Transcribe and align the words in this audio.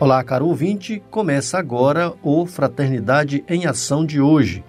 Olá, 0.00 0.22
caro 0.22 0.46
ouvinte, 0.46 1.02
começa 1.10 1.58
agora 1.58 2.14
o 2.22 2.46
Fraternidade 2.46 3.42
em 3.48 3.66
Ação 3.66 4.06
de 4.06 4.20
hoje. 4.20 4.62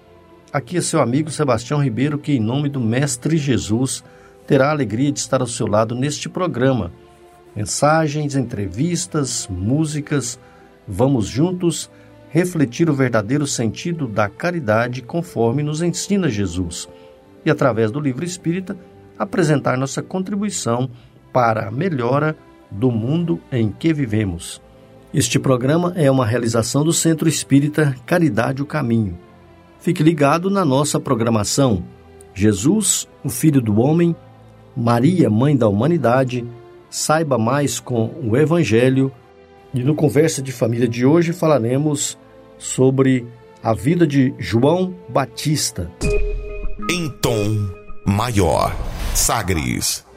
Aqui 0.52 0.78
é 0.78 0.82
seu 0.82 1.00
amigo 1.00 1.29
Sebastião 1.29 1.83
Ribeiro, 1.83 2.18
que, 2.18 2.32
em 2.32 2.39
nome 2.39 2.68
do 2.68 2.79
Mestre 2.79 3.37
Jesus, 3.37 4.04
terá 4.47 4.70
a 4.70 4.71
alegria 4.71 5.11
de 5.11 5.20
estar 5.20 5.39
ao 5.39 5.46
seu 5.46 5.68
lado 5.68 5.93
neste 5.93 6.28
programa. 6.28 6.92
Mensagens, 7.56 8.36
entrevistas, 8.36 9.47
músicas, 9.47 10.39
vamos 10.87 11.28
juntos 11.28 11.92
refletir 12.32 12.89
o 12.89 12.96
verdadeiro 12.96 13.46
sentido 13.46 14.07
da 14.07 14.28
caridade 14.28 15.04
conforme 15.04 15.61
nos 15.61 15.84
ensina 15.84 16.28
Jesus 16.28 16.89
e, 17.46 17.51
através 17.51 17.92
do 17.92 18.00
livro 18.00 18.25
espírita, 18.25 18.75
apresentar 19.15 19.78
nossa 19.78 20.01
contribuição 20.01 20.89
para 21.32 21.68
a 21.68 21.71
melhora 21.71 22.36
do 22.71 22.89
mundo 22.89 23.39
em 23.51 23.71
que 23.71 23.93
vivemos. 23.93 24.59
Este 25.12 25.40
programa 25.40 25.92
é 25.96 26.10
uma 26.10 26.26
realização 26.26 26.84
do 26.84 26.94
Centro 26.94 27.28
Espírita 27.28 27.96
Caridade 28.06 28.62
o 28.62 28.66
Caminho. 28.66 29.18
Fique 29.80 30.04
ligado 30.04 30.52
na 30.52 30.64
nossa 30.64 31.00
programação. 31.00 31.84
Jesus, 32.32 33.08
o 33.23 33.30
Filho 33.30 33.60
do 33.60 33.80
Homem, 33.80 34.16
Maria, 34.78 35.28
Mãe 35.28 35.58
da 35.58 35.68
Humanidade, 35.68 36.46
saiba 36.92 37.40
mais 37.40 37.80
com 37.80 38.14
o 38.24 38.38
Evangelho. 38.38 39.12
E 39.74 39.84
no 39.84 39.96
Conversa 39.96 40.44
de 40.44 40.52
Família 40.52 40.88
de 40.88 41.06
hoje 41.06 41.34
falaremos 41.34 42.16
sobre 42.60 43.26
a 43.64 43.73
vida 43.73 44.06
de 44.06 44.32
João 44.38 44.94
Batista. 45.10 45.90
Em 46.92 47.10
tom 47.20 47.68
maior, 48.06 48.76
Sagres. 49.16 50.09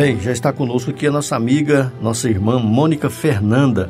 Bem, 0.00 0.18
já 0.18 0.32
está 0.32 0.50
conosco 0.50 0.90
aqui 0.90 1.06
a 1.06 1.10
nossa 1.10 1.36
amiga, 1.36 1.92
nossa 2.00 2.26
irmã 2.26 2.58
Mônica 2.58 3.10
Fernanda. 3.10 3.86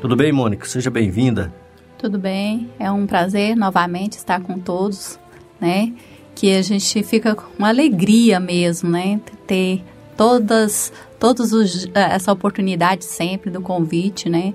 Tudo 0.00 0.14
bem, 0.14 0.30
Mônica? 0.30 0.64
Seja 0.64 0.92
bem-vinda. 0.92 1.52
Tudo 1.98 2.20
bem, 2.20 2.70
é 2.78 2.88
um 2.88 3.04
prazer 3.04 3.56
novamente 3.56 4.12
estar 4.12 4.40
com 4.40 4.60
todos, 4.60 5.18
né? 5.60 5.92
Que 6.36 6.54
a 6.54 6.62
gente 6.62 7.02
fica 7.02 7.34
com 7.34 7.64
alegria 7.64 8.38
mesmo, 8.38 8.90
né? 8.90 9.20
Ter 9.44 9.82
todas, 10.16 10.92
todos 11.18 11.52
os, 11.52 11.86
eh, 11.86 11.90
essa 12.14 12.30
oportunidade 12.30 13.04
sempre 13.04 13.50
do 13.50 13.60
convite, 13.60 14.28
né? 14.28 14.54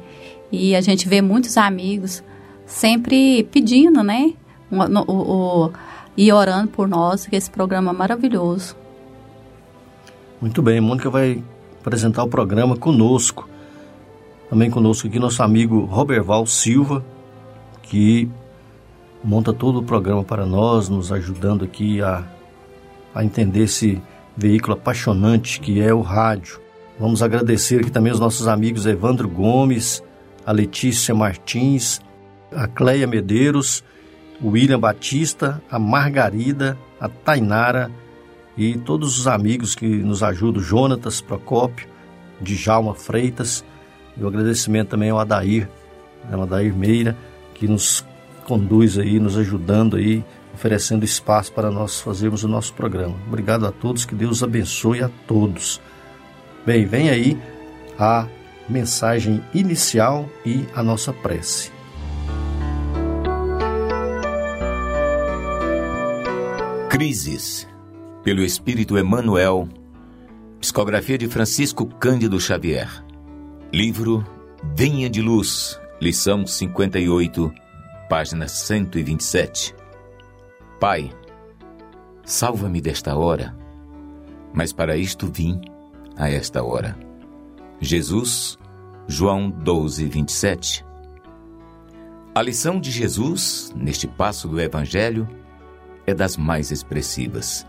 E 0.50 0.78
a 0.78 0.80
gente 0.80 1.10
vê 1.10 1.22
muitos 1.22 1.58
amigos 1.58 2.24
sempre 2.66 3.44
pedindo, 3.52 4.02
né? 4.02 4.32
O, 4.72 5.12
o, 5.12 5.66
o, 5.66 5.74
e 6.16 6.32
orando 6.32 6.70
por 6.70 6.88
nós, 6.88 7.28
que 7.28 7.36
esse 7.36 7.52
programa 7.52 7.92
é 7.92 7.94
maravilhoso. 7.94 8.87
Muito 10.40 10.62
bem, 10.62 10.80
Mônica 10.80 11.10
vai 11.10 11.44
apresentar 11.80 12.24
o 12.24 12.28
programa 12.28 12.78
conosco. 12.78 13.50
Também 14.50 14.70
conosco 14.70 15.08
aqui 15.08 15.18
nosso 15.18 15.42
amigo 15.42 15.86
Roberval 15.86 16.46
Silva, 16.46 17.04
que 17.82 18.30
monta 19.24 19.52
todo 19.52 19.80
o 19.80 19.84
programa 19.84 20.24
para 20.24 20.46
nós, 20.46 20.90
nos 20.90 21.12
ajudando 21.12 21.66
aqui 21.66 22.02
a, 22.04 22.24
a 23.16 23.24
entender 23.24 23.64
esse 23.64 24.00
veículo 24.38 24.76
apaixonante 24.76 25.60
que 25.60 25.82
é 25.82 25.92
o 25.92 26.02
rádio. 26.02 26.62
Vamos 27.00 27.24
agradecer 27.24 27.80
aqui 27.80 27.90
também 27.90 28.14
os 28.14 28.20
nossos 28.20 28.48
amigos 28.48 28.86
Evandro 28.86 29.28
Gomes, 29.28 30.04
a 30.46 30.52
Letícia 30.52 31.16
Martins, 31.16 32.00
a 32.52 32.68
Cleia 32.68 33.08
Medeiros, 33.08 33.84
o 34.40 34.50
William 34.50 34.80
Batista, 34.80 35.62
a 35.70 35.80
Margarida, 35.80 36.78
a 37.00 37.10
Tainara, 37.10 37.92
e 38.58 38.76
todos 38.76 39.20
os 39.20 39.28
amigos 39.28 39.76
que 39.76 39.86
nos 39.86 40.24
ajudam, 40.24 40.62
Jonatas 40.62 41.22
Procópio, 41.22 41.88
Djalma 42.42 42.96
Freitas, 42.96 43.64
e 44.18 44.24
o 44.24 44.28
agradecimento 44.28 44.90
também 44.90 45.12
ao 45.12 45.20
Adair, 45.20 45.70
né, 46.28 46.42
Adair 46.42 46.76
Meira, 46.76 47.16
que 47.54 47.68
nos 47.68 48.04
conduz 48.46 48.98
aí, 48.98 49.20
nos 49.20 49.38
ajudando 49.38 49.98
aí, 49.98 50.26
oferecendo 50.54 51.06
espaço 51.06 51.52
para 51.54 51.70
nós 51.70 52.02
fazermos 52.02 52.44
o 52.44 52.48
nosso 52.48 52.74
programa. 52.74 53.16
Obrigado 53.28 53.68
a 53.68 53.72
todos, 53.72 54.06
que 54.06 54.16
Deus 54.16 54.42
abençoe 54.42 55.04
a 55.04 55.10
todos. 55.28 55.80
Bem, 56.66 56.86
vem 56.86 57.10
aí 57.10 57.38
a 58.00 58.28
mensagem 58.68 59.44
inicial 59.54 60.28
e 60.44 60.66
a 60.74 60.82
nossa 60.82 61.14
prece. 61.14 61.72
Crises 66.90 67.68
pelo 68.28 68.44
Espírito 68.44 68.98
Emmanuel, 68.98 69.70
psicografia 70.60 71.18
de 71.18 71.30
Francisco 71.30 71.86
Cândido 71.86 72.38
Xavier. 72.42 72.90
Livro 73.72 74.22
Venha 74.76 75.10
de 75.10 75.22
Luz, 75.22 75.80
lição 76.02 76.46
58, 76.46 77.50
página 78.10 78.46
127. 78.46 79.74
Pai, 80.78 81.10
salva-me 82.26 82.82
desta 82.82 83.16
hora, 83.16 83.58
mas 84.54 84.74
para 84.74 84.98
isto 84.98 85.32
vim 85.32 85.62
a 86.18 86.30
esta 86.30 86.62
hora. 86.62 87.00
Jesus, 87.80 88.58
João 89.08 89.50
12, 89.50 90.06
27. 90.06 90.86
A 92.36 92.42
lição 92.42 92.78
de 92.78 92.92
Jesus, 92.92 93.74
neste 93.74 94.06
passo 94.06 94.50
do 94.50 94.60
Evangelho, 94.60 95.26
é 96.06 96.14
das 96.14 96.36
mais 96.36 96.72
expressivas 96.72 97.66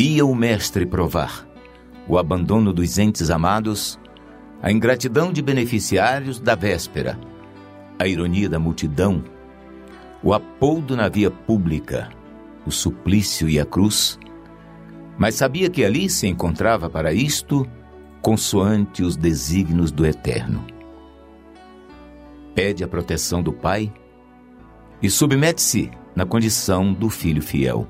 ia 0.00 0.24
o 0.24 0.34
Mestre 0.34 0.86
provar 0.86 1.46
o 2.08 2.16
abandono 2.16 2.72
dos 2.72 2.98
entes 2.98 3.30
amados, 3.30 4.00
a 4.62 4.72
ingratidão 4.72 5.30
de 5.30 5.42
beneficiários 5.42 6.40
da 6.40 6.54
véspera, 6.54 7.20
a 7.98 8.06
ironia 8.06 8.48
da 8.48 8.58
multidão, 8.58 9.22
o 10.22 10.32
apoudo 10.32 10.96
na 10.96 11.08
via 11.08 11.30
pública, 11.30 12.08
o 12.66 12.70
suplício 12.70 13.48
e 13.48 13.60
a 13.60 13.66
cruz, 13.66 14.18
mas 15.18 15.34
sabia 15.34 15.68
que 15.68 15.84
ali 15.84 16.08
se 16.08 16.26
encontrava 16.26 16.88
para 16.88 17.12
isto 17.12 17.68
consoante 18.22 19.02
os 19.02 19.16
desígnios 19.16 19.92
do 19.92 20.06
Eterno. 20.06 20.64
Pede 22.54 22.82
a 22.82 22.88
proteção 22.88 23.42
do 23.42 23.52
Pai 23.52 23.92
e 25.02 25.10
submete-se 25.10 25.90
na 26.16 26.24
condição 26.24 26.92
do 26.92 27.10
filho 27.10 27.42
fiel 27.42 27.86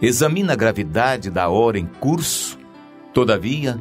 examina 0.00 0.52
a 0.52 0.56
gravidade 0.56 1.30
da 1.30 1.48
hora 1.48 1.78
em 1.78 1.86
curso, 1.86 2.58
todavia, 3.12 3.78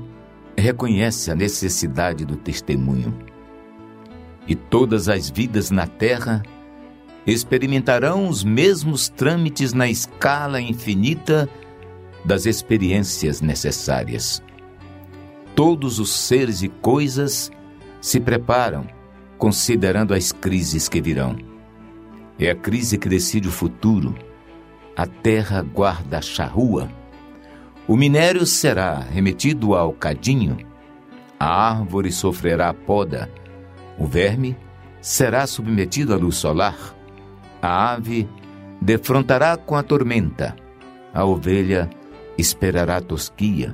reconhece 0.58 1.30
a 1.30 1.36
necessidade 1.36 2.26
do 2.26 2.36
testemunho. 2.36 3.14
E 4.48 4.56
todas 4.56 5.10
as 5.10 5.30
vidas 5.30 5.70
na 5.70 5.86
terra 5.86 6.42
experimentarão 7.26 8.28
os 8.28 8.44
mesmos 8.44 9.10
trâmites 9.10 9.74
na 9.74 9.90
escala 9.90 10.62
infinita 10.62 11.48
das 12.24 12.46
experiências 12.46 13.42
necessárias. 13.42 14.42
Todos 15.54 16.00
os 16.00 16.12
seres 16.12 16.62
e 16.62 16.70
coisas 16.70 17.52
se 18.00 18.20
preparam 18.20 18.88
considerando 19.38 20.14
as 20.14 20.32
crises 20.32 20.88
que 20.88 21.02
virão. 21.02 21.38
É 22.40 22.50
a 22.50 22.56
crise 22.56 22.98
que 22.98 23.10
decide 23.10 23.48
o 23.48 23.52
futuro 23.52 24.16
a 24.98 25.06
terra 25.06 25.62
guarda 25.62 26.20
charrua. 26.24 26.90
O 27.88 27.96
minério 27.96 28.48
será 28.48 28.98
remetido 28.98 29.76
ao 29.76 29.94
cadinho, 29.94 30.58
a 31.40 31.70
árvore 31.70 32.12
sofrerá 32.12 32.74
poda, 32.74 33.32
o 33.96 34.08
verme 34.08 34.58
será 35.00 35.46
submetido 35.46 36.16
à 36.16 36.18
luz 36.18 36.38
solar, 36.38 36.76
a 37.62 37.94
ave 37.94 38.28
defrontará 38.82 39.56
com 39.56 39.76
a 39.76 39.84
tormenta, 39.84 40.56
a 41.14 41.24
ovelha 41.24 41.88
esperará 42.36 43.00
tosquia, 43.00 43.74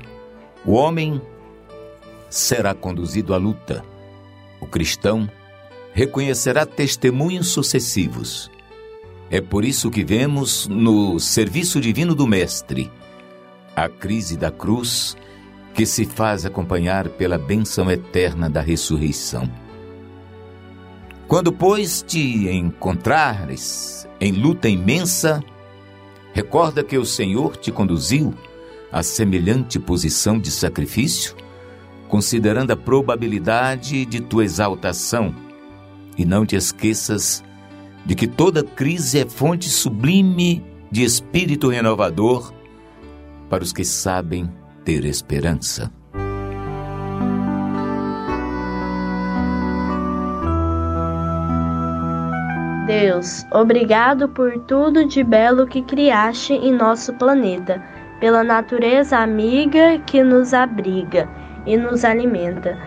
o 0.66 0.74
homem 0.74 1.22
será 2.30 2.76
conduzido 2.76 3.34
à 3.34 3.38
luta, 3.38 3.82
o 4.60 4.68
cristão 4.68 5.30
reconhecerá 5.94 6.66
testemunhos 6.66 7.48
sucessivos 7.48 8.52
é 9.34 9.42
por 9.42 9.66
isso 9.66 9.90
que 9.90 10.04
vemos 10.04 10.68
no 10.68 11.20
serviço 11.20 11.82
divino 11.82 12.14
do 12.14 12.28
Mestre 12.28 12.92
a 13.76 13.90
crise 13.90 14.38
da 14.38 14.52
cruz 14.52 15.18
que 15.74 15.88
se 15.88 16.06
faz 16.06 16.46
acompanhar 16.46 17.10
pela 17.10 17.40
bênção 17.40 17.90
eterna 17.90 18.48
da 18.48 18.62
ressurreição. 18.62 19.50
Quando, 21.28 21.52
pois, 21.52 22.04
te 22.04 22.48
encontrares 22.48 24.08
em 24.22 24.34
luta 24.34 24.70
imensa, 24.70 25.44
recorda 26.32 26.84
que 26.84 27.00
o 27.00 27.04
Senhor 27.04 27.58
te 27.58 27.72
conduziu 27.72 28.36
a 28.92 29.02
semelhante 29.02 29.80
posição 29.80 30.38
de 30.38 30.52
sacrifício, 30.52 31.36
considerando 32.08 32.70
a 32.70 32.78
probabilidade 32.78 34.06
de 34.06 34.22
tua 34.22 34.46
exaltação, 34.46 35.34
e 36.16 36.24
não 36.24 36.46
te 36.46 36.56
esqueças 36.56 37.44
de 38.06 38.16
que 38.16 38.28
toda 38.28 38.64
crise 38.64 39.20
é 39.20 39.26
fonte 39.26 39.70
sublime 39.70 40.64
de 40.92 41.04
espírito 41.04 41.70
renovador 41.70 42.54
para 43.50 43.64
os 43.64 43.72
que 43.72 43.84
sabem 43.84 44.50
ter 44.84 45.06
esperança. 45.06 45.92
Deus, 52.86 53.46
obrigado 53.52 54.28
por 54.28 54.60
tudo 54.66 55.06
de 55.06 55.24
belo 55.24 55.66
que 55.66 55.82
criaste 55.82 56.54
em 56.54 56.74
nosso 56.74 57.14
planeta, 57.14 57.82
pela 58.20 58.44
natureza 58.44 59.18
amiga 59.18 60.00
que 60.06 60.22
nos 60.22 60.54
abriga 60.54 61.30
e 61.66 61.78
nos 61.78 62.04
alimenta, 62.04 62.78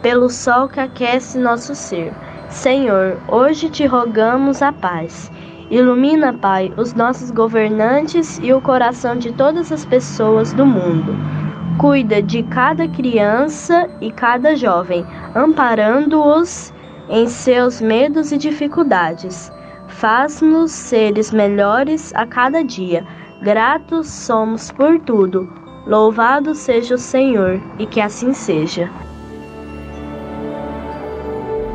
pelo 0.00 0.30
sol 0.30 0.68
que 0.68 0.80
aquece 0.80 1.38
nosso 1.38 1.74
ser. 1.74 2.12
Senhor, 2.52 3.16
hoje 3.28 3.70
te 3.70 3.86
rogamos 3.86 4.60
a 4.60 4.70
paz. 4.70 5.32
Ilumina, 5.70 6.34
Pai, 6.34 6.70
os 6.76 6.92
nossos 6.92 7.30
governantes 7.30 8.38
e 8.42 8.52
o 8.52 8.60
coração 8.60 9.16
de 9.16 9.32
todas 9.32 9.72
as 9.72 9.86
pessoas 9.86 10.52
do 10.52 10.66
mundo. 10.66 11.16
Cuida 11.78 12.22
de 12.22 12.42
cada 12.42 12.86
criança 12.86 13.88
e 14.02 14.12
cada 14.12 14.54
jovem, 14.54 15.04
amparando-os 15.34 16.74
em 17.08 17.26
seus 17.26 17.80
medos 17.80 18.30
e 18.32 18.36
dificuldades. 18.36 19.50
Faz-nos 19.88 20.72
seres 20.72 21.32
melhores 21.32 22.14
a 22.14 22.26
cada 22.26 22.62
dia. 22.62 23.02
Gratos 23.40 24.08
somos 24.08 24.70
por 24.70 25.00
tudo. 25.00 25.50
Louvado 25.86 26.54
seja 26.54 26.96
o 26.96 26.98
Senhor, 26.98 27.58
e 27.78 27.86
que 27.86 28.00
assim 28.00 28.34
seja. 28.34 28.90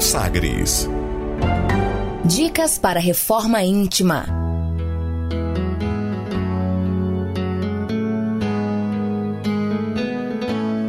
Sagres 0.08 0.88
Dicas 2.24 2.80
para 2.80 2.98
reforma 2.98 3.62
íntima. 3.62 4.26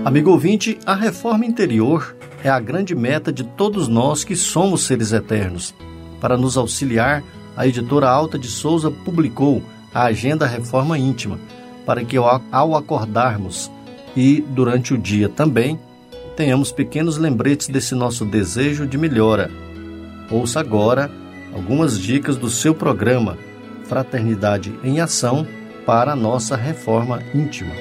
Amigo 0.05 0.31
ouvinte, 0.31 0.79
a 0.87 0.95
reforma 0.95 1.45
interior 1.45 2.17
é 2.45 2.49
a 2.49 2.61
grande 2.61 2.95
meta 2.95 3.33
de 3.33 3.43
todos 3.43 3.89
nós 3.89 4.23
que 4.23 4.37
somos 4.37 4.83
seres 4.83 5.13
eternos. 5.13 5.75
Para 6.21 6.37
nos 6.37 6.57
auxiliar, 6.57 7.25
a 7.57 7.67
editora 7.67 8.09
Alta 8.09 8.39
de 8.39 8.47
Souza 8.47 8.89
publicou 8.89 9.61
a 9.93 10.05
Agenda 10.05 10.47
Reforma 10.47 10.97
Íntima, 10.97 11.41
para 11.85 12.05
que 12.05 12.17
ao 12.17 12.77
acordarmos 12.77 13.69
e 14.17 14.41
durante 14.41 14.95
o 14.95 14.99
dia 14.99 15.29
também 15.29 15.77
tenhamos 16.39 16.71
pequenos 16.71 17.19
lembretes 17.19 17.67
desse 17.67 17.97
nosso 17.97 18.25
desejo 18.25 18.87
de 18.87 18.97
melhora. 18.97 19.51
Ouça 20.31 20.61
agora 20.61 21.11
algumas 21.53 21.99
dicas 21.99 22.37
do 22.37 22.49
seu 22.49 22.73
programa 22.73 23.37
Fraternidade 23.87 24.73
em 24.85 25.01
Ação 25.01 25.45
para 25.85 26.13
a 26.13 26.17
nossa 26.17 26.55
reforma 26.55 27.21
íntima. 27.35 27.73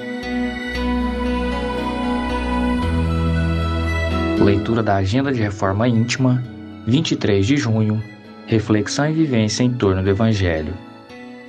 Leitura 4.42 4.82
da 4.82 4.96
Agenda 4.96 5.30
de 5.30 5.40
Reforma 5.40 5.86
Íntima, 5.86 6.42
23 6.84 7.46
de 7.46 7.56
junho, 7.56 8.02
reflexão 8.44 9.08
e 9.08 9.12
vivência 9.12 9.62
em 9.62 9.72
torno 9.72 10.02
do 10.02 10.10
Evangelho. 10.10 10.74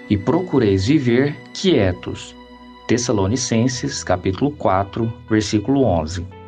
E 0.07 0.15
procureis 0.15 0.85
viver 0.85 1.35
quietos. 1.55 2.35
Tessalonicenses, 2.87 4.03
capítulo 4.03 4.51
4, 4.51 5.11
versículo 5.27 5.83
11. 5.85 6.38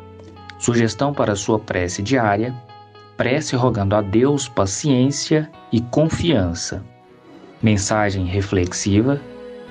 Sugestão 0.62 1.12
para 1.12 1.36
sua 1.36 1.58
prece 1.58 2.02
diária: 2.02 2.54
prece 3.16 3.54
rogando 3.54 3.94
a 3.94 4.00
Deus 4.00 4.48
paciência 4.48 5.50
e 5.70 5.80
confiança. 5.80 6.82
Mensagem 7.62 8.24
reflexiva: 8.24 9.20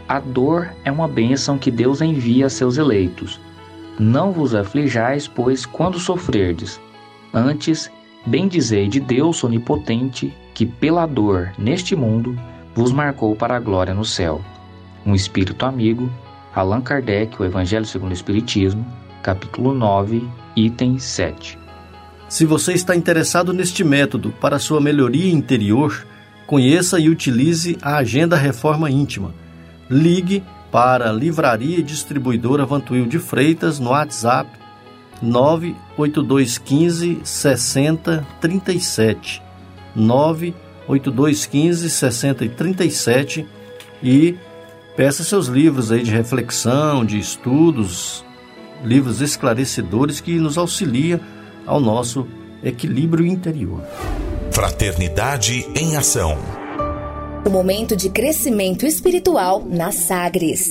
a 0.08 0.20
dor 0.20 0.70
é 0.86 0.92
uma 0.92 1.08
bênção 1.08 1.58
que 1.58 1.72
Deus 1.72 2.02
envia 2.02 2.46
a 2.46 2.50
seus 2.50 2.78
eleitos 2.78 3.40
não 4.02 4.32
vos 4.32 4.56
aflijais, 4.56 5.28
pois, 5.28 5.66
quando 5.66 6.00
sofrerdes. 6.00 6.82
Antes, 7.32 7.92
bendizei 8.26 8.88
de 8.88 9.00
Deus 9.00 9.44
onipotente, 9.44 10.36
que 10.56 10.66
pela 10.66 11.06
dor 11.06 11.52
neste 11.58 11.96
mundo 11.96 12.38
vos 12.74 12.92
marcou 12.92 13.36
para 13.36 13.56
a 13.56 13.60
glória 13.60 13.94
no 13.94 14.04
céu. 14.04 14.42
Um 15.06 15.14
Espírito 15.14 15.66
Amigo, 15.66 16.10
Allan 16.56 16.82
Kardec, 16.82 17.40
O 17.40 17.46
Evangelho 17.46 17.86
segundo 17.86 18.10
o 18.10 18.14
Espiritismo, 18.14 18.86
capítulo 19.22 19.74
9, 19.74 20.28
item 20.56 20.98
7. 20.98 21.60
Se 22.30 22.46
você 22.46 22.74
está 22.74 22.96
interessado 22.96 23.52
neste 23.52 23.84
método 23.84 24.34
para 24.40 24.58
sua 24.58 24.80
melhoria 24.80 25.32
interior, 25.32 26.08
conheça 26.48 27.00
e 27.00 27.10
utilize 27.10 27.78
a 27.82 27.98
Agenda 27.98 28.38
Reforma 28.38 28.90
Íntima. 28.90 29.34
Ligue 29.90 30.42
para 30.72 31.12
Livraria 31.12 31.80
e 31.80 31.84
Distribuidora 31.84 32.66
Vantuil 32.66 33.06
de 33.06 33.20
Freitas 33.20 33.80
no 33.80 33.90
WhatsApp 33.90 34.50
98215 35.22 37.20
6037 37.24 39.44
98215 39.94 41.90
6037 41.90 43.46
e 44.02 44.38
peça 44.96 45.24
seus 45.24 45.48
livros 45.48 45.92
aí 45.92 46.04
de 46.04 46.12
reflexão, 46.12 47.06
de 47.06 47.20
estudos, 47.20 48.24
livros 48.84 49.22
esclarecedores 49.22 50.20
que 50.20 50.40
nos 50.40 50.58
auxiliam 50.58 51.20
ao 51.66 51.80
nosso 51.80 52.28
equilíbrio 52.64 53.26
interior. 53.26 53.84
Fraternidade 54.52 55.68
em 55.76 55.96
ação 55.96 56.38
o 57.44 57.50
momento 57.50 57.96
de 57.96 58.10
crescimento 58.10 58.86
espiritual 58.86 59.66
na 59.68 59.92
Sagres. 59.92 60.70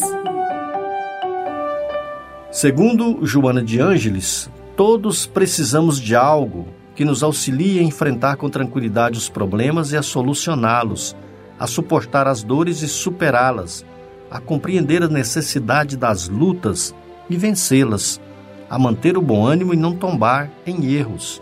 Segundo 2.52 3.26
Joana 3.26 3.62
de 3.62 3.80
Ângeles, 3.80 4.48
todos 4.76 5.26
precisamos 5.26 6.00
de 6.00 6.14
algo 6.14 6.68
que 6.94 7.04
nos 7.04 7.24
auxilie 7.24 7.80
a 7.80 7.82
enfrentar 7.82 8.36
com 8.36 8.48
tranquilidade 8.48 9.18
os 9.18 9.28
problemas 9.28 9.90
e 9.90 9.96
a 9.96 10.02
solucioná-los, 10.02 11.16
a 11.58 11.66
suportar 11.66 12.28
as 12.28 12.42
dores 12.42 12.82
e 12.82 12.88
superá-las, 12.88 13.84
a 14.30 14.38
compreender 14.38 15.02
a 15.02 15.08
necessidade 15.08 15.96
das 15.96 16.28
lutas 16.28 16.94
e 17.30 17.36
vencê-las, 17.36 18.20
a 18.68 18.78
manter 18.78 19.16
o 19.16 19.22
bom 19.22 19.46
ânimo 19.46 19.72
e 19.72 19.76
não 19.76 19.94
tombar 19.94 20.50
em 20.66 20.92
erros. 20.92 21.40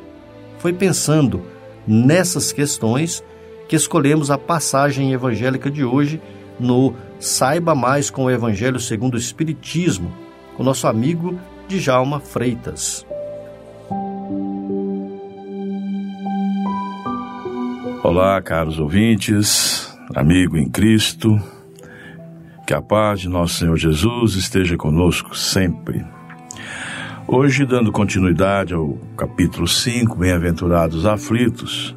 Foi 0.59 0.73
pensando 0.73 1.43
nessas 1.87 2.53
questões 2.53 3.25
que 3.67 3.75
escolhemos 3.75 4.31
a 4.31 4.39
passagem 4.39 5.13
evangélica 5.13 5.71
de 5.71 5.85
hoje 5.85 6.21
no 6.61 6.95
Saiba 7.19 7.75
Mais 7.75 8.11
com 8.11 8.25
o 8.25 8.31
Evangelho 8.31 8.79
segundo 8.79 9.15
o 9.15 9.19
Espiritismo, 9.19 10.13
com 10.57 10.63
nosso 10.63 10.87
amigo 10.87 11.39
Djalma 11.67 12.21
Freitas. 12.21 13.07
Olá, 18.03 18.41
caros 18.41 18.79
ouvintes, 18.79 19.93
amigo 20.15 20.57
em 20.57 20.69
Cristo, 20.69 21.39
que 22.69 22.75
a 22.75 22.83
paz 22.83 23.21
de 23.21 23.31
nosso 23.31 23.55
Senhor 23.55 23.79
Jesus 23.79 24.35
esteja 24.35 24.77
conosco 24.77 25.35
sempre. 25.35 26.05
Hoje, 27.27 27.65
dando 27.65 27.91
continuidade 27.91 28.75
ao 28.75 28.99
capítulo 29.17 29.67
5, 29.67 30.15
Bem-aventurados 30.15 31.07
aflitos, 31.07 31.97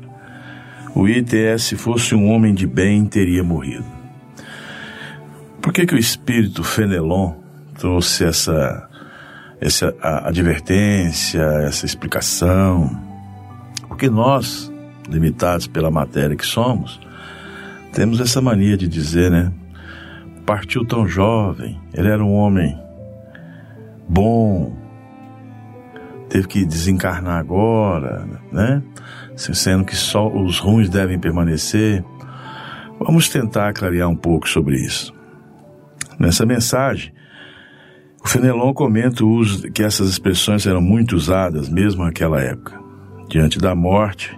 o 0.96 1.10
ITS, 1.10 1.63
se 1.63 1.75
fosse 1.75 2.16
um 2.16 2.30
homem 2.30 2.54
de 2.54 2.66
bem, 2.66 3.06
teria 3.06 3.44
morrido. 3.44 3.84
Por 5.62 5.74
que, 5.74 5.86
que 5.86 5.94
o 5.94 6.00
espírito 6.00 6.63
Fenelon 6.63 7.34
trouxe 7.78 8.24
essa, 8.24 8.90
essa 9.60 9.94
advertência, 10.24 11.42
essa 11.68 11.86
explicação? 11.86 12.98
Porque 13.90 14.10
nós, 14.10 14.72
limitados 15.10 15.68
pela 15.68 15.92
matéria 15.92 16.38
que 16.38 16.48
somos, 16.48 16.98
temos 17.92 18.22
essa 18.22 18.42
mania 18.42 18.78
de 18.78 18.88
dizer, 18.88 19.30
né? 19.30 19.51
Partiu 20.51 20.84
tão 20.84 21.08
jovem, 21.08 21.79
ele 21.93 22.10
era 22.10 22.22
um 22.22 22.34
homem 22.34 22.77
bom, 24.05 24.75
teve 26.27 26.46
que 26.46 26.65
desencarnar 26.65 27.39
agora, 27.39 28.27
né? 28.51 28.84
sendo 29.38 29.86
que 29.86 29.96
só 29.96 30.27
os 30.27 30.60
ruins 30.60 30.89
devem 30.89 31.17
permanecer. 31.17 32.03
Vamos 33.00 33.29
tentar 33.29 33.72
clarear 33.72 34.10
um 34.10 34.15
pouco 34.15 34.50
sobre 34.50 34.75
isso. 34.75 35.13
Nessa 36.20 36.46
mensagem, 36.46 37.13
o 38.22 38.27
Fenelon 38.27 38.74
comenta 38.74 39.24
o 39.24 39.29
uso 39.29 39.72
que 39.72 39.81
essas 39.81 40.10
expressões 40.10 40.67
eram 40.67 40.81
muito 40.81 41.15
usadas 41.15 41.70
mesmo 41.70 42.03
naquela 42.03 42.41
época. 42.41 42.77
Diante 43.29 43.58
da 43.58 43.74
morte, 43.74 44.38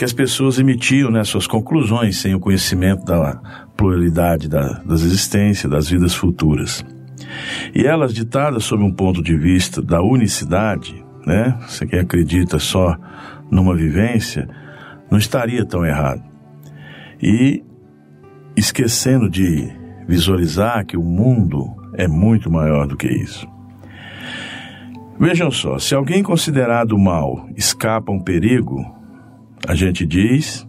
que 0.00 0.04
as 0.06 0.14
pessoas 0.14 0.58
emitiam 0.58 1.10
né, 1.10 1.22
suas 1.24 1.46
conclusões 1.46 2.16
sem 2.16 2.34
o 2.34 2.40
conhecimento 2.40 3.04
da 3.04 3.38
pluralidade 3.76 4.48
da, 4.48 4.80
das 4.82 5.02
existências, 5.02 5.70
das 5.70 5.90
vidas 5.90 6.14
futuras. 6.14 6.82
E 7.74 7.84
elas, 7.84 8.14
ditadas 8.14 8.64
sob 8.64 8.82
um 8.82 8.90
ponto 8.90 9.22
de 9.22 9.36
vista 9.36 9.82
da 9.82 10.00
unicidade, 10.00 11.04
né? 11.26 11.54
Você 11.68 11.86
quem 11.86 11.98
acredita 11.98 12.58
só 12.58 12.96
numa 13.50 13.76
vivência, 13.76 14.48
não 15.10 15.18
estaria 15.18 15.66
tão 15.66 15.84
errado. 15.84 16.22
E 17.22 17.62
esquecendo 18.56 19.28
de 19.28 19.70
visualizar 20.08 20.86
que 20.86 20.96
o 20.96 21.02
mundo 21.02 21.76
é 21.92 22.08
muito 22.08 22.50
maior 22.50 22.86
do 22.86 22.96
que 22.96 23.06
isso. 23.06 23.46
Vejam 25.18 25.50
só, 25.50 25.78
se 25.78 25.94
alguém 25.94 26.22
considerado 26.22 26.98
mal 26.98 27.46
escapa 27.54 28.10
a 28.10 28.14
um 28.14 28.20
perigo, 28.20 28.98
a 29.66 29.74
gente 29.74 30.06
diz, 30.06 30.66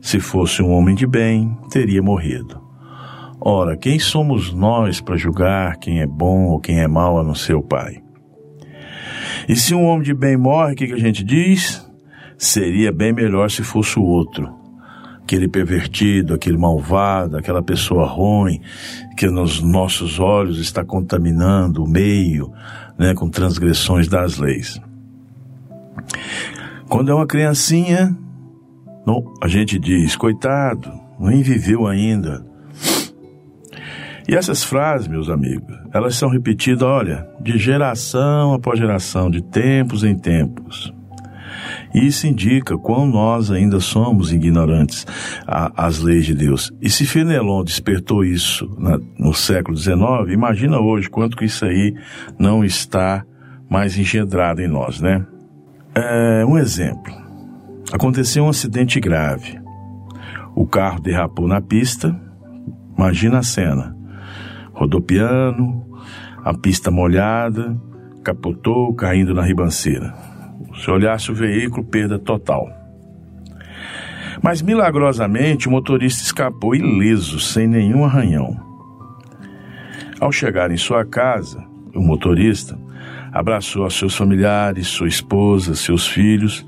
se 0.00 0.18
fosse 0.18 0.62
um 0.62 0.70
homem 0.70 0.94
de 0.94 1.06
bem, 1.06 1.56
teria 1.70 2.02
morrido. 2.02 2.60
Ora, 3.40 3.76
quem 3.76 3.98
somos 3.98 4.52
nós 4.52 5.00
para 5.00 5.16
julgar 5.16 5.76
quem 5.76 6.00
é 6.00 6.06
bom 6.06 6.46
ou 6.46 6.60
quem 6.60 6.80
é 6.80 6.88
mal 6.88 7.18
a 7.18 7.24
não 7.24 7.34
ser 7.34 7.54
o 7.54 7.62
Pai? 7.62 8.02
E 9.48 9.56
se 9.56 9.74
um 9.74 9.84
homem 9.84 10.02
de 10.02 10.14
bem 10.14 10.36
morre, 10.36 10.72
o 10.72 10.76
que, 10.76 10.86
que 10.86 10.92
a 10.92 10.98
gente 10.98 11.24
diz? 11.24 11.86
Seria 12.36 12.92
bem 12.92 13.12
melhor 13.12 13.50
se 13.50 13.62
fosse 13.62 13.98
o 13.98 14.02
outro. 14.02 14.48
Aquele 15.22 15.48
pervertido, 15.48 16.34
aquele 16.34 16.58
malvado, 16.58 17.36
aquela 17.36 17.62
pessoa 17.62 18.06
ruim, 18.06 18.60
que 19.16 19.26
nos 19.26 19.62
nossos 19.62 20.18
olhos 20.18 20.58
está 20.58 20.84
contaminando 20.84 21.84
o 21.84 21.88
meio, 21.88 22.52
né, 22.98 23.14
com 23.14 23.28
transgressões 23.28 24.08
das 24.08 24.38
leis. 24.38 24.80
Quando 26.88 27.10
é 27.10 27.14
uma 27.14 27.26
criancinha, 27.26 28.16
não, 29.06 29.24
a 29.42 29.48
gente 29.48 29.78
diz, 29.78 30.16
coitado, 30.16 30.90
nem 31.18 31.42
viveu 31.42 31.86
ainda. 31.86 32.44
E 34.28 34.34
essas 34.34 34.62
frases, 34.62 35.08
meus 35.08 35.28
amigos, 35.28 35.76
elas 35.92 36.14
são 36.14 36.28
repetidas, 36.28 36.82
olha, 36.82 37.26
de 37.40 37.58
geração 37.58 38.54
após 38.54 38.78
geração, 38.78 39.30
de 39.30 39.42
tempos 39.42 40.04
em 40.04 40.16
tempos. 40.16 40.92
Isso 41.92 42.26
indica 42.26 42.78
quão 42.78 43.06
nós 43.06 43.50
ainda 43.50 43.80
somos 43.80 44.32
ignorantes 44.32 45.06
às 45.46 45.98
leis 45.98 46.24
de 46.24 46.34
Deus. 46.34 46.70
E 46.80 46.88
se 46.88 47.04
Fenelon 47.04 47.64
despertou 47.64 48.24
isso 48.24 48.70
na, 48.78 49.00
no 49.18 49.34
século 49.34 49.76
XIX, 49.76 49.98
imagina 50.32 50.78
hoje 50.78 51.10
quanto 51.10 51.36
que 51.36 51.46
isso 51.46 51.64
aí 51.64 51.94
não 52.38 52.64
está 52.64 53.24
mais 53.68 53.98
engendrado 53.98 54.62
em 54.62 54.68
nós, 54.68 55.00
né? 55.00 55.26
É, 55.94 56.44
um 56.46 56.56
exemplo. 56.56 57.19
Aconteceu 57.92 58.44
um 58.44 58.48
acidente 58.48 59.00
grave. 59.00 59.60
O 60.54 60.66
carro 60.66 61.00
derrapou 61.00 61.48
na 61.48 61.60
pista. 61.60 62.18
Imagina 62.96 63.38
a 63.38 63.42
cena. 63.42 63.96
Rodopiano, 64.72 65.84
a 66.44 66.54
pista 66.54 66.90
molhada, 66.90 67.76
capotou, 68.22 68.94
caindo 68.94 69.34
na 69.34 69.42
ribanceira. 69.42 70.14
Se 70.74 70.90
olhasse 70.90 71.32
o 71.32 71.34
veículo, 71.34 71.84
perda 71.84 72.18
total. 72.18 72.68
Mas 74.42 74.62
milagrosamente 74.62 75.68
o 75.68 75.70
motorista 75.70 76.22
escapou 76.22 76.74
ileso, 76.74 77.40
sem 77.40 77.66
nenhum 77.66 78.04
arranhão. 78.04 78.56
Ao 80.20 80.30
chegar 80.30 80.70
em 80.70 80.76
sua 80.76 81.04
casa, 81.04 81.62
o 81.94 82.00
motorista 82.00 82.78
abraçou 83.32 83.84
a 83.84 83.90
seus 83.90 84.14
familiares, 84.14 84.86
sua 84.86 85.08
esposa, 85.08 85.74
seus 85.74 86.06
filhos, 86.06 86.64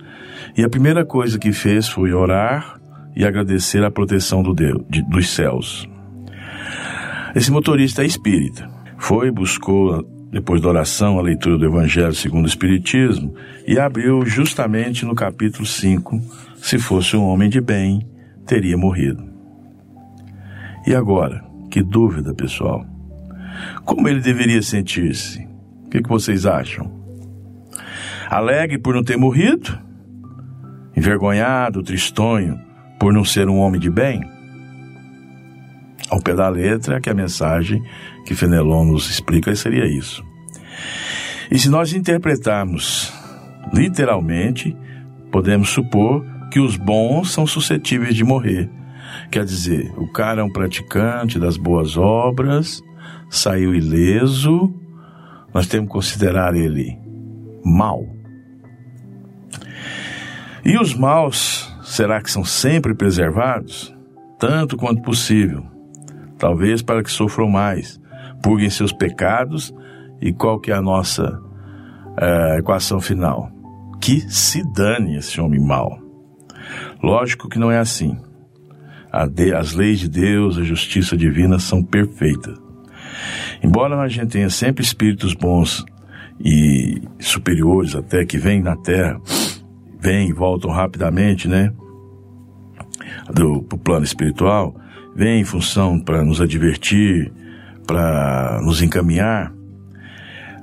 e 0.57 0.65
a 0.65 0.69
primeira 0.69 1.05
coisa 1.05 1.39
que 1.39 1.53
fez 1.53 1.89
foi 1.89 2.13
orar 2.13 2.81
e 3.17 3.25
agradecer 3.25 3.85
a 3.85 3.91
proteção 3.91 4.43
do 4.43 4.55
Deus, 4.55 4.83
de, 4.89 5.03
dos 5.03 5.31
céus. 5.31 5.89
Esse 7.35 7.51
motorista 7.51 8.03
é 8.03 8.07
espírita. 8.07 8.69
Foi, 8.99 9.31
buscou 9.31 10.07
depois 10.31 10.63
da 10.63 10.69
oração, 10.69 11.19
a 11.19 11.23
leitura 11.23 11.59
do 11.59 11.67
Evangelho 11.67 12.15
segundo 12.15 12.45
o 12.45 12.49
Espiritismo, 12.49 13.35
e 13.67 13.79
abriu 13.79 14.25
justamente 14.25 15.05
no 15.05 15.15
capítulo 15.15 15.67
5: 15.67 16.21
se 16.57 16.79
fosse 16.79 17.17
um 17.17 17.25
homem 17.25 17.51
de 17.51 17.61
bem, 17.61 18.07
teria 18.47 18.77
morrido. 18.77 19.23
E 20.87 20.95
agora? 20.95 21.45
Que 21.71 21.83
dúvida, 21.83 22.35
pessoal. 22.35 22.85
Como 23.85 24.09
ele 24.09 24.21
deveria 24.21 24.63
sentir-se? 24.63 25.47
O 25.87 25.91
que, 25.91 26.03
que 26.03 26.09
vocês 26.09 26.47
acham? 26.47 26.91
Alegre 28.29 28.79
por 28.79 28.95
não 28.95 29.05
ter 29.05 29.17
morrido? 29.17 29.79
Envergonhado, 30.97 31.83
tristonho 31.83 32.61
por 32.99 33.13
não 33.13 33.25
ser 33.25 33.49
um 33.49 33.59
homem 33.59 33.81
de 33.81 33.91
bem? 33.91 34.23
Ao 36.11 36.21
pé 36.21 36.35
da 36.35 36.49
letra, 36.49 37.01
que 37.01 37.09
a 37.09 37.15
mensagem 37.15 37.83
que 38.27 38.35
Fenelon 38.35 38.85
nos 38.85 39.11
explica 39.11 39.55
seria 39.57 39.87
isso. 39.87 40.23
E 41.51 41.59
se 41.59 41.69
nós 41.69 41.93
interpretarmos 41.93 43.13
literalmente, 43.73 44.77
podemos 45.31 45.71
supor 45.71 46.25
que 46.51 46.61
os 46.61 46.77
bons 46.77 47.33
são 47.33 47.47
suscetíveis 47.47 48.15
de 48.15 48.25
morrer. 48.25 48.71
Quer 49.31 49.45
dizer, 49.45 49.91
o 49.97 50.07
cara 50.07 50.43
é 50.43 50.45
um 50.45 50.53
praticante 50.53 51.39
das 51.39 51.57
boas 51.57 51.97
obras, 51.97 52.83
saiu 53.31 53.75
ileso, 53.75 54.75
nós 55.55 55.67
temos 55.67 55.89
que 55.89 55.93
considerar 55.93 56.55
ele 56.55 56.99
mal. 57.65 58.12
E 60.65 60.79
os 60.79 60.95
maus, 60.95 61.75
será 61.83 62.23
que 62.23 62.31
são 62.31 62.45
sempre 62.45 62.95
preservados? 62.95 63.95
Tanto 64.39 64.77
quanto 64.77 65.03
possível 65.03 65.73
talvez 66.43 66.83
para 66.83 67.05
que 67.05 67.11
sofram 67.13 67.49
mais, 67.49 68.01
purguem 68.43 68.69
seus 68.69 68.93
pecados 68.93 69.73
e 70.21 70.33
qual 70.33 70.59
que 70.59 70.73
é 70.73 70.75
a 70.75 70.83
nossa 70.83 71.41
é, 72.21 72.59
equação 72.59 73.01
final? 73.01 73.49
Que 74.01 74.21
se 74.23 74.61
dane 74.75 75.17
esse 75.17 75.41
homem 75.41 75.61
mau. 75.61 76.01
Lógico 77.01 77.49
que 77.49 77.61
não 77.61 77.71
é 77.71 77.79
assim. 77.79 78.19
As 79.13 79.73
leis 79.73 80.01
de 80.01 80.09
Deus, 80.09 80.59
a 80.59 80.65
justiça 80.65 81.17
divina 81.17 81.61
são 81.61 81.81
perfeitas. 81.81 82.59
Embora 83.63 83.97
a 84.01 84.09
gente 84.09 84.31
tenha 84.31 84.51
sempre 84.51 84.83
espíritos 84.83 85.35
bons 85.35 85.85
e 86.41 87.03
superiores 87.21 87.95
até 87.95 88.25
que 88.25 88.37
vêm 88.37 88.61
na 88.61 88.75
Terra, 88.75 89.21
vêm 90.03 90.29
e 90.29 90.33
voltam 90.33 90.71
rapidamente, 90.71 91.47
né? 91.47 91.73
Do 93.33 93.63
plano 93.63 94.05
espiritual, 94.05 94.75
vem 95.15 95.41
em 95.41 95.45
função 95.45 96.01
para 96.01 96.25
nos 96.25 96.41
advertir, 96.41 97.33
para 97.87 98.61
nos 98.63 98.83
encaminhar, 98.83 99.53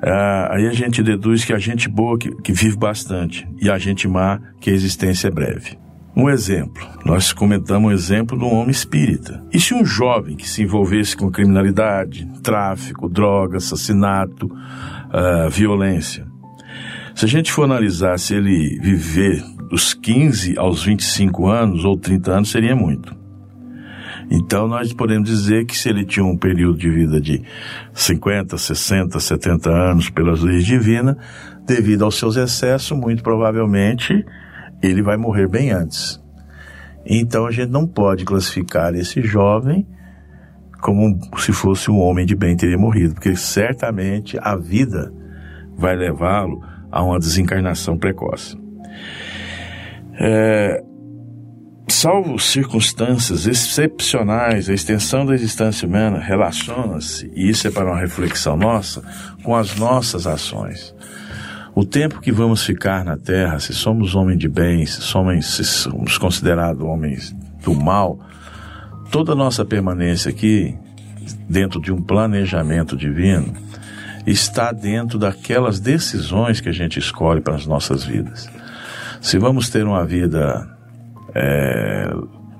ah, 0.01 0.55
aí 0.55 0.67
a 0.67 0.71
gente 0.71 1.03
deduz 1.03 1.43
que 1.43 1.51
a 1.51 1.59
gente 1.59 1.89
boa 1.89 2.17
que, 2.17 2.33
que 2.41 2.53
vive 2.53 2.77
bastante 2.77 3.47
e 3.61 3.69
a 3.69 3.77
gente 3.77 4.07
má 4.07 4.39
que 4.59 4.69
a 4.69 4.73
existência 4.73 5.27
é 5.27 5.31
breve. 5.31 5.77
Um 6.15 6.29
exemplo, 6.29 6.85
nós 7.05 7.31
comentamos 7.31 7.91
um 7.91 7.93
exemplo 7.93 8.37
um 8.39 8.55
homem 8.55 8.71
espírita. 8.71 9.43
E 9.53 9.59
se 9.59 9.73
um 9.73 9.85
jovem 9.85 10.35
que 10.35 10.47
se 10.47 10.63
envolvesse 10.63 11.15
com 11.15 11.29
criminalidade, 11.29 12.27
tráfico, 12.41 13.07
droga, 13.07 13.57
assassinato, 13.57 14.47
uh, 14.47 15.49
violência, 15.49 16.27
se 17.19 17.25
a 17.25 17.27
gente 17.27 17.51
for 17.51 17.63
analisar 17.63 18.17
se 18.17 18.33
ele 18.33 18.79
viver 18.79 19.43
dos 19.69 19.93
15 19.93 20.57
aos 20.57 20.85
25 20.85 21.47
anos 21.47 21.83
ou 21.83 21.97
30 21.97 22.31
anos, 22.31 22.49
seria 22.49 22.73
muito. 22.73 23.13
Então 24.31 24.69
nós 24.69 24.93
podemos 24.93 25.27
dizer 25.27 25.65
que 25.65 25.77
se 25.77 25.89
ele 25.89 26.05
tinha 26.05 26.25
um 26.25 26.37
período 26.37 26.77
de 26.77 26.89
vida 26.89 27.19
de 27.19 27.43
50, 27.93 28.57
60, 28.57 29.19
70 29.19 29.69
anos 29.69 30.09
pelas 30.09 30.41
leis 30.41 30.65
divinas, 30.65 31.17
devido 31.65 32.05
aos 32.05 32.17
seus 32.17 32.37
excessos, 32.37 32.97
muito 32.97 33.21
provavelmente 33.21 34.25
ele 34.81 35.01
vai 35.01 35.17
morrer 35.17 35.49
bem 35.49 35.71
antes. 35.71 36.23
Então 37.05 37.45
a 37.45 37.51
gente 37.51 37.69
não 37.69 37.85
pode 37.85 38.23
classificar 38.23 38.95
esse 38.95 39.21
jovem 39.21 39.85
como 40.79 41.19
se 41.37 41.51
fosse 41.51 41.91
um 41.91 41.99
homem 41.99 42.25
de 42.25 42.33
bem 42.33 42.55
teria 42.55 42.77
morrido, 42.77 43.15
porque 43.15 43.35
certamente 43.35 44.39
a 44.41 44.55
vida 44.55 45.13
vai 45.75 45.97
levá-lo 45.97 46.78
a 46.91 47.03
uma 47.03 47.19
desencarnação 47.19 47.97
precoce. 47.97 48.57
É, 50.19 50.83
Salvo 51.89 52.37
circunstâncias 52.37 53.47
excepcionais, 53.47 54.69
a 54.69 54.73
extensão 54.73 55.25
da 55.25 55.33
existência 55.33 55.87
humana 55.87 56.19
relaciona-se, 56.19 57.31
e 57.35 57.49
isso 57.49 57.67
é 57.67 57.71
para 57.71 57.85
uma 57.85 57.99
reflexão 57.99 58.55
nossa, 58.55 59.03
com 59.43 59.55
as 59.55 59.75
nossas 59.75 60.27
ações. 60.27 60.93
O 61.73 61.83
tempo 61.83 62.21
que 62.21 62.31
vamos 62.31 62.63
ficar 62.63 63.03
na 63.03 63.17
Terra, 63.17 63.59
se 63.59 63.73
somos 63.73 64.13
homens 64.13 64.37
de 64.37 64.47
bem, 64.47 64.85
se 64.85 65.01
somos, 65.01 65.55
se 65.55 65.63
somos 65.63 66.17
considerados 66.17 66.83
homens 66.83 67.35
do 67.63 67.73
mal, 67.73 68.19
toda 69.11 69.31
a 69.31 69.35
nossa 69.35 69.65
permanência 69.65 70.29
aqui, 70.29 70.77
dentro 71.49 71.81
de 71.81 71.91
um 71.91 72.01
planejamento 72.01 72.95
divino, 72.95 73.51
está 74.31 74.71
dentro 74.71 75.17
daquelas 75.17 75.79
decisões 75.79 76.61
que 76.61 76.69
a 76.69 76.73
gente 76.73 76.99
escolhe 76.99 77.41
para 77.41 77.55
as 77.55 77.65
nossas 77.65 78.03
vidas. 78.03 78.49
Se 79.21 79.37
vamos 79.37 79.69
ter 79.69 79.85
uma 79.85 80.05
vida 80.05 80.67
é, 81.33 82.09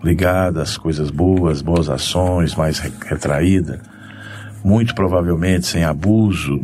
ligada 0.04 0.62
às 0.62 0.78
coisas 0.78 1.10
boas, 1.10 1.62
boas 1.62 1.90
ações, 1.90 2.56
mais 2.56 2.80
retraída, 2.80 3.82
muito 4.64 4.94
provavelmente 4.96 5.68
sem 5.68 5.84
abuso 5.84 6.60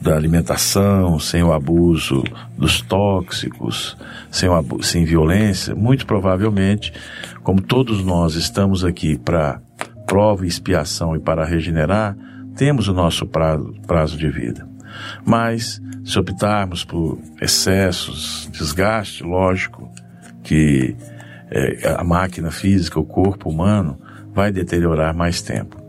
da 0.00 0.16
alimentação, 0.16 1.18
sem 1.18 1.42
o 1.42 1.52
abuso 1.52 2.22
dos 2.58 2.82
tóxicos, 2.82 3.96
sem, 4.30 4.48
o 4.48 4.82
sem 4.82 5.04
violência, 5.04 5.74
muito 5.74 6.06
provavelmente, 6.06 6.92
como 7.42 7.60
todos 7.60 8.04
nós 8.04 8.34
estamos 8.34 8.84
aqui 8.84 9.18
para 9.18 9.60
prova 10.06 10.44
e 10.44 10.48
expiação 10.48 11.16
e 11.16 11.18
para 11.18 11.44
regenerar, 11.44 12.16
temos 12.56 12.88
o 12.88 12.92
nosso 12.92 13.26
prazo, 13.26 13.74
prazo 13.86 14.16
de 14.16 14.28
vida. 14.28 14.68
Mas, 15.24 15.80
se 16.04 16.18
optarmos 16.18 16.84
por 16.84 17.18
excessos, 17.40 18.48
desgaste, 18.52 19.22
lógico, 19.24 19.90
que 20.42 20.96
é, 21.50 21.94
a 21.98 22.04
máquina 22.04 22.50
física, 22.50 22.98
o 23.00 23.04
corpo 23.04 23.48
humano, 23.48 23.98
vai 24.32 24.52
deteriorar 24.52 25.14
mais 25.14 25.40
tempo. 25.40 25.82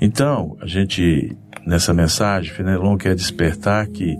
Então, 0.00 0.56
a 0.60 0.66
gente, 0.66 1.36
nessa 1.66 1.92
mensagem, 1.92 2.52
Fenelon 2.52 2.96
quer 2.96 3.14
despertar 3.14 3.86
que 3.86 4.16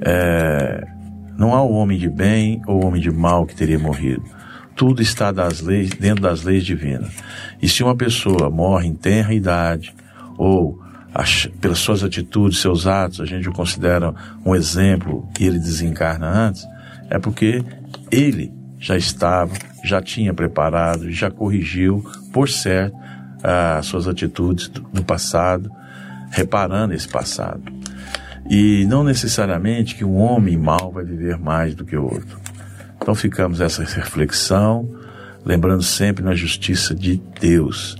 é, 0.00 0.86
não 1.36 1.54
há 1.54 1.62
um 1.64 1.72
homem 1.72 1.98
de 1.98 2.08
bem 2.08 2.62
ou 2.66 2.84
homem 2.84 3.00
de 3.00 3.10
mal 3.10 3.46
que 3.46 3.54
teria 3.54 3.78
morrido. 3.78 4.22
Tudo 4.76 5.02
está 5.02 5.30
das 5.30 5.60
leis, 5.60 5.90
dentro 5.90 6.22
das 6.22 6.42
leis 6.42 6.64
divinas. 6.64 7.12
E 7.60 7.68
se 7.68 7.82
uma 7.82 7.94
pessoa 7.94 8.48
morre 8.48 8.86
em 8.86 8.94
tenra 8.94 9.34
idade, 9.34 9.94
ou 10.38 10.80
pelas 11.60 11.78
suas 11.78 12.04
atitudes, 12.04 12.60
seus 12.60 12.86
atos, 12.86 13.20
a 13.20 13.24
gente 13.24 13.48
o 13.48 13.52
considera 13.52 14.14
um 14.44 14.54
exemplo 14.54 15.28
e 15.38 15.46
ele 15.46 15.58
desencarna 15.58 16.26
antes, 16.26 16.64
é 17.08 17.18
porque 17.18 17.64
ele 18.10 18.52
já 18.78 18.96
estava, 18.96 19.52
já 19.84 20.00
tinha 20.00 20.32
preparado, 20.32 21.10
já 21.10 21.30
corrigiu, 21.30 22.04
por 22.32 22.48
certo, 22.48 22.96
as 23.42 23.86
suas 23.86 24.06
atitudes 24.06 24.68
do 24.68 25.02
passado, 25.02 25.70
reparando 26.30 26.94
esse 26.94 27.08
passado. 27.08 27.62
E 28.48 28.84
não 28.86 29.04
necessariamente 29.04 29.94
que 29.94 30.04
um 30.04 30.16
homem 30.16 30.56
mau 30.56 30.90
vai 30.92 31.04
viver 31.04 31.38
mais 31.38 31.74
do 31.74 31.84
que 31.84 31.96
o 31.96 32.04
outro. 32.04 32.40
Então 33.00 33.14
ficamos 33.14 33.60
essa 33.60 33.82
reflexão, 33.82 34.88
lembrando 35.44 35.82
sempre 35.82 36.24
na 36.24 36.34
justiça 36.34 36.94
de 36.94 37.20
Deus. 37.40 37.96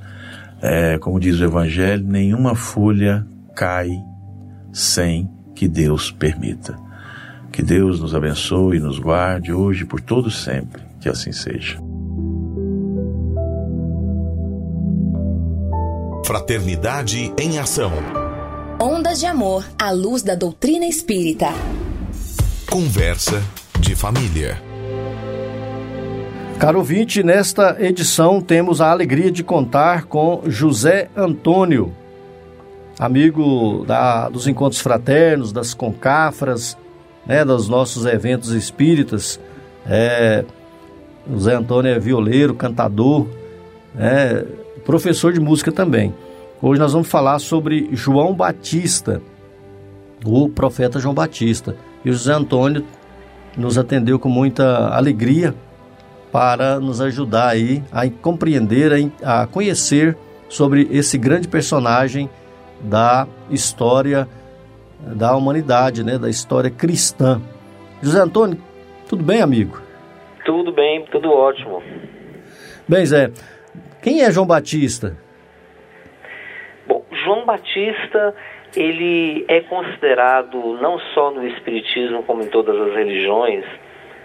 É, 0.62 0.98
como 0.98 1.18
diz 1.18 1.40
o 1.40 1.44
Evangelho, 1.44 2.06
nenhuma 2.06 2.54
folha 2.54 3.26
cai 3.54 3.90
sem 4.72 5.30
que 5.54 5.66
Deus 5.66 6.10
permita. 6.10 6.78
Que 7.52 7.62
Deus 7.62 8.00
nos 8.00 8.14
abençoe 8.14 8.76
e 8.76 8.80
nos 8.80 8.98
guarde 8.98 9.52
hoje 9.52 9.82
e 9.82 9.86
por 9.86 10.00
todo 10.00 10.30
sempre. 10.30 10.82
Que 11.00 11.08
assim 11.08 11.32
seja. 11.32 11.78
Fraternidade 16.24 17.32
em 17.38 17.58
Ação. 17.58 17.92
Ondas 18.80 19.18
de 19.18 19.26
Amor 19.26 19.64
à 19.78 19.90
luz 19.90 20.22
da 20.22 20.34
doutrina 20.34 20.86
espírita. 20.86 21.48
Conversa 22.70 23.42
de 23.80 23.96
família. 23.96 24.69
Caro 26.60 26.76
ouvinte, 26.76 27.22
nesta 27.22 27.74
edição 27.80 28.38
temos 28.38 28.82
a 28.82 28.90
alegria 28.90 29.32
de 29.32 29.42
contar 29.42 30.04
com 30.04 30.42
José 30.44 31.08
Antônio, 31.16 31.90
amigo 32.98 33.82
da, 33.86 34.28
dos 34.28 34.46
encontros 34.46 34.78
fraternos, 34.78 35.54
das 35.54 35.72
concafras, 35.72 36.76
né, 37.26 37.46
dos 37.46 37.66
nossos 37.66 38.04
eventos 38.04 38.50
espíritas. 38.50 39.40
É, 39.86 40.44
José 41.32 41.54
Antônio 41.54 41.92
é 41.92 41.98
violeiro, 41.98 42.54
cantador, 42.54 43.26
é, 43.98 44.44
professor 44.84 45.32
de 45.32 45.40
música 45.40 45.72
também. 45.72 46.14
Hoje 46.60 46.78
nós 46.78 46.92
vamos 46.92 47.08
falar 47.08 47.38
sobre 47.38 47.88
João 47.92 48.34
Batista, 48.34 49.22
o 50.26 50.46
profeta 50.46 51.00
João 51.00 51.14
Batista. 51.14 51.74
E 52.04 52.10
o 52.10 52.12
José 52.12 52.34
Antônio 52.34 52.84
nos 53.56 53.78
atendeu 53.78 54.18
com 54.18 54.28
muita 54.28 54.88
alegria 54.88 55.54
para 56.32 56.78
nos 56.78 57.00
ajudar 57.00 57.48
aí 57.48 57.82
a 57.92 58.08
compreender, 58.08 58.92
a 59.22 59.46
conhecer 59.46 60.16
sobre 60.48 60.88
esse 60.90 61.18
grande 61.18 61.48
personagem 61.48 62.28
da 62.80 63.26
história 63.50 64.28
da 65.00 65.34
humanidade, 65.34 66.04
né, 66.04 66.18
da 66.18 66.28
história 66.28 66.70
cristã. 66.70 67.40
José 68.02 68.20
Antônio, 68.20 68.58
tudo 69.08 69.22
bem, 69.22 69.42
amigo? 69.42 69.80
Tudo 70.44 70.72
bem, 70.72 71.04
tudo 71.10 71.32
ótimo. 71.32 71.82
Bem, 72.88 73.04
Zé, 73.06 73.30
quem 74.02 74.22
é 74.22 74.30
João 74.30 74.46
Batista? 74.46 75.16
Bom, 76.86 77.04
João 77.24 77.44
Batista, 77.44 78.34
ele 78.74 79.44
é 79.48 79.60
considerado 79.60 80.78
não 80.80 80.98
só 81.14 81.30
no 81.30 81.46
espiritismo 81.46 82.22
como 82.24 82.42
em 82.42 82.48
todas 82.48 82.76
as 82.76 82.94
religiões, 82.94 83.64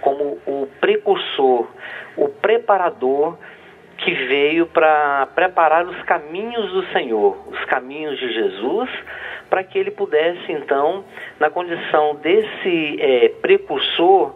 como 0.06 0.38
o 0.46 0.68
precursor, 0.80 1.68
o 2.15 2.30
preparador 2.30 3.36
que 3.98 4.13
veio 4.13 4.68
para 4.68 5.28
preparar 5.34 5.84
os 5.88 6.00
caminhos 6.04 6.72
do 6.72 6.86
Senhor, 6.94 7.36
os 7.48 7.65
caminhos 7.65 8.20
de 8.20 8.32
Jesus, 8.32 8.89
para 9.50 9.63
que 9.63 9.80
ele 9.80 9.89
pudesse 9.89 10.52
então, 10.52 11.04
na 11.39 11.50
condição 11.50 12.15
desse 12.18 12.98
é, 13.00 13.30
precursor, 13.41 14.32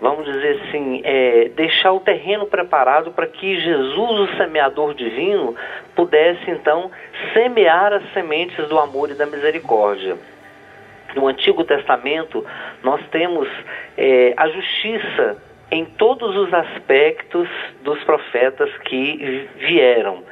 vamos 0.00 0.24
dizer 0.24 0.62
assim, 0.62 1.02
é, 1.04 1.50
deixar 1.50 1.92
o 1.92 2.00
terreno 2.00 2.46
preparado 2.46 3.10
para 3.10 3.26
que 3.26 3.60
Jesus, 3.60 4.30
o 4.30 4.36
semeador 4.38 4.94
divino, 4.94 5.54
pudesse 5.94 6.50
então 6.50 6.90
semear 7.34 7.92
as 7.92 8.12
sementes 8.14 8.66
do 8.68 8.78
amor 8.78 9.10
e 9.10 9.14
da 9.14 9.26
misericórdia. 9.26 10.16
No 11.14 11.28
Antigo 11.28 11.64
Testamento, 11.64 12.44
nós 12.82 13.00
temos 13.10 13.48
é, 13.96 14.34
a 14.36 14.48
justiça 14.48 15.42
em 15.70 15.84
todos 15.84 16.36
os 16.36 16.52
aspectos 16.52 17.48
dos 17.82 18.02
profetas 18.04 18.70
que 18.78 19.48
vieram. 19.56 20.22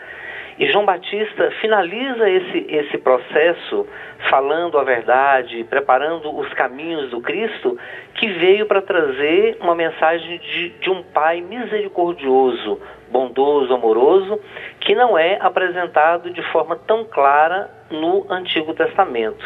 E 0.57 0.67
João 0.69 0.85
Batista 0.85 1.51
finaliza 1.61 2.31
esse, 2.31 2.67
esse 2.69 2.99
processo 2.99 3.87
falando 4.31 4.79
a 4.79 4.85
verdade, 4.85 5.65
preparando 5.65 6.37
os 6.37 6.49
caminhos 6.55 7.11
do 7.11 7.21
Cristo, 7.21 7.77
que 8.15 8.29
veio 8.29 8.65
para 8.67 8.81
trazer 8.81 9.57
uma 9.61 9.75
mensagem 9.75 10.39
de, 10.39 10.69
de 10.71 10.91
um 10.91 11.03
Pai 11.03 11.41
misericordioso, 11.41 12.81
bondoso, 13.11 13.75
amoroso, 13.75 14.41
que 14.79 14.95
não 14.95 15.19
é 15.19 15.39
apresentado 15.41 16.31
de 16.31 16.43
forma 16.53 16.77
tão 16.77 17.05
clara 17.05 17.69
no 17.91 18.25
Antigo 18.31 18.73
Testamento, 18.75 19.45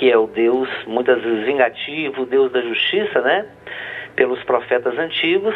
que 0.00 0.10
é 0.10 0.16
o 0.16 0.26
Deus 0.26 0.66
muitas 0.86 1.22
vezes 1.22 1.44
vingativo, 1.44 2.22
o 2.22 2.26
Deus 2.26 2.50
da 2.50 2.62
justiça, 2.62 3.20
né? 3.20 3.46
Pelos 4.16 4.42
profetas 4.44 4.98
antigos, 4.98 5.54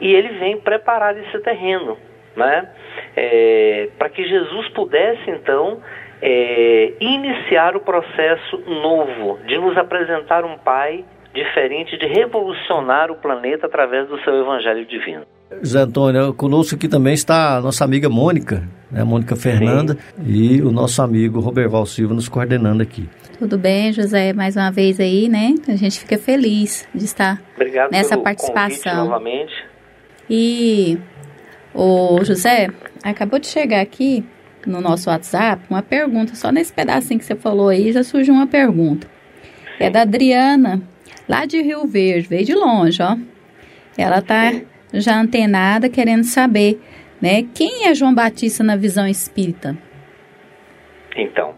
e 0.00 0.14
ele 0.14 0.38
vem 0.38 0.60
preparar 0.60 1.18
esse 1.18 1.40
terreno 1.40 1.96
né? 2.36 2.68
É, 3.16 3.88
para 3.98 4.10
que 4.10 4.22
Jesus 4.28 4.68
pudesse 4.68 5.30
então 5.30 5.78
é, 6.20 6.92
iniciar 7.00 7.74
o 7.74 7.80
processo 7.80 8.58
novo 8.58 9.38
de 9.46 9.58
nos 9.58 9.76
apresentar 9.76 10.44
um 10.44 10.58
Pai 10.58 11.04
diferente, 11.34 11.98
de 11.98 12.06
revolucionar 12.06 13.10
o 13.10 13.16
planeta 13.16 13.66
através 13.66 14.08
do 14.08 14.18
seu 14.22 14.34
Evangelho 14.40 14.86
divino. 14.86 15.24
José 15.62 15.80
Antônio, 15.80 16.34
conosco 16.34 16.74
aqui 16.74 16.88
também 16.88 17.14
está 17.14 17.56
a 17.56 17.60
nossa 17.60 17.84
amiga 17.84 18.08
Mônica, 18.08 18.66
né, 18.90 19.04
Mônica 19.04 19.36
Fernanda, 19.36 19.94
Sim. 19.94 20.22
e 20.26 20.62
o 20.62 20.72
nosso 20.72 21.00
amigo 21.02 21.40
Roberval 21.40 21.86
Silva 21.86 22.14
nos 22.14 22.28
coordenando 22.28 22.82
aqui. 22.82 23.08
Tudo 23.38 23.58
bem, 23.58 23.92
José, 23.92 24.32
mais 24.32 24.56
uma 24.56 24.70
vez 24.70 24.98
aí, 24.98 25.28
né? 25.28 25.54
A 25.68 25.76
gente 25.76 26.00
fica 26.00 26.16
feliz 26.16 26.88
de 26.94 27.04
estar 27.04 27.42
Obrigado 27.54 27.90
nessa 27.90 28.16
participação. 28.16 29.04
novamente. 29.04 29.52
E 30.28 30.98
o 31.74 32.24
José, 32.24 32.68
acabou 33.02 33.38
de 33.38 33.46
chegar 33.46 33.82
aqui 33.82 34.24
no 34.66 34.80
nosso 34.80 35.10
WhatsApp 35.10 35.62
uma 35.68 35.82
pergunta, 35.82 36.34
só 36.34 36.50
nesse 36.50 36.72
pedacinho 36.72 37.20
que 37.20 37.26
você 37.26 37.36
falou 37.36 37.68
aí 37.68 37.92
já 37.92 38.02
surgiu 38.02 38.32
uma 38.32 38.46
pergunta. 38.46 39.06
É 39.78 39.90
da 39.90 40.00
Adriana, 40.02 40.80
lá 41.28 41.44
de 41.44 41.60
Rio 41.60 41.86
Verde, 41.86 42.28
veio 42.28 42.44
de 42.44 42.54
longe, 42.54 43.02
ó. 43.02 43.16
Ela 43.98 44.22
tá 44.22 44.52
já 44.94 45.20
antenada 45.20 45.90
querendo 45.90 46.24
saber, 46.24 46.80
né, 47.20 47.44
quem 47.54 47.86
é 47.86 47.94
João 47.94 48.14
Batista 48.14 48.64
na 48.64 48.76
visão 48.76 49.06
espírita? 49.06 49.76
Então, 51.14 51.54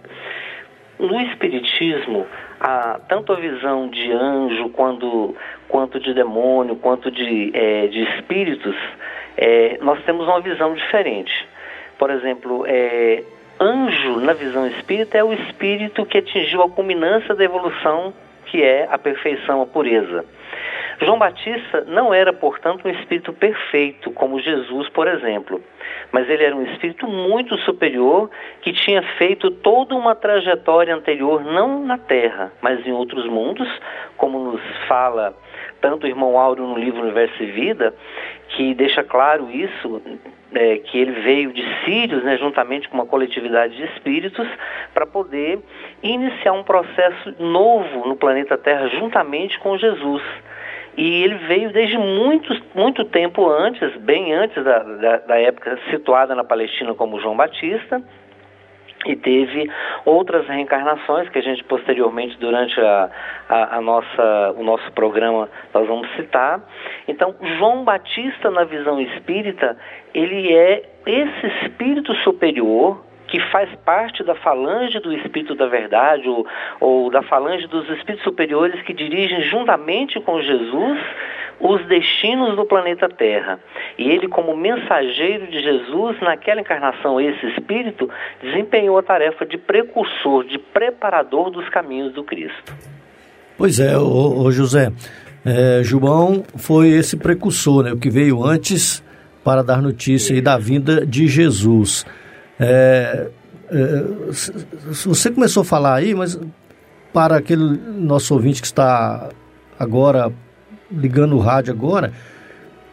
no 0.98 1.20
espiritismo, 1.20 2.26
a, 2.60 3.00
tanto 3.08 3.32
a 3.32 3.36
visão 3.36 3.88
de 3.88 4.10
anjo 4.12 4.68
quanto, 4.70 5.36
quanto 5.68 6.00
de 6.00 6.12
demônio, 6.12 6.76
quanto 6.76 7.10
de, 7.10 7.50
é, 7.54 7.86
de 7.86 8.02
espíritos, 8.02 8.74
é, 9.36 9.78
nós 9.80 10.02
temos 10.04 10.26
uma 10.26 10.40
visão 10.40 10.74
diferente. 10.74 11.32
Por 11.98 12.10
exemplo, 12.10 12.64
é, 12.66 13.22
anjo 13.60 14.20
na 14.20 14.32
visão 14.32 14.66
espírita 14.66 15.18
é 15.18 15.24
o 15.24 15.32
espírito 15.32 16.04
que 16.04 16.18
atingiu 16.18 16.62
a 16.62 16.70
culminância 16.70 17.34
da 17.34 17.44
evolução, 17.44 18.12
que 18.46 18.62
é 18.62 18.88
a 18.90 18.98
perfeição, 18.98 19.62
a 19.62 19.66
pureza. 19.66 20.24
João 21.00 21.18
Batista 21.18 21.84
não 21.86 22.12
era, 22.12 22.32
portanto, 22.32 22.86
um 22.86 22.90
espírito 22.90 23.32
perfeito, 23.32 24.10
como 24.10 24.40
Jesus, 24.40 24.88
por 24.88 25.06
exemplo, 25.06 25.62
mas 26.10 26.28
ele 26.28 26.44
era 26.44 26.56
um 26.56 26.64
espírito 26.64 27.06
muito 27.06 27.56
superior 27.58 28.28
que 28.62 28.72
tinha 28.72 29.02
feito 29.16 29.50
toda 29.50 29.94
uma 29.94 30.14
trajetória 30.14 30.94
anterior, 30.94 31.44
não 31.44 31.84
na 31.84 31.98
Terra, 31.98 32.52
mas 32.60 32.84
em 32.84 32.92
outros 32.92 33.26
mundos, 33.26 33.68
como 34.16 34.38
nos 34.38 34.60
fala 34.88 35.34
tanto 35.80 36.04
o 36.04 36.08
irmão 36.08 36.36
Áureo 36.36 36.66
no 36.66 36.76
livro 36.76 37.02
Universo 37.02 37.40
e 37.42 37.46
Vida, 37.46 37.94
que 38.48 38.74
deixa 38.74 39.04
claro 39.04 39.48
isso, 39.50 40.02
é, 40.52 40.78
que 40.78 40.98
ele 40.98 41.12
veio 41.20 41.52
de 41.52 41.62
Sírios, 41.84 42.24
né, 42.24 42.36
juntamente 42.38 42.88
com 42.88 42.96
uma 42.96 43.06
coletividade 43.06 43.76
de 43.76 43.84
espíritos, 43.84 44.48
para 44.92 45.06
poder 45.06 45.60
iniciar 46.02 46.52
um 46.52 46.64
processo 46.64 47.34
novo 47.38 48.08
no 48.08 48.16
planeta 48.16 48.58
Terra, 48.58 48.88
juntamente 48.88 49.58
com 49.60 49.76
Jesus. 49.78 50.22
E 50.98 51.22
ele 51.22 51.36
veio 51.46 51.72
desde 51.72 51.96
muito, 51.96 52.52
muito 52.74 53.04
tempo 53.04 53.48
antes, 53.48 53.96
bem 53.98 54.34
antes 54.34 54.64
da, 54.64 54.80
da, 54.80 55.16
da 55.18 55.40
época 55.40 55.78
situada 55.92 56.34
na 56.34 56.42
Palestina 56.42 56.92
como 56.92 57.20
João 57.20 57.36
Batista, 57.36 58.02
e 59.06 59.14
teve 59.14 59.70
outras 60.04 60.44
reencarnações 60.48 61.28
que 61.28 61.38
a 61.38 61.40
gente 61.40 61.62
posteriormente 61.62 62.36
durante 62.40 62.80
a, 62.80 63.10
a, 63.48 63.76
a, 63.76 63.80
nossa, 63.80 64.54
o 64.56 64.64
nosso 64.64 64.90
programa 64.90 65.48
nós 65.72 65.86
vamos 65.86 66.10
citar. 66.16 66.60
Então, 67.06 67.32
João 67.58 67.84
Batista 67.84 68.50
na 68.50 68.64
visão 68.64 69.00
espírita, 69.00 69.78
ele 70.12 70.52
é 70.52 70.82
esse 71.06 71.46
espírito 71.62 72.12
superior 72.16 73.04
que 73.28 73.38
faz 73.50 73.68
parte 73.84 74.24
da 74.24 74.34
falange 74.34 74.98
do 74.98 75.12
Espírito 75.12 75.54
da 75.54 75.66
Verdade 75.66 76.28
ou, 76.28 76.46
ou 76.80 77.10
da 77.10 77.22
falange 77.22 77.66
dos 77.66 77.88
Espíritos 77.90 78.24
superiores 78.24 78.82
que 78.82 78.92
dirigem 78.92 79.42
juntamente 79.42 80.18
com 80.20 80.40
Jesus 80.40 80.98
os 81.60 81.84
destinos 81.86 82.56
do 82.56 82.64
planeta 82.64 83.08
Terra. 83.08 83.58
E 83.98 84.08
ele, 84.08 84.28
como 84.28 84.56
mensageiro 84.56 85.46
de 85.48 85.60
Jesus, 85.60 86.20
naquela 86.20 86.60
encarnação, 86.60 87.20
esse 87.20 87.46
espírito, 87.48 88.08
desempenhou 88.42 88.96
a 88.96 89.02
tarefa 89.02 89.44
de 89.44 89.58
precursor, 89.58 90.44
de 90.44 90.58
preparador 90.58 91.50
dos 91.50 91.68
caminhos 91.68 92.12
do 92.12 92.22
Cristo. 92.22 92.74
Pois 93.56 93.80
é, 93.80 93.98
ô, 93.98 94.44
ô 94.44 94.52
José, 94.52 94.92
é, 95.44 95.82
João 95.82 96.44
foi 96.56 96.90
esse 96.90 97.16
precursor, 97.16 97.82
né, 97.82 97.92
o 97.92 97.98
que 97.98 98.08
veio 98.08 98.44
antes 98.44 99.02
para 99.42 99.62
dar 99.62 99.82
notícia 99.82 100.40
da 100.40 100.56
vinda 100.56 101.04
de 101.04 101.26
Jesus. 101.26 102.06
É, 102.58 103.28
é, 103.70 104.04
você 105.04 105.30
começou 105.30 105.60
a 105.60 105.64
falar 105.64 105.94
aí, 105.94 106.14
mas 106.14 106.38
para 107.12 107.36
aquele 107.36 107.78
nosso 107.98 108.34
ouvinte 108.34 108.60
que 108.60 108.66
está 108.66 109.28
agora 109.78 110.32
ligando 110.90 111.36
o 111.36 111.38
rádio 111.38 111.72
agora, 111.72 112.12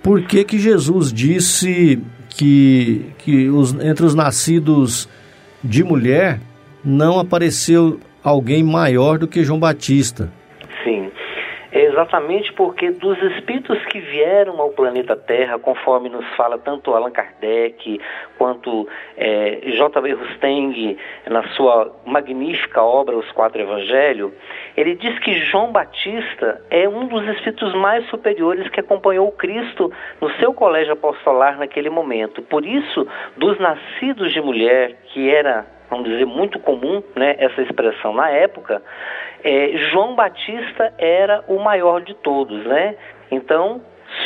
por 0.03 0.21
que 0.23 0.43
que 0.43 0.59
Jesus 0.59 1.11
disse 1.11 2.01
que, 2.29 3.05
que 3.17 3.49
os, 3.49 3.73
entre 3.73 4.05
os 4.05 4.13
nascidos 4.13 5.09
de 5.63 5.83
mulher 5.83 6.39
não 6.83 7.19
apareceu 7.19 7.99
alguém 8.23 8.63
maior 8.63 9.17
do 9.17 9.27
que 9.27 9.43
João 9.43 9.59
Batista? 9.59 10.31
Exatamente 11.95 12.51
porque 12.53 12.91
dos 12.91 13.17
espíritos 13.21 13.83
que 13.85 13.99
vieram 13.99 14.59
ao 14.59 14.71
planeta 14.71 15.15
Terra, 15.15 15.57
conforme 15.57 16.09
nos 16.09 16.25
fala 16.35 16.57
tanto 16.57 16.93
Allan 16.93 17.11
Kardec 17.11 18.01
quanto 18.37 18.87
é, 19.15 19.61
J.W. 19.77 20.15
Rusteng 20.15 20.97
na 21.29 21.47
sua 21.49 21.95
magnífica 22.05 22.83
obra 22.83 23.17
Os 23.17 23.31
Quatro 23.31 23.61
Evangelhos, 23.61 24.33
ele 24.75 24.95
diz 24.95 25.17
que 25.19 25.35
João 25.45 25.71
Batista 25.71 26.61
é 26.69 26.87
um 26.87 27.07
dos 27.07 27.25
espíritos 27.29 27.73
mais 27.73 28.05
superiores 28.09 28.67
que 28.69 28.81
acompanhou 28.81 29.31
Cristo 29.31 29.91
no 30.19 30.29
seu 30.33 30.53
colégio 30.53 30.93
apostolar 30.93 31.57
naquele 31.57 31.89
momento. 31.89 32.41
Por 32.41 32.65
isso, 32.65 33.07
dos 33.37 33.57
nascidos 33.57 34.33
de 34.33 34.41
mulher, 34.41 34.97
que 35.13 35.33
era 35.33 35.65
vamos 35.95 36.09
dizer, 36.09 36.25
muito 36.25 36.59
comum 36.59 37.01
né, 37.15 37.35
essa 37.37 37.61
expressão 37.61 38.13
na 38.13 38.29
época, 38.29 38.81
é, 39.43 39.71
João 39.91 40.15
Batista 40.15 40.93
era 40.97 41.43
o 41.47 41.59
maior 41.59 42.01
de 42.01 42.13
todos, 42.15 42.65
né? 42.65 42.95
Então, 43.31 43.81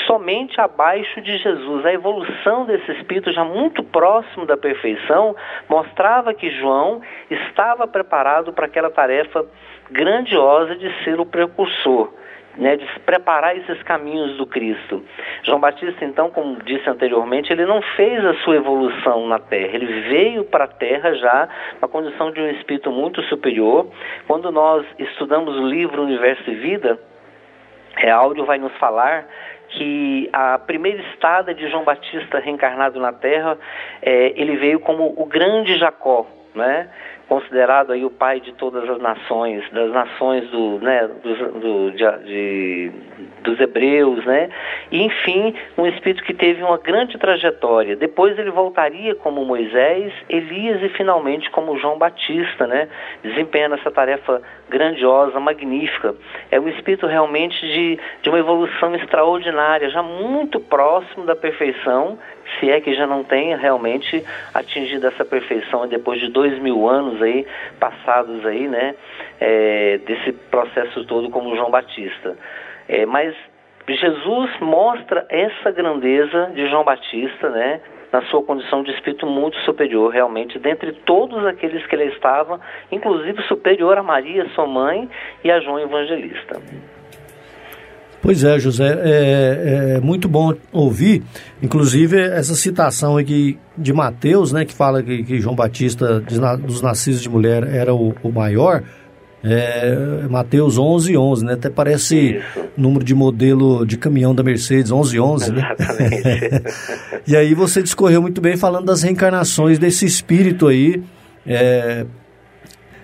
somente 0.06 0.60
abaixo 0.60 1.22
de 1.22 1.38
Jesus. 1.38 1.86
A 1.86 1.94
evolução 1.94 2.66
desse 2.66 2.92
espírito, 2.94 3.32
já 3.32 3.44
muito 3.44 3.84
próximo 3.84 4.46
da 4.46 4.58
perfeição, 4.58 5.36
mostrava 5.68 6.34
que 6.34 6.50
João 6.52 7.02
estava 7.30 7.88
preparado 7.88 8.52
para 8.54 8.66
aquela 8.66 8.90
tarefa 8.90 9.46
grandiosa 9.92 10.76
de 10.76 10.92
ser 11.04 11.20
o 11.20 11.26
precursor 11.26 12.14
né, 12.60 12.76
de 12.76 12.86
preparar 13.00 13.56
esses 13.56 13.82
caminhos 13.84 14.38
do 14.38 14.46
Cristo. 14.46 15.04
João 15.44 15.60
Batista, 15.60 16.04
então, 16.04 16.30
como 16.30 16.62
disse 16.64 16.88
anteriormente, 16.90 17.52
ele 17.52 17.66
não 17.66 17.82
fez 17.96 18.24
a 18.24 18.34
sua 18.44 18.58
evolução 18.58 19.28
na 19.28 19.40
Terra, 19.40 19.76
ele 19.76 20.02
veio 20.10 20.44
para 20.44 20.66
a 20.66 20.68
Terra 20.68 21.14
já 21.14 21.48
na 21.82 21.88
condição 21.88 22.32
de 22.32 22.42
um 22.42 22.50
espírito 22.52 22.92
muito 22.92 23.24
superior. 23.24 23.88
Quando 24.28 24.52
nós 24.52 24.86
estudamos 25.00 25.56
o 25.56 25.68
livro 25.68 26.04
Universo 26.04 26.50
e 26.50 26.56
Vida, 26.56 27.00
é, 27.98 28.12
Áudio 28.12 28.46
vai 28.46 28.60
nos 28.60 28.76
falar 28.78 29.26
que 29.70 30.30
a 30.34 30.58
primeira 30.58 31.02
estada 31.14 31.54
de 31.54 31.70
João 31.70 31.84
Batista 31.84 32.40
reencarnado 32.40 33.00
na 33.00 33.14
Terra, 33.14 33.58
é, 34.02 34.34
ele 34.36 34.58
veio 34.58 34.80
como 34.80 35.14
o 35.16 35.26
grande 35.26 35.78
Jacó, 35.78 36.28
né? 36.56 36.90
Considerado 37.30 37.94
aí 37.94 38.04
o 38.04 38.10
pai 38.10 38.42
de 38.42 38.52
todas 38.54 38.90
as 38.90 39.00
nações, 39.00 39.64
das 39.72 39.92
nações 39.92 40.50
do, 40.50 40.80
né, 40.80 41.08
do, 41.08 41.60
do 41.60 41.92
de, 41.92 42.24
de, 42.26 42.92
dos 43.44 43.60
hebreus, 43.60 44.26
né? 44.26 44.50
E, 44.92 45.04
enfim, 45.04 45.54
um 45.78 45.86
espírito 45.86 46.24
que 46.24 46.34
teve 46.34 46.64
uma 46.64 46.80
grande 46.80 47.18
trajetória. 47.20 47.96
Depois 47.96 48.38
ele 48.40 48.50
voltaria 48.50 49.14
como 49.14 49.46
Moisés, 49.46 50.12
Elias 50.28 50.82
e 50.82 50.90
finalmente 50.90 51.52
como 51.52 51.78
João 51.78 52.00
Batista, 52.00 52.66
né? 52.66 52.90
Desempenhando 53.24 53.76
essa 53.76 53.92
tarefa 53.92 54.42
grandiosa, 54.70 55.40
magnífica. 55.40 56.16
É 56.52 56.60
um 56.60 56.68
espírito 56.70 57.08
realmente 57.08 57.60
de, 57.60 58.00
de 58.22 58.30
uma 58.30 58.40
evolução 58.40 58.96
extraordinária, 58.96 59.90
já 59.90 60.02
muito 60.02 60.60
próximo 60.60 61.26
da 61.26 61.36
perfeição 61.36 62.18
se 62.60 62.70
é 62.70 62.82
que 62.82 62.94
já 62.94 63.06
não 63.06 63.24
tenha 63.24 63.58
realmente 63.58 64.24
atingido 64.54 65.08
essa 65.08 65.24
perfeição 65.24 65.88
depois 65.88 66.20
de 66.20 66.30
dois 66.30 66.58
mil 66.60 66.88
anos 66.88 67.22
aí 67.22 67.46
passados 67.80 68.46
aí, 68.46 68.68
né, 68.68 68.96
é, 69.40 70.00
desse 70.00 70.32
processo 70.32 71.06
todo 71.06 71.30
como 71.30 71.56
João 71.56 71.70
Batista. 71.70 72.38
É, 72.88 73.06
mas 73.06 73.36
Jesus 73.88 74.52
mostra 74.60 75.26
essa 75.30 75.72
grandeza 75.72 76.52
de 76.54 76.68
João 76.70 76.84
Batista, 76.84 77.50
né, 77.50 77.82
na 78.12 78.22
sua 78.24 78.44
condição 78.44 78.84
de 78.84 78.92
espírito 78.92 79.26
muito 79.26 79.58
superior, 79.60 80.12
realmente, 80.12 80.58
dentre 80.60 80.94
todos 81.06 81.46
aqueles 81.46 81.86
que 81.86 81.96
ele 81.96 82.06
estava, 82.06 82.60
inclusive 82.92 83.42
superior 83.44 83.98
a 83.98 84.04
Maria, 84.04 84.48
sua 84.56 84.68
mãe, 84.68 85.10
e 85.44 85.52
a 85.52 85.60
João 85.60 85.80
Evangelista. 85.80 86.60
Pois 88.22 88.44
é, 88.44 88.60
José, 88.60 89.00
é, 89.02 89.96
é, 89.96 90.00
muito 90.02 90.28
bom 90.28 90.54
ouvir, 90.74 91.24
inclusive 91.64 92.20
essa 92.20 92.54
citação 92.54 93.18
aqui 93.18 93.58
de 93.78 93.94
Mateus, 93.94 94.52
né, 94.52 94.66
que 94.66 94.74
fala 94.74 95.02
que, 95.02 95.24
que 95.24 95.40
João 95.40 95.56
Batista 95.56 96.20
dos 96.20 96.82
nascidos 96.82 97.22
de 97.22 97.30
mulher 97.30 97.64
era 97.64 97.94
o, 97.94 98.14
o 98.22 98.30
maior, 98.30 98.84
é, 99.44 100.28
Mateus 100.30 100.78
11, 100.78 101.16
11, 101.16 101.46
né, 101.46 101.54
até 101.54 101.70
parece 101.70 102.38
Isso. 102.38 102.60
número 102.76 103.06
de 103.06 103.16
modelo 103.16 103.86
de 103.86 103.98
caminhão 103.98 104.36
da 104.36 104.44
Mercedes, 104.44 104.92
11, 104.92 105.20
11, 105.20 105.52
né? 105.54 105.76
e 107.26 107.36
aí 107.36 107.54
você 107.54 107.82
discorreu 107.82 108.22
muito 108.22 108.42
bem 108.42 108.58
falando 108.58 108.86
das 108.86 109.04
reencarnações 109.04 109.80
desse 109.80 110.06
espírito 110.06 110.68
aí, 110.68 111.02
é, 111.46 112.06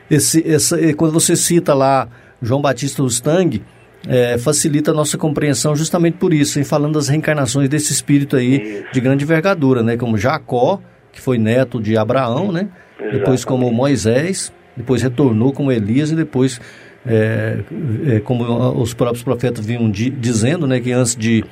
esse, 0.10 0.48
essa, 0.48 0.78
quando 0.95 1.13
você 1.13 1.36
cita 1.36 1.74
lá 1.74 2.08
João 2.41 2.62
Batista 2.62 3.02
Rustang, 3.02 3.63
é, 4.08 4.38
facilita 4.38 4.91
a 4.91 4.93
nossa 4.93 5.17
compreensão 5.17 5.76
justamente 5.76 6.17
por 6.17 6.34
isso, 6.34 6.60
em 6.60 6.63
falando 6.63 6.93
das 6.93 7.08
reencarnações 7.08 7.69
desse 7.69 7.91
espírito 7.91 8.36
aí 8.36 8.62
isso. 8.62 8.86
de 8.93 9.02
grande 9.02 9.24
envergadura, 9.24 9.82
né? 9.82 9.98
Como 9.98 10.17
Jacó, 10.17 10.80
que 11.12 11.19
foi 11.19 11.38
neto 11.38 11.82
de 11.82 11.98
Abraão, 11.98 12.52
né? 12.52 12.69
Exatamente. 13.00 13.17
Depois 13.17 13.45
como 13.45 13.71
Moisés, 13.71 14.54
depois 14.76 15.02
retornou 15.02 15.54
como 15.54 15.72
Elias 15.72 16.12
e 16.12 16.16
depois, 16.16 16.60
é, 17.06 17.60
é, 18.08 18.20
como 18.20 18.44
os 18.82 18.94
próprios 18.94 19.24
profetas 19.24 19.66
vinham 19.66 19.90
di, 19.90 20.10
dizendo, 20.10 20.68
né? 20.68 20.80
Que 20.80 20.92
antes 20.92 21.16
de, 21.16 21.44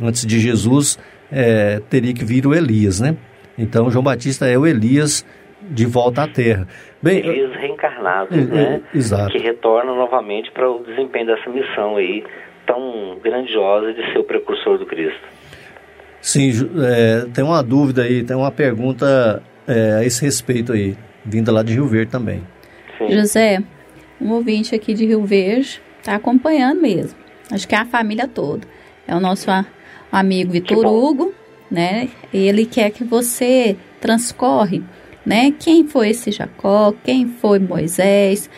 antes 0.00 0.26
de 0.26 0.40
Jesus 0.40 0.98
é, 1.30 1.80
teria 1.88 2.12
que 2.12 2.24
vir 2.24 2.46
o 2.46 2.54
Elias, 2.54 3.00
né? 3.00 3.16
Então 3.56 3.90
João 3.90 4.02
Batista 4.02 4.46
é 4.46 4.58
o 4.58 4.66
Elias 4.66 5.24
de 5.70 5.86
volta 5.86 6.24
à 6.24 6.28
Terra. 6.28 6.66
Bem, 7.00 7.18
Elias 7.18 7.52
reencarnados, 7.54 8.36
é, 8.36 8.40
né? 8.40 8.82
Exato. 8.94 9.32
Que 9.32 9.38
retornam 9.38 9.96
novamente 9.96 10.50
para 10.50 10.68
o 10.68 10.82
desempenho 10.84 11.26
dessa 11.26 11.48
missão 11.50 11.96
aí 11.96 12.24
tão 12.66 13.18
grandiosa 13.22 13.92
de 13.92 14.12
ser 14.12 14.18
o 14.18 14.24
precursor 14.24 14.78
do 14.78 14.86
Cristo. 14.86 15.20
Sim, 16.20 16.50
é, 16.84 17.26
tem 17.32 17.44
uma 17.44 17.62
dúvida 17.62 18.02
aí, 18.02 18.22
tem 18.22 18.36
uma 18.36 18.52
pergunta 18.52 19.42
é, 19.66 19.94
a 19.94 20.04
esse 20.04 20.24
respeito 20.24 20.72
aí, 20.72 20.96
vinda 21.24 21.50
lá 21.50 21.62
de 21.62 21.74
Rio 21.74 21.86
Verde 21.86 22.12
também. 22.12 22.42
Sim. 23.08 23.12
José, 23.12 23.62
um 24.20 24.32
ouvinte 24.32 24.74
aqui 24.74 24.94
de 24.94 25.06
Rio 25.06 25.24
Verde 25.24 25.82
está 25.98 26.14
acompanhando 26.14 26.80
mesmo. 26.80 27.18
Acho 27.50 27.66
que 27.66 27.74
é 27.74 27.78
a 27.78 27.84
família 27.84 28.28
toda. 28.28 28.66
É 29.06 29.14
o 29.14 29.20
nosso 29.20 29.50
amigo 30.10 30.52
Vitor 30.52 30.86
Hugo, 30.86 31.34
né? 31.70 32.08
Ele 32.32 32.64
quer 32.66 32.90
que 32.90 33.04
você 33.04 33.76
transcorre, 34.00 34.82
né? 35.24 35.52
Quem 35.58 35.86
foi 35.86 36.10
esse 36.10 36.30
Jacó? 36.30 36.92
Quem 37.04 37.26
foi 37.26 37.58
Moisés? 37.58 38.48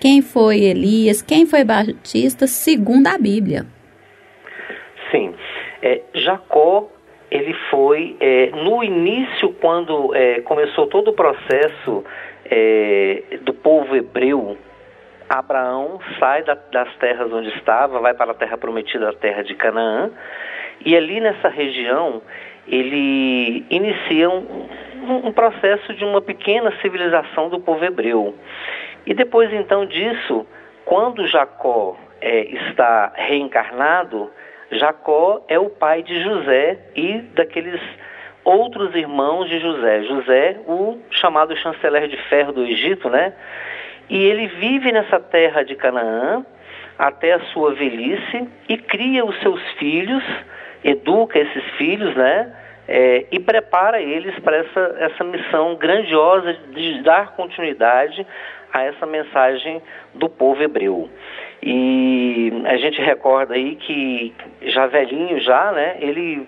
Quem 0.00 0.20
foi 0.20 0.60
Elias? 0.60 1.22
Quem 1.22 1.46
foi 1.46 1.64
Batista? 1.64 2.46
Segundo 2.46 3.06
a 3.06 3.16
Bíblia. 3.16 3.66
Sim. 5.10 5.34
É, 5.80 6.02
Jacó 6.14 6.90
ele 7.32 7.54
foi 7.70 8.14
é, 8.20 8.50
no 8.50 8.84
início 8.84 9.54
quando 9.54 10.14
é, 10.14 10.42
começou 10.42 10.86
todo 10.86 11.08
o 11.08 11.12
processo 11.14 12.04
é, 12.44 13.22
do 13.40 13.54
povo 13.54 13.96
hebreu 13.96 14.58
Abraão 15.30 15.98
sai 16.18 16.42
da, 16.42 16.54
das 16.70 16.94
terras 16.96 17.32
onde 17.32 17.48
estava, 17.56 17.98
vai 18.00 18.12
para 18.12 18.32
a 18.32 18.34
terra 18.34 18.58
prometida, 18.58 19.08
a 19.08 19.14
terra 19.14 19.42
de 19.42 19.54
Canaã, 19.54 20.10
e 20.84 20.94
ali 20.94 21.20
nessa 21.20 21.48
região 21.48 22.20
ele 22.68 23.64
inicia 23.70 24.28
um, 24.28 24.68
um 25.24 25.32
processo 25.32 25.94
de 25.94 26.04
uma 26.04 26.20
pequena 26.20 26.70
civilização 26.82 27.48
do 27.48 27.58
povo 27.58 27.82
hebreu. 27.82 28.34
E 29.06 29.14
depois 29.14 29.50
então 29.54 29.86
disso, 29.86 30.46
quando 30.84 31.26
Jacó 31.26 31.96
é, 32.20 32.42
está 32.68 33.10
reencarnado, 33.16 34.30
Jacó 34.72 35.44
é 35.48 35.58
o 35.58 35.68
pai 35.68 36.02
de 36.02 36.22
José 36.22 36.78
e 36.96 37.18
daqueles 37.34 37.80
outros 38.44 38.94
irmãos 38.94 39.48
de 39.48 39.58
José. 39.60 40.02
José, 40.02 40.60
o 40.66 40.98
chamado 41.10 41.56
chanceler 41.56 42.08
de 42.08 42.16
ferro 42.28 42.52
do 42.52 42.64
Egito, 42.64 43.08
né? 43.08 43.32
E 44.08 44.16
ele 44.24 44.46
vive 44.48 44.90
nessa 44.92 45.20
terra 45.20 45.62
de 45.62 45.74
Canaã 45.74 46.44
até 46.98 47.32
a 47.32 47.40
sua 47.52 47.74
velhice 47.74 48.48
e 48.68 48.76
cria 48.76 49.24
os 49.24 49.38
seus 49.40 49.60
filhos, 49.78 50.22
educa 50.84 51.38
esses 51.38 51.64
filhos, 51.76 52.14
né? 52.14 52.52
É, 52.88 53.26
e 53.30 53.38
prepara 53.38 54.00
eles 54.00 54.36
para 54.40 54.56
essa, 54.56 54.96
essa 54.98 55.24
missão 55.24 55.76
grandiosa 55.76 56.52
de 56.74 57.00
dar 57.02 57.36
continuidade 57.36 58.26
a 58.72 58.82
essa 58.82 59.06
mensagem 59.06 59.80
do 60.14 60.28
povo 60.28 60.62
hebreu. 60.62 61.08
E 61.62 62.52
a 62.66 62.76
gente 62.76 63.00
recorda 63.00 63.54
aí 63.54 63.76
que 63.76 64.34
já 64.62 64.86
velhinho 64.86 65.40
já, 65.40 65.70
né, 65.72 65.96
ele 66.00 66.46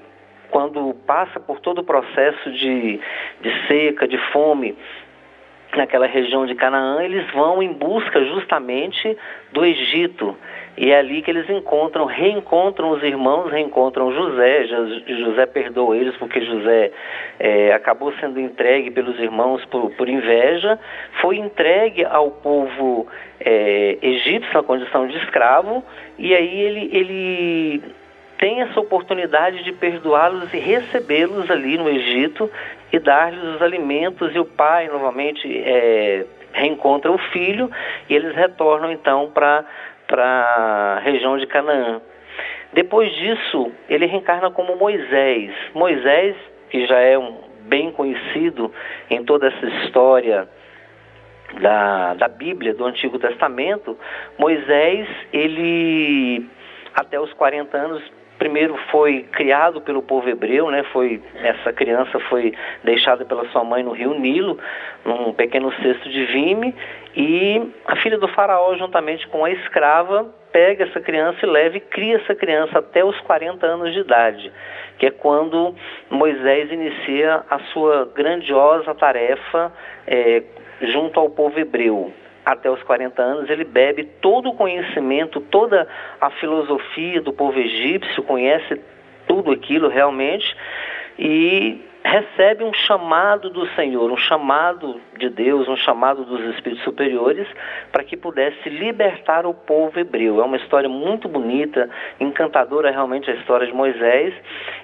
quando 0.50 0.94
passa 1.06 1.40
por 1.40 1.60
todo 1.60 1.78
o 1.78 1.84
processo 1.84 2.50
de, 2.52 3.00
de 3.40 3.66
seca, 3.66 4.06
de 4.06 4.18
fome, 4.32 4.76
naquela 5.76 6.06
região 6.06 6.46
de 6.46 6.54
Canaã, 6.54 7.02
eles 7.02 7.28
vão 7.32 7.62
em 7.62 7.72
busca 7.72 8.24
justamente 8.24 9.16
do 9.52 9.64
Egito. 9.64 10.36
E 10.76 10.90
é 10.90 10.98
ali 10.98 11.22
que 11.22 11.30
eles 11.30 11.48
encontram, 11.48 12.04
reencontram 12.04 12.90
os 12.90 13.02
irmãos, 13.02 13.50
reencontram 13.50 14.12
José. 14.12 14.66
José 15.06 15.46
perdoa 15.46 15.96
eles 15.96 16.16
porque 16.16 16.40
José 16.40 16.90
é, 17.38 17.72
acabou 17.72 18.12
sendo 18.14 18.40
entregue 18.40 18.90
pelos 18.90 19.18
irmãos 19.20 19.64
por, 19.66 19.90
por, 19.92 20.08
inveja, 20.08 20.78
foi 21.20 21.38
entregue 21.38 22.04
ao 22.04 22.30
povo 22.30 23.06
é, 23.38 23.98
egípcio 24.02 24.52
na 24.52 24.62
condição 24.62 25.06
de 25.06 25.16
escravo, 25.18 25.84
e 26.18 26.34
aí 26.34 26.60
ele, 26.60 26.90
ele 26.92 27.82
tem 28.38 28.60
essa 28.60 28.80
oportunidade 28.80 29.62
de 29.62 29.72
perdoá-los 29.72 30.52
e 30.52 30.58
recebê-los 30.58 31.50
ali 31.50 31.78
no 31.78 31.88
Egito 31.88 32.50
e 32.92 32.98
dar-lhes 32.98 33.42
os 33.42 33.62
alimentos, 33.62 34.34
e 34.34 34.38
o 34.38 34.44
pai 34.44 34.88
novamente 34.88 35.46
é, 35.64 36.26
reencontra 36.52 37.10
o 37.10 37.18
filho, 37.18 37.70
e 38.08 38.14
eles 38.14 38.34
retornam 38.34 38.90
então 38.90 39.30
para 39.32 39.64
a 40.22 41.00
região 41.02 41.38
de 41.38 41.46
Canaã. 41.46 42.00
Depois 42.72 43.12
disso, 43.14 43.72
ele 43.88 44.06
reencarna 44.06 44.50
como 44.50 44.76
Moisés. 44.76 45.52
Moisés, 45.74 46.36
que 46.70 46.86
já 46.86 46.98
é 46.98 47.16
um, 47.16 47.38
bem 47.60 47.90
conhecido 47.92 48.72
em 49.08 49.24
toda 49.24 49.46
essa 49.46 49.66
história 49.66 50.48
da, 51.60 52.14
da 52.14 52.28
Bíblia, 52.28 52.74
do 52.74 52.84
Antigo 52.84 53.18
Testamento, 53.18 53.96
Moisés, 54.38 55.08
ele 55.32 56.46
até 56.94 57.18
os 57.18 57.32
40 57.32 57.76
anos 57.76 58.02
primeiro 58.38 58.76
foi 58.90 59.22
criado 59.32 59.80
pelo 59.80 60.02
povo 60.02 60.28
hebreu, 60.28 60.70
né? 60.70 60.82
Foi 60.92 61.22
essa 61.36 61.72
criança 61.72 62.18
foi 62.28 62.52
deixada 62.82 63.24
pela 63.24 63.48
sua 63.50 63.64
mãe 63.64 63.82
no 63.82 63.92
Rio 63.92 64.18
Nilo, 64.18 64.58
num 65.04 65.32
pequeno 65.32 65.72
cesto 65.80 66.08
de 66.10 66.24
vime, 66.26 66.74
e 67.16 67.72
a 67.86 67.96
filha 67.96 68.18
do 68.18 68.28
faraó 68.28 68.74
juntamente 68.76 69.26
com 69.28 69.44
a 69.44 69.50
escrava 69.50 70.32
pega 70.52 70.84
essa 70.84 71.00
criança 71.00 71.38
e 71.42 71.48
leva 71.48 71.76
e 71.76 71.80
cria 71.80 72.16
essa 72.16 72.34
criança 72.34 72.78
até 72.78 73.04
os 73.04 73.18
40 73.20 73.66
anos 73.66 73.92
de 73.92 74.00
idade, 74.00 74.52
que 74.98 75.06
é 75.06 75.10
quando 75.10 75.74
Moisés 76.10 76.70
inicia 76.70 77.42
a 77.50 77.58
sua 77.72 78.10
grandiosa 78.14 78.94
tarefa 78.94 79.72
é, 80.06 80.42
junto 80.80 81.18
ao 81.18 81.30
povo 81.30 81.58
hebreu. 81.58 82.12
Até 82.44 82.70
os 82.70 82.82
40 82.82 83.22
anos, 83.22 83.48
ele 83.48 83.64
bebe 83.64 84.04
todo 84.20 84.50
o 84.50 84.54
conhecimento, 84.54 85.40
toda 85.40 85.88
a 86.20 86.30
filosofia 86.30 87.20
do 87.22 87.32
povo 87.32 87.58
egípcio, 87.58 88.22
conhece 88.22 88.80
tudo 89.26 89.50
aquilo 89.50 89.88
realmente 89.88 90.54
e 91.18 91.80
recebe 92.04 92.62
um 92.62 92.72
chamado 92.72 93.48
do 93.48 93.66
Senhor, 93.74 94.10
um 94.12 94.16
chamado 94.16 95.00
de 95.18 95.30
Deus, 95.30 95.66
um 95.66 95.76
chamado 95.76 96.24
dos 96.24 96.40
espíritos 96.54 96.84
superiores 96.84 97.48
para 97.90 98.04
que 98.04 98.16
pudesse 98.16 98.68
libertar 98.68 99.46
o 99.46 99.54
povo 99.54 99.98
hebreu. 99.98 100.40
É 100.40 100.44
uma 100.44 100.58
história 100.58 100.88
muito 100.88 101.28
bonita, 101.28 101.88
encantadora 102.20 102.90
realmente 102.90 103.30
a 103.30 103.34
história 103.34 103.66
de 103.66 103.72
Moisés 103.72 104.34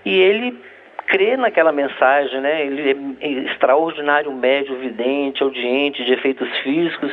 e 0.05 0.19
ele 0.19 0.59
crê 1.07 1.37
naquela 1.37 1.73
mensagem, 1.73 2.41
né? 2.41 2.65
Ele 2.65 3.17
é 3.21 3.29
extraordinário 3.53 4.33
médio, 4.33 4.77
vidente, 4.77 5.43
audiente, 5.43 6.05
de 6.05 6.13
efeitos 6.15 6.49
físicos, 6.59 7.13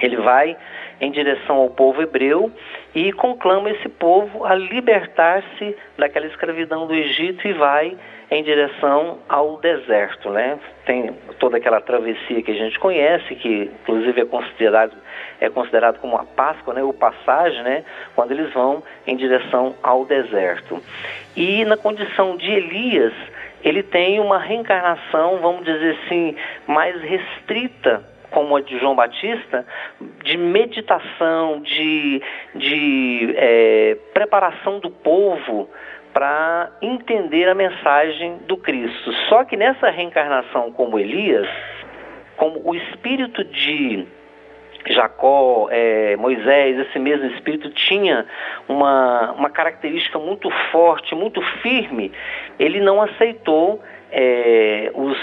ele 0.00 0.16
vai 0.16 0.56
em 1.00 1.10
direção 1.10 1.56
ao 1.56 1.70
povo 1.70 2.02
hebreu 2.02 2.50
e 2.94 3.12
conclama 3.12 3.70
esse 3.70 3.88
povo 3.88 4.44
a 4.44 4.54
libertar-se 4.54 5.76
daquela 5.96 6.26
escravidão 6.26 6.86
do 6.86 6.94
Egito 6.94 7.46
e 7.46 7.52
vai 7.52 7.96
em 8.30 8.42
direção 8.42 9.18
ao 9.28 9.58
deserto, 9.58 10.30
né? 10.30 10.58
Tem 10.84 11.12
toda 11.38 11.56
aquela 11.56 11.80
travessia 11.80 12.42
que 12.42 12.50
a 12.50 12.54
gente 12.54 12.78
conhece, 12.78 13.34
que 13.34 13.70
inclusive 13.82 14.20
é 14.20 14.24
considerado 14.24 14.92
é 15.40 15.48
considerado 15.48 16.00
como 16.00 16.16
a 16.16 16.24
Páscoa, 16.24 16.74
né? 16.74 16.82
O 16.82 16.92
passagem, 16.92 17.62
né? 17.62 17.84
Quando 18.14 18.32
eles 18.32 18.52
vão 18.52 18.82
em 19.06 19.16
direção 19.16 19.74
ao 19.82 20.04
deserto. 20.04 20.82
E 21.36 21.64
na 21.64 21.76
condição 21.76 22.36
de 22.36 22.50
Elias, 22.50 23.14
ele 23.62 23.82
tem 23.82 24.20
uma 24.20 24.38
reencarnação, 24.38 25.38
vamos 25.38 25.64
dizer 25.64 25.96
assim, 26.04 26.36
mais 26.66 27.00
restrita 27.00 28.04
como 28.30 28.56
a 28.56 28.60
de 28.60 28.78
João 28.78 28.94
Batista, 28.94 29.66
de 30.22 30.36
meditação, 30.36 31.60
de, 31.60 32.22
de 32.54 33.34
é, 33.36 33.96
preparação 34.12 34.80
do 34.80 34.90
povo 34.90 35.68
para 36.12 36.70
entender 36.80 37.48
a 37.48 37.54
mensagem 37.54 38.38
do 38.46 38.56
Cristo. 38.56 39.12
Só 39.28 39.44
que 39.44 39.56
nessa 39.56 39.90
reencarnação 39.90 40.72
como 40.72 40.98
Elias, 40.98 41.48
como 42.36 42.60
o 42.64 42.74
espírito 42.74 43.44
de 43.44 44.06
Jacó, 44.86 45.68
é, 45.70 46.16
Moisés, 46.16 46.78
esse 46.78 46.98
mesmo 46.98 47.26
espírito 47.26 47.70
tinha 47.70 48.26
uma, 48.68 49.32
uma 49.32 49.50
característica 49.50 50.18
muito 50.18 50.50
forte, 50.70 51.14
muito 51.14 51.42
firme, 51.60 52.12
ele 52.58 52.80
não 52.80 53.02
aceitou 53.02 53.82
é, 54.10 54.90
os 54.94 55.18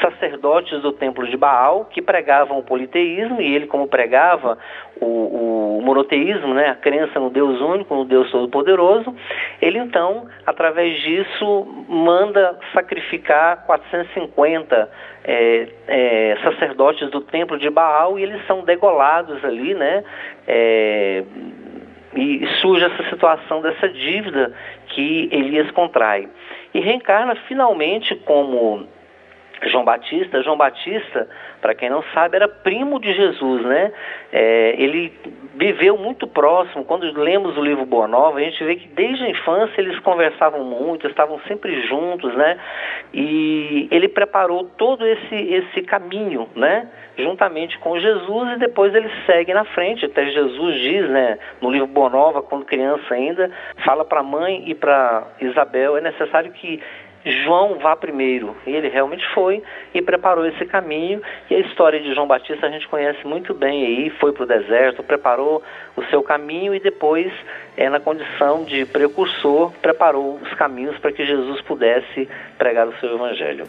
sacerdotes 0.00 0.80
do 0.82 0.92
templo 0.92 1.26
de 1.26 1.36
Baal 1.36 1.86
que 1.86 2.02
pregavam 2.02 2.58
o 2.58 2.62
politeísmo 2.62 3.40
e 3.40 3.54
ele 3.54 3.66
como 3.66 3.88
pregava 3.88 4.58
o, 5.00 5.78
o 5.78 5.82
monoteísmo, 5.82 6.54
né, 6.54 6.70
a 6.70 6.74
crença 6.74 7.18
no 7.20 7.30
Deus 7.30 7.60
único, 7.60 7.94
no 7.94 8.04
Deus 8.04 8.30
todo-poderoso, 8.30 9.14
ele 9.60 9.78
então, 9.78 10.26
através 10.46 11.00
disso, 11.00 11.84
manda 11.88 12.58
sacrificar 12.72 13.64
450 13.66 14.90
é, 15.24 15.68
é, 15.86 16.36
sacerdotes 16.42 17.10
do 17.10 17.20
templo 17.20 17.58
de 17.58 17.70
Baal 17.70 18.18
e 18.18 18.22
eles 18.22 18.44
são 18.46 18.64
degolados 18.64 19.44
ali, 19.44 19.74
né, 19.74 20.04
é, 20.46 21.24
e 22.14 22.46
surge 22.60 22.84
essa 22.84 23.02
situação 23.10 23.60
dessa 23.60 23.88
dívida 23.88 24.52
que 24.88 25.28
Elias 25.30 25.70
contrai. 25.70 26.28
E 26.74 26.80
reencarna 26.80 27.34
finalmente 27.46 28.14
como 28.16 28.86
João 29.66 29.84
Batista. 29.84 30.42
João 30.42 30.56
Batista, 30.56 31.28
para 31.60 31.74
quem 31.74 31.90
não 31.90 32.02
sabe, 32.14 32.36
era 32.36 32.48
primo 32.48 33.00
de 33.00 33.12
Jesus, 33.12 33.62
né? 33.64 33.92
É, 34.32 34.74
ele 34.78 35.12
viveu 35.54 35.96
muito 35.96 36.26
próximo. 36.26 36.84
Quando 36.84 37.10
lemos 37.20 37.56
o 37.56 37.62
livro 37.62 37.84
Boa 37.84 38.06
Nova, 38.06 38.38
a 38.38 38.42
gente 38.42 38.62
vê 38.62 38.76
que 38.76 38.88
desde 38.88 39.24
a 39.24 39.30
infância 39.30 39.80
eles 39.80 39.98
conversavam 40.00 40.62
muito, 40.62 41.06
estavam 41.06 41.40
sempre 41.48 41.82
juntos, 41.88 42.34
né? 42.34 42.58
E 43.12 43.88
ele 43.90 44.08
preparou 44.08 44.64
todo 44.76 45.06
esse, 45.06 45.34
esse 45.34 45.82
caminho, 45.82 46.48
né? 46.54 46.88
Juntamente 47.16 47.76
com 47.78 47.98
Jesus 47.98 48.52
e 48.52 48.58
depois 48.58 48.94
ele 48.94 49.10
segue 49.26 49.52
na 49.52 49.64
frente. 49.64 50.04
Até 50.04 50.26
Jesus 50.30 50.74
diz, 50.76 51.08
né? 51.08 51.38
No 51.60 51.70
livro 51.70 51.88
Boa 51.88 52.10
Nova, 52.10 52.42
quando 52.42 52.64
criança 52.64 53.12
ainda, 53.12 53.50
fala 53.84 54.04
para 54.04 54.20
a 54.20 54.22
mãe 54.22 54.62
e 54.66 54.74
para 54.74 55.26
Isabel, 55.40 55.96
é 55.96 56.00
necessário 56.00 56.52
que 56.52 56.80
João 57.24 57.78
vá 57.78 57.96
primeiro. 57.96 58.56
E 58.66 58.70
ele 58.70 58.88
realmente 58.88 59.24
foi 59.34 59.62
e 59.94 60.00
preparou 60.00 60.46
esse 60.46 60.64
caminho. 60.64 61.20
E 61.50 61.54
a 61.54 61.60
história 61.60 62.00
de 62.00 62.14
João 62.14 62.26
Batista 62.26 62.66
a 62.66 62.70
gente 62.70 62.88
conhece 62.88 63.26
muito 63.26 63.52
bem 63.54 63.84
aí. 63.84 64.10
Foi 64.18 64.32
para 64.32 64.44
o 64.44 64.46
deserto, 64.46 65.02
preparou 65.02 65.62
o 65.96 66.04
seu 66.04 66.22
caminho 66.22 66.74
e 66.74 66.80
depois, 66.80 67.32
é, 67.76 67.88
na 67.88 68.00
condição 68.00 68.64
de 68.64 68.84
precursor, 68.86 69.72
preparou 69.82 70.38
os 70.42 70.54
caminhos 70.54 70.96
para 70.98 71.12
que 71.12 71.24
Jesus 71.24 71.60
pudesse 71.62 72.28
pregar 72.56 72.86
o 72.88 72.96
seu 72.98 73.14
evangelho. 73.14 73.66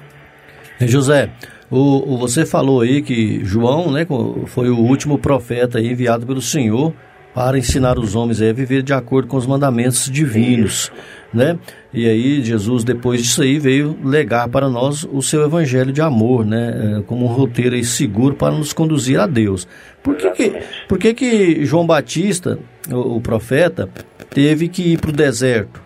José, 0.81 1.29
o, 1.69 2.13
o, 2.13 2.17
você 2.17 2.45
falou 2.45 2.81
aí 2.81 3.01
que 3.01 3.43
João 3.43 3.91
né, 3.91 4.05
foi 4.47 4.69
o 4.69 4.77
último 4.77 5.19
profeta 5.19 5.79
enviado 5.79 6.25
pelo 6.25 6.41
Senhor 6.41 6.93
para 7.33 7.57
ensinar 7.57 7.97
os 7.97 8.15
homens 8.15 8.41
a 8.41 8.51
viver 8.51 8.81
de 8.81 8.93
acordo 8.93 9.27
com 9.27 9.37
os 9.37 9.45
mandamentos 9.45 10.09
divinos, 10.09 10.91
né? 11.33 11.57
E 11.93 12.07
aí 12.07 12.41
Jesus 12.41 12.83
depois 12.83 13.21
disso 13.21 13.41
aí 13.41 13.59
veio 13.59 13.97
legar 14.03 14.49
para 14.49 14.67
nós 14.67 15.03
o 15.03 15.21
seu 15.21 15.43
evangelho 15.43 15.91
de 15.91 16.01
amor, 16.01 16.45
né? 16.45 16.99
É, 16.99 17.03
como 17.03 17.25
um 17.25 17.27
roteiro 17.27 17.81
seguro 17.83 18.35
para 18.35 18.53
nos 18.53 18.73
conduzir 18.73 19.19
a 19.19 19.27
Deus. 19.27 19.67
Por 20.03 20.15
que 20.15 20.31
que, 20.31 20.53
por 20.87 20.97
que, 20.97 21.13
que 21.13 21.65
João 21.65 21.85
Batista, 21.85 22.57
o, 22.91 23.17
o 23.17 23.21
profeta, 23.21 23.87
teve 24.29 24.67
que 24.67 24.93
ir 24.93 24.99
para 24.99 25.09
o 25.09 25.13
deserto? 25.13 25.81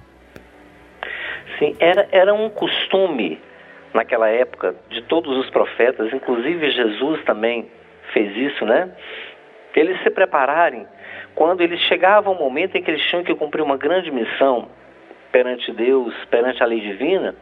Sim, 1.59 1.75
era, 1.79 2.07
era 2.11 2.33
um 2.33 2.49
costume 2.49 3.39
naquela 3.93 4.27
época 4.27 4.75
de 4.89 5.01
todos 5.03 5.37
os 5.37 5.49
profetas, 5.49 6.11
inclusive 6.11 6.71
Jesus 6.71 7.23
também 7.25 7.67
fez 8.11 8.35
isso, 8.35 8.65
né? 8.65 8.89
Eles 9.75 10.01
se 10.03 10.09
prepararem 10.09 10.85
quando 11.35 11.61
eles 11.61 11.79
chegavam 11.81 12.33
ao 12.33 12.39
momento 12.39 12.75
em 12.75 12.81
que 12.81 12.91
eles 12.91 13.03
tinham 13.05 13.23
que 13.23 13.33
cumprir 13.35 13.61
uma 13.61 13.77
grande 13.77 14.11
missão 14.11 14.67
perante 15.31 15.71
Deus, 15.71 16.13
perante 16.29 16.61
a 16.61 16.65
lei 16.65 16.79
divina, 16.79 17.35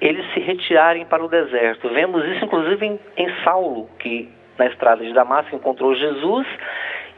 eles 0.00 0.24
se 0.34 0.40
retirarem 0.40 1.06
para 1.06 1.24
o 1.24 1.28
deserto. 1.28 1.88
Vemos 1.88 2.24
isso 2.26 2.44
inclusive 2.44 2.86
em, 2.86 3.00
em 3.16 3.28
Saulo, 3.42 3.88
que 3.98 4.30
na 4.58 4.66
estrada 4.66 5.02
de 5.02 5.12
Damasco 5.12 5.56
encontrou 5.56 5.94
Jesus 5.94 6.46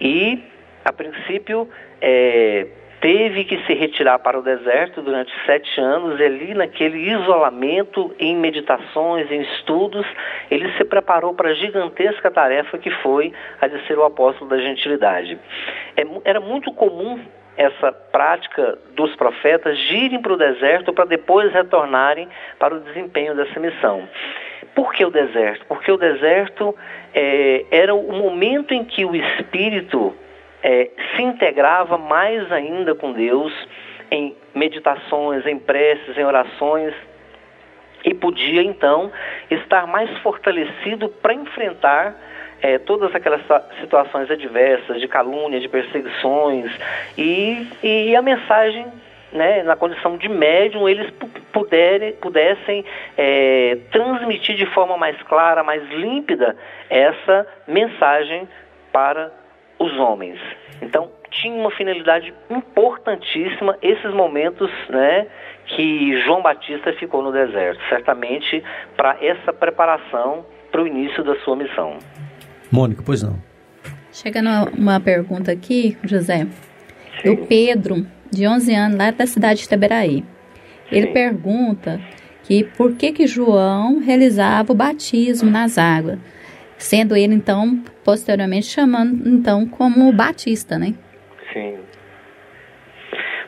e, 0.00 0.42
a 0.84 0.92
princípio, 0.92 1.68
é, 2.00 2.66
teve 3.04 3.44
que 3.44 3.58
se 3.66 3.74
retirar 3.74 4.18
para 4.20 4.38
o 4.38 4.42
deserto 4.42 5.02
durante 5.02 5.30
sete 5.44 5.78
anos, 5.78 6.18
e 6.18 6.24
ali 6.24 6.54
naquele 6.54 7.10
isolamento, 7.10 8.14
em 8.18 8.34
meditações, 8.34 9.30
em 9.30 9.42
estudos, 9.42 10.06
ele 10.50 10.72
se 10.78 10.86
preparou 10.86 11.34
para 11.34 11.50
a 11.50 11.52
gigantesca 11.52 12.30
tarefa 12.30 12.78
que 12.78 12.90
foi 13.02 13.30
a 13.60 13.68
de 13.68 13.86
ser 13.86 13.98
o 13.98 14.04
apóstolo 14.04 14.48
da 14.48 14.56
gentilidade. 14.56 15.38
É, 15.98 16.06
era 16.24 16.40
muito 16.40 16.72
comum 16.72 17.20
essa 17.58 17.92
prática 17.92 18.78
dos 18.96 19.14
profetas 19.16 19.78
irem 19.90 20.22
para 20.22 20.32
o 20.32 20.38
deserto 20.38 20.90
para 20.90 21.04
depois 21.04 21.52
retornarem 21.52 22.26
para 22.58 22.74
o 22.74 22.80
desempenho 22.80 23.34
dessa 23.34 23.60
missão. 23.60 24.08
Por 24.74 24.94
que 24.94 25.04
o 25.04 25.10
deserto? 25.10 25.66
Porque 25.66 25.92
o 25.92 25.98
deserto 25.98 26.74
é, 27.12 27.66
era 27.70 27.94
o 27.94 28.12
momento 28.12 28.72
em 28.72 28.82
que 28.82 29.04
o 29.04 29.14
Espírito 29.14 30.16
é, 30.64 30.88
se 31.14 31.22
integrava 31.22 31.98
mais 31.98 32.50
ainda 32.50 32.94
com 32.94 33.12
Deus 33.12 33.52
em 34.10 34.34
meditações, 34.54 35.46
em 35.46 35.58
preces, 35.58 36.16
em 36.16 36.24
orações, 36.24 36.94
e 38.02 38.14
podia 38.14 38.62
então 38.62 39.12
estar 39.50 39.86
mais 39.86 40.10
fortalecido 40.18 41.08
para 41.08 41.34
enfrentar 41.34 42.16
é, 42.62 42.78
todas 42.78 43.14
aquelas 43.14 43.42
situações 43.80 44.30
adversas, 44.30 45.00
de 45.00 45.06
calúnia, 45.06 45.60
de 45.60 45.68
perseguições, 45.68 46.72
e, 47.18 47.66
e 47.82 48.16
a 48.16 48.22
mensagem 48.22 48.86
né, 49.32 49.62
na 49.64 49.76
condição 49.76 50.16
de 50.16 50.28
médium, 50.28 50.88
eles 50.88 51.12
pudessem 52.20 52.84
é, 53.18 53.78
transmitir 53.90 54.54
de 54.54 54.64
forma 54.66 54.96
mais 54.96 55.20
clara, 55.24 55.62
mais 55.62 55.82
límpida, 55.90 56.56
essa 56.88 57.46
mensagem 57.66 58.48
para 58.92 59.43
os 59.78 59.92
homens. 59.98 60.38
Então, 60.80 61.10
tinha 61.30 61.54
uma 61.54 61.70
finalidade 61.70 62.32
importantíssima 62.50 63.76
esses 63.82 64.12
momentos 64.14 64.70
né, 64.88 65.26
que 65.66 66.20
João 66.22 66.42
Batista 66.42 66.92
ficou 66.94 67.22
no 67.22 67.32
deserto, 67.32 67.80
certamente 67.88 68.62
para 68.96 69.16
essa 69.20 69.52
preparação 69.52 70.44
para 70.70 70.82
o 70.82 70.86
início 70.86 71.22
da 71.24 71.36
sua 71.40 71.56
missão. 71.56 71.98
Mônica, 72.70 73.02
pois 73.04 73.22
não. 73.22 73.38
Chegando 74.12 74.48
uma 74.76 75.00
pergunta 75.00 75.50
aqui, 75.50 75.96
José, 76.04 76.46
Sim. 77.20 77.34
do 77.34 77.46
Pedro, 77.46 78.06
de 78.30 78.46
11 78.46 78.74
anos, 78.74 78.98
lá 78.98 79.10
da 79.10 79.26
cidade 79.26 79.60
de 79.60 79.66
Itaberaí. 79.66 80.24
Ele 80.90 81.08
Sim. 81.08 81.12
pergunta 81.12 82.00
que 82.44 82.64
por 82.76 82.94
que 82.94 83.12
que 83.12 83.26
João 83.26 84.00
realizava 84.00 84.72
o 84.72 84.76
batismo 84.76 85.50
nas 85.50 85.78
águas 85.78 86.18
sendo 86.78 87.16
ele 87.16 87.34
então 87.34 87.82
posteriormente 88.04 88.66
chamando 88.66 89.28
então 89.28 89.66
como 89.66 90.12
Batista, 90.12 90.78
né? 90.78 90.94
Sim. 91.52 91.78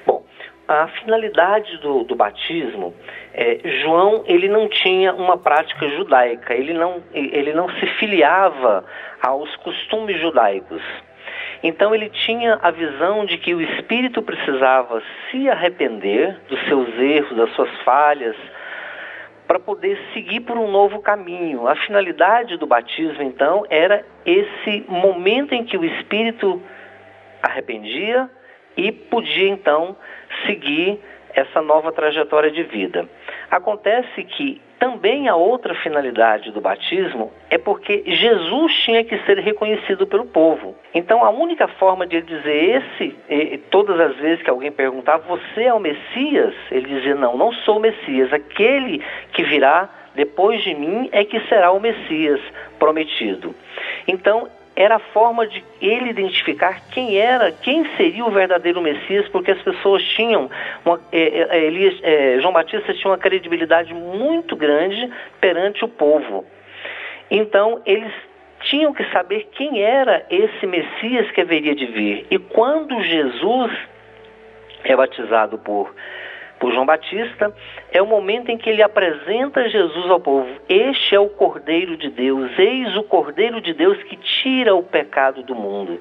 Bom, 0.07 0.25
a 0.69 0.89
finalidade 0.89 1.79
do, 1.79 2.05
do 2.05 2.15
batismo, 2.15 2.95
é, 3.35 3.61
João 3.83 4.25
ele 4.27 4.49
não 4.49 4.69
tinha 4.69 5.13
uma 5.15 5.37
prática 5.37 5.89
judaica, 5.91 6.55
ele 6.55 6.73
não, 6.73 7.03
ele 7.13 7.53
não 7.53 7.69
se 7.69 7.87
filiava 7.99 8.85
aos 9.23 9.55
costumes 9.57 10.21
judaicos. 10.21 10.83
Então 11.63 11.95
ele 11.95 12.11
tinha 12.11 12.59
a 12.63 12.71
visão 12.71 13.25
de 13.25 13.39
que 13.39 13.55
o 13.55 13.61
espírito 13.61 14.23
precisava 14.23 15.03
se 15.31 15.49
arrepender 15.49 16.39
dos 16.49 16.61
seus 16.67 16.89
erros, 16.99 17.37
das 17.37 17.51
suas 17.55 17.71
falhas, 17.83 18.37
para 19.47 19.59
poder 19.59 19.99
seguir 20.13 20.41
por 20.41 20.59
um 20.59 20.71
novo 20.71 21.01
caminho. 21.01 21.69
A 21.69 21.77
finalidade 21.77 22.57
do 22.57 22.67
batismo, 22.67 23.23
então, 23.23 23.65
era 23.71 24.05
esse 24.25 24.85
momento 24.89 25.55
em 25.55 25.65
que 25.65 25.77
o 25.77 25.85
espírito 25.85 26.61
arrependia 27.43 28.29
e 28.77 28.91
podia, 28.91 29.49
então, 29.49 29.97
seguir 30.47 31.01
essa 31.33 31.63
nova 31.63 31.93
trajetória 31.93 32.51
de 32.51 32.63
vida. 32.65 33.09
Acontece 33.51 34.25
que 34.25 34.61
também 34.79 35.29
a 35.29 35.37
outra 35.37 35.75
finalidade 35.75 36.51
do 36.51 36.61
batismo 36.61 37.33
é 37.49 37.57
porque 37.57 38.03
Jesus 38.07 38.75
tinha 38.85 39.03
que 39.05 39.19
ser 39.25 39.39
reconhecido 39.39 40.07
pelo 40.07 40.27
povo. 40.27 40.75
Então 40.95 41.25
a 41.25 41.31
única 41.31 41.67
forma 41.67 42.07
de 42.07 42.17
ele 42.17 42.27
dizer 42.27 42.83
esse, 42.83 43.59
todas 43.71 43.99
as 43.99 44.17
vezes 44.17 44.43
que 44.43 44.51
alguém 44.51 44.71
perguntava, 44.71 45.25
você 45.27 45.65
é 45.65 45.75
o 45.75 45.81
Messias? 45.81 46.55
Ele 46.71 46.87
dizia, 46.89 47.15
não, 47.15 47.37
não 47.37 47.53
sou 47.53 47.79
o 47.79 47.81
Messias, 47.81 48.33
aquele 48.33 49.03
que 49.33 49.43
virá 49.43 49.89
depois 50.15 50.63
de 50.63 50.75
mim 50.75 51.09
é 51.13 51.25
que 51.25 51.39
será 51.49 51.71
o 51.71 51.79
Messias 51.79 52.41
prometido. 52.79 53.55
Então 54.09 54.49
era 54.77 54.97
a 54.97 54.99
forma 54.99 55.47
de 55.47 55.65
ele 55.81 56.11
identificar 56.11 56.83
quem 56.91 57.17
era, 57.17 57.51
quem 57.51 57.85
seria 57.97 58.25
o 58.27 58.31
verdadeiro 58.31 58.83
Messias, 58.83 59.27
porque 59.31 59.51
as 59.51 59.63
pessoas 59.63 60.03
tinham, 60.11 60.51
uma, 60.85 61.01
é, 61.11 61.21
é, 61.21 61.49
é, 61.51 61.65
Elias, 61.65 61.99
é, 62.03 62.39
João 62.41 62.53
Batista 62.53 62.93
tinha 62.93 63.11
uma 63.11 63.19
credibilidade 63.19 63.95
muito 63.95 64.55
grande 64.55 65.11
perante 65.41 65.83
o 65.83 65.89
povo. 65.89 66.45
Então, 67.31 67.81
eles 67.87 68.13
tinham 68.61 68.93
que 68.93 69.05
saber 69.11 69.49
quem 69.53 69.83
era 69.83 70.27
esse 70.29 70.67
Messias 70.67 71.31
que 71.31 71.41
haveria 71.41 71.75
de 71.75 71.87
vir. 71.87 72.27
E 72.31 72.39
quando 72.39 73.03
Jesus 73.03 73.73
é 74.85 74.95
batizado 74.95 75.59
por 75.59 75.93
por 76.59 76.73
João 76.73 76.87
Batista, 76.87 77.55
é 77.93 78.01
o 78.01 78.07
momento 78.07 78.51
em 78.51 78.57
que 78.57 78.71
ele 78.71 78.83
apresenta 78.83 79.69
Jesus 79.69 80.11
ao 80.11 80.21
povo. 80.21 80.49
Este 80.69 81.15
é 81.15 81.21
o 81.21 81.29
Cordeiro 81.29 81.97
de 81.97 82.11
Deus, 82.11 82.51
eis 82.59 82.97
o 82.97 83.03
Cordeiro 83.03 83.61
de 83.61 83.73
Deus 83.75 84.03
que 84.05 84.17
tira 84.17 84.75
o 84.75 84.83
pecado 84.83 85.43
do 85.43 85.55
mundo. 85.55 86.01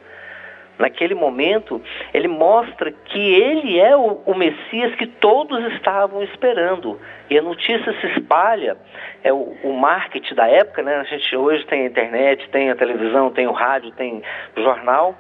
Naquele 0.78 1.16
momento, 1.16 1.82
ele 2.14 2.28
mostra 2.28 2.92
que 2.92 3.20
ele 3.20 3.80
é 3.80 3.96
o, 3.96 4.22
o, 4.26 4.36
Messias 4.36 4.94
que 4.96 5.08
todos 5.08 5.64
estavam 5.74 6.22
esperando. 6.22 7.00
E 7.30 7.38
a 7.38 7.42
notícia 7.42 7.94
se 8.02 8.08
espalha, 8.08 8.76
é 9.24 9.32
o, 9.32 9.56
o 9.64 9.74
marketing 9.74 10.36
da 10.36 10.48
época, 10.48 10.84
né? 10.84 10.96
A 10.98 11.04
gente 11.04 11.34
hoje 11.36 11.66
tem 11.66 11.84
a 11.84 11.86
internet, 11.86 12.50
tem 12.50 12.70
a 12.70 12.76
televisão, 12.76 13.32
tem 13.32 13.48
o 13.48 13.54
rádio, 13.54 13.92
tem 13.92 14.22
o 14.58 14.62
jornal. 14.62 15.16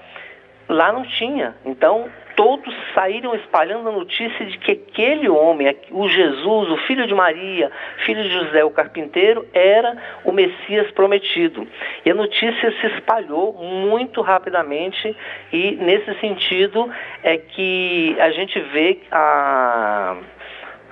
Lá 0.67 0.91
não 0.91 1.03
tinha. 1.03 1.55
Então, 1.63 2.09
todos 2.35 2.73
saíram 2.93 3.33
espalhando 3.35 3.89
a 3.89 3.91
notícia 3.91 4.45
de 4.45 4.57
que 4.57 4.71
aquele 4.73 5.29
homem, 5.29 5.75
o 5.91 6.07
Jesus, 6.09 6.69
o 6.69 6.77
filho 6.85 7.07
de 7.07 7.13
Maria, 7.13 7.71
filho 8.05 8.23
de 8.23 8.29
José, 8.29 8.63
o 8.63 8.71
carpinteiro, 8.71 9.47
era 9.53 9.95
o 10.23 10.31
Messias 10.31 10.91
prometido. 10.91 11.67
E 12.05 12.11
a 12.11 12.13
notícia 12.13 12.71
se 12.79 12.87
espalhou 12.87 13.53
muito 13.53 14.21
rapidamente 14.21 15.15
e 15.51 15.71
nesse 15.71 16.13
sentido 16.19 16.89
é 17.23 17.37
que 17.37 18.15
a 18.19 18.29
gente 18.31 18.59
vê 18.59 18.99
a, 19.11 20.17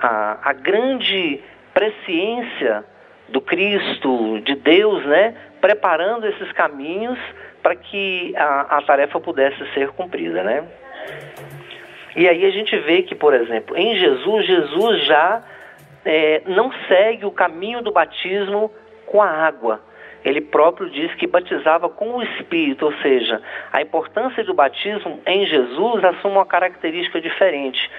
a, 0.00 0.50
a 0.50 0.52
grande 0.54 1.40
presciência 1.72 2.84
do 3.28 3.40
Cristo, 3.40 4.40
de 4.40 4.54
Deus, 4.54 5.04
né, 5.04 5.34
preparando 5.60 6.26
esses 6.26 6.52
caminhos 6.52 7.18
para 7.62 7.74
que 7.74 8.34
a, 8.36 8.78
a 8.78 8.82
tarefa 8.82 9.18
pudesse 9.18 9.66
ser 9.72 9.88
cumprida, 9.92 10.42
né? 10.42 10.64
E 12.16 12.28
aí 12.28 12.44
a 12.44 12.50
gente 12.50 12.76
vê 12.78 13.02
que, 13.02 13.14
por 13.14 13.34
exemplo, 13.34 13.76
em 13.76 13.96
Jesus, 13.96 14.46
Jesus 14.46 15.04
já 15.04 15.42
é, 16.04 16.42
não 16.46 16.70
segue 16.86 17.24
o 17.24 17.30
caminho 17.30 17.82
do 17.82 17.90
batismo 17.90 18.70
com 19.06 19.20
a 19.20 19.28
água. 19.28 19.80
Ele 20.24 20.40
próprio 20.40 20.88
diz 20.88 21.12
que 21.16 21.26
batizava 21.26 21.88
com 21.88 22.16
o 22.16 22.22
Espírito, 22.22 22.86
ou 22.86 22.94
seja, 23.02 23.42
a 23.72 23.82
importância 23.82 24.42
do 24.42 24.54
batismo 24.54 25.20
em 25.26 25.44
Jesus 25.46 26.02
assume 26.02 26.36
uma 26.36 26.46
característica 26.46 27.20
diferente 27.20 27.90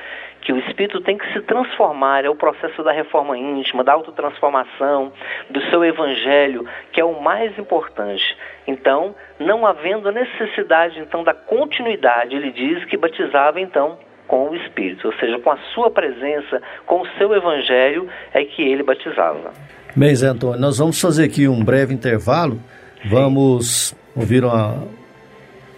que 0.46 0.54
o 0.54 0.60
espírito 0.60 1.02
tem 1.02 1.18
que 1.18 1.34
se 1.34 1.42
transformar, 1.42 2.24
é 2.24 2.30
o 2.30 2.36
processo 2.36 2.84
da 2.84 2.92
reforma 2.92 3.36
íntima, 3.36 3.84
da 3.84 3.94
autotransformação, 3.94 5.12
do 5.50 5.60
seu 5.72 5.84
evangelho, 5.84 6.68
que 6.94 7.02
é 7.02 7.04
o 7.04 7.20
mais 7.20 7.58
importante. 7.58 8.24
Então, 8.68 9.16
não 9.40 9.66
havendo 9.66 10.12
necessidade 10.12 11.00
então 11.00 11.24
da 11.24 11.34
continuidade, 11.34 12.36
ele 12.36 12.52
diz 12.52 12.86
que 12.86 12.96
batizava 12.96 13.60
então 13.60 13.98
com 14.28 14.50
o 14.50 14.56
Espírito, 14.56 15.08
ou 15.08 15.14
seja, 15.16 15.40
com 15.40 15.50
a 15.52 15.58
sua 15.74 15.90
presença, 15.90 16.62
com 16.86 17.02
o 17.02 17.08
seu 17.18 17.34
evangelho, 17.34 18.08
é 18.32 18.46
que 18.46 18.62
ele 18.62 18.84
batizava. 18.84 19.52
Bem, 19.96 20.14
Zé 20.14 20.28
Antônio, 20.28 20.60
nós 20.60 20.78
vamos 20.78 21.02
fazer 21.02 21.24
aqui 21.26 21.48
um 21.48 21.64
breve 21.64 21.92
intervalo, 21.92 22.60
Sim. 23.02 23.10
vamos 23.10 23.96
ouvir 24.16 24.44
uma, 24.44 24.84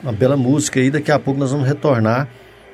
uma 0.03 0.11
bela 0.11 0.35
música 0.35 0.79
e 0.81 0.91
daqui 0.91 1.11
a 1.11 1.19
pouco 1.19 1.39
nós 1.39 1.53
vamos 1.53 1.65
retornar 1.65 2.27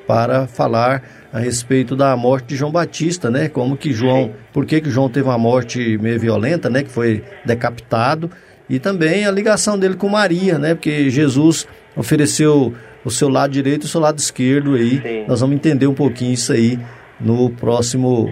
para 0.07 0.47
falar 0.47 1.22
a 1.33 1.39
respeito 1.39 1.95
da 1.95 2.15
morte 2.15 2.49
de 2.49 2.55
João 2.55 2.71
Batista, 2.71 3.31
né? 3.31 3.49
Como 3.49 3.75
que 3.75 3.91
João, 3.91 4.25
Sim. 4.25 4.33
por 4.53 4.67
que 4.67 4.79
que 4.79 4.89
João 4.91 5.09
teve 5.09 5.27
uma 5.27 5.37
morte 5.37 5.97
meio 5.97 6.19
violenta, 6.19 6.69
né? 6.69 6.83
Que 6.83 6.91
foi 6.91 7.23
decapitado 7.43 8.29
e 8.69 8.77
também 8.77 9.25
a 9.25 9.31
ligação 9.31 9.77
dele 9.77 9.95
com 9.95 10.07
Maria, 10.07 10.59
né? 10.59 10.75
Porque 10.75 11.09
Jesus 11.09 11.67
ofereceu 11.95 12.73
o 13.03 13.09
seu 13.09 13.29
lado 13.29 13.51
direito 13.51 13.83
e 13.83 13.85
o 13.85 13.89
seu 13.89 13.99
lado 13.99 14.19
esquerdo 14.19 14.75
aí. 14.75 15.01
Sim. 15.01 15.25
Nós 15.27 15.41
vamos 15.41 15.55
entender 15.55 15.87
um 15.87 15.93
pouquinho 15.95 16.33
isso 16.33 16.53
aí 16.53 16.79
no 17.19 17.49
próximo 17.49 18.31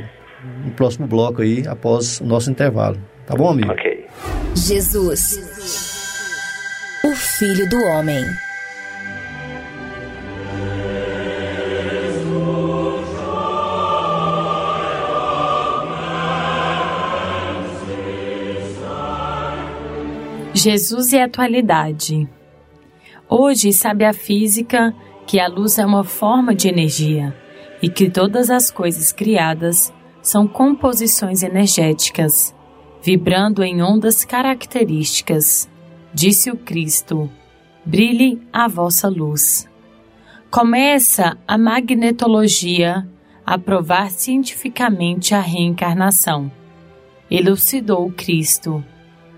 no 0.64 0.72
próximo 0.72 1.08
bloco 1.08 1.42
aí 1.42 1.64
após 1.68 2.22
o 2.22 2.26
nosso 2.26 2.52
intervalo. 2.52 2.98
Tá 3.26 3.36
bom, 3.36 3.50
amigo? 3.50 3.72
OK. 3.72 4.06
Jesus. 4.56 5.40
O 7.04 7.16
filho 7.16 7.68
do 7.68 7.78
homem. 7.78 8.24
Jesus 20.54 21.14
e 21.14 21.20
atualidade. 21.20 22.28
Hoje 23.30 23.72
sabe 23.72 24.04
a 24.04 24.12
física 24.12 24.94
que 25.26 25.40
a 25.40 25.48
luz 25.48 25.80
é 25.80 25.86
uma 25.86 26.04
forma 26.04 26.54
de 26.54 26.68
energia 26.68 27.34
e 27.82 27.90
que 27.90 28.10
todas 28.10 28.50
as 28.50 28.70
coisas 28.70 29.14
criadas 29.14 29.94
são 30.22 30.46
composições 30.46 31.42
energéticas, 31.42 32.54
vibrando 33.02 33.64
em 33.64 33.82
ondas 33.82 34.26
características. 34.26 35.70
Disse 36.14 36.52
o 36.52 36.58
Cristo: 36.58 37.32
Brilhe 37.86 38.42
a 38.52 38.68
vossa 38.68 39.08
luz. 39.08 39.70
Começa 40.50 41.38
a 41.48 41.58
magnetologia 41.58 43.08
a 43.46 43.58
provar 43.58 44.12
cientificamente 44.12 45.34
a 45.34 45.40
reencarnação. 45.40 46.52
Elucidou 47.30 48.06
o 48.06 48.12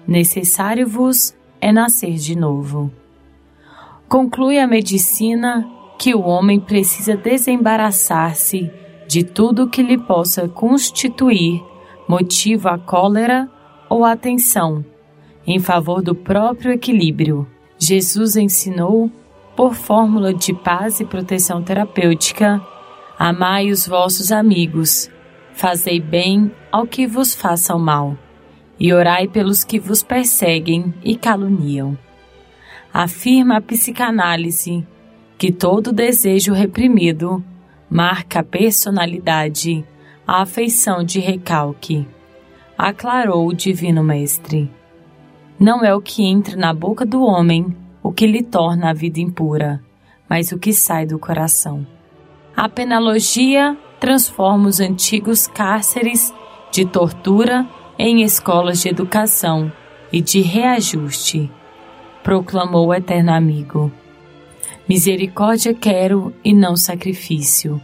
Cristo 0.04 0.12
necessário-vos 0.12 1.36
é 1.60 1.72
nascer 1.72 2.16
de 2.16 2.36
novo. 2.36 2.92
Conclui 4.08 4.60
a 4.60 4.68
medicina 4.68 5.68
que 5.98 6.14
o 6.14 6.22
homem 6.22 6.60
precisa 6.60 7.16
desembaraçar-se 7.16 8.70
de 9.08 9.24
tudo 9.24 9.70
que 9.70 9.82
lhe 9.82 9.98
possa 9.98 10.48
constituir 10.48 11.64
motivo 12.08 12.68
à 12.68 12.78
cólera 12.78 13.50
ou 13.90 14.04
à 14.04 14.16
tensão, 14.16 14.84
em 15.46 15.60
favor 15.60 16.02
do 16.02 16.14
próprio 16.14 16.72
equilíbrio. 16.72 17.48
Jesus 17.78 18.36
ensinou, 18.36 19.12
por 19.56 19.76
fórmula 19.76 20.34
de 20.34 20.54
paz 20.54 21.00
e 21.00 21.06
proteção 21.06 21.62
terapêutica, 21.62 22.62
amai 23.18 23.70
os 23.70 23.88
vossos 23.88 24.32
amigos, 24.32 25.10
fazei 25.54 26.00
bem 26.00 26.52
ao 26.72 26.88
que 26.88 27.06
vos 27.06 27.36
faça 27.36 27.76
o 27.76 27.80
mal 27.80 28.18
e 28.84 28.92
orai 28.92 29.30
pelos 29.30 29.64
que 29.64 29.80
vos 29.80 30.04
perseguem 30.04 30.94
e 31.02 31.16
caluniam. 31.16 31.98
Afirma 32.94 33.56
a 33.56 33.62
psicanálise 33.62 34.86
que 35.38 35.54
todo 35.54 35.94
desejo 35.94 36.52
reprimido 36.52 37.42
marca 37.90 38.42
a 38.42 38.44
personalidade, 38.44 39.86
a 40.28 40.42
afeição 40.42 41.02
de 41.02 41.22
recalque. 41.22 42.06
Aclarou 42.78 43.48
o 43.48 43.54
Divino 43.54 44.04
Mestre. 44.04 44.70
Não 45.58 45.82
é 45.86 45.96
o 45.96 46.02
que 46.02 46.26
entra 46.26 46.58
na 46.58 46.74
boca 46.74 47.06
do 47.06 47.24
homem 47.24 47.74
o 48.04 48.12
que 48.12 48.28
lhe 48.28 48.44
torna 48.44 48.90
a 48.90 48.94
vida 48.94 49.22
impura, 49.22 49.82
mas 50.28 50.52
o 50.52 50.60
que 50.60 50.74
sai 50.74 51.06
do 51.06 51.18
coração. 51.18 51.88
A 52.54 52.68
penalogia 52.68 53.78
transforma 53.98 54.68
os 54.68 54.82
antigos 54.82 55.48
cárceres 55.48 56.34
de 56.70 56.86
tortura 56.86 57.66
em 57.98 58.22
escolas 58.22 58.82
de 58.82 58.90
educação 58.90 59.72
e 60.12 60.22
de 60.22 60.42
reajuste, 60.42 61.50
proclamou 62.24 62.88
o 62.88 62.94
eterno 62.94 63.32
amigo. 63.32 63.92
Misericórdia 64.88 65.74
quero 65.74 66.34
e 66.44 66.54
não 66.54 66.76
sacrifício, 66.76 67.82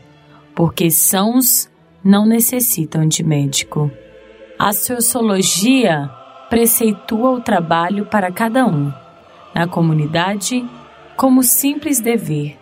porque 0.55 0.89
sãos 0.91 1.69
não 2.03 2.25
necessitam 2.25 3.07
de 3.07 3.23
médico. 3.23 3.91
A 4.57 4.73
sociologia 4.73 6.09
preceitua 6.49 7.31
o 7.31 7.41
trabalho 7.41 8.05
para 8.05 8.31
cada 8.31 8.65
um, 8.65 8.91
na 9.53 9.67
comunidade, 9.67 10.67
como 11.15 11.43
simples 11.43 11.99
dever. 11.99 12.57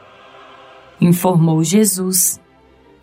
Informou 1.00 1.64
Jesus: 1.64 2.40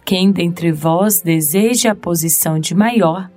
Quem 0.04 0.30
dentre 0.30 0.70
vós 0.70 1.20
deseja 1.22 1.92
a 1.92 1.96
posição 1.96 2.58
de 2.58 2.74
maior, 2.74 3.30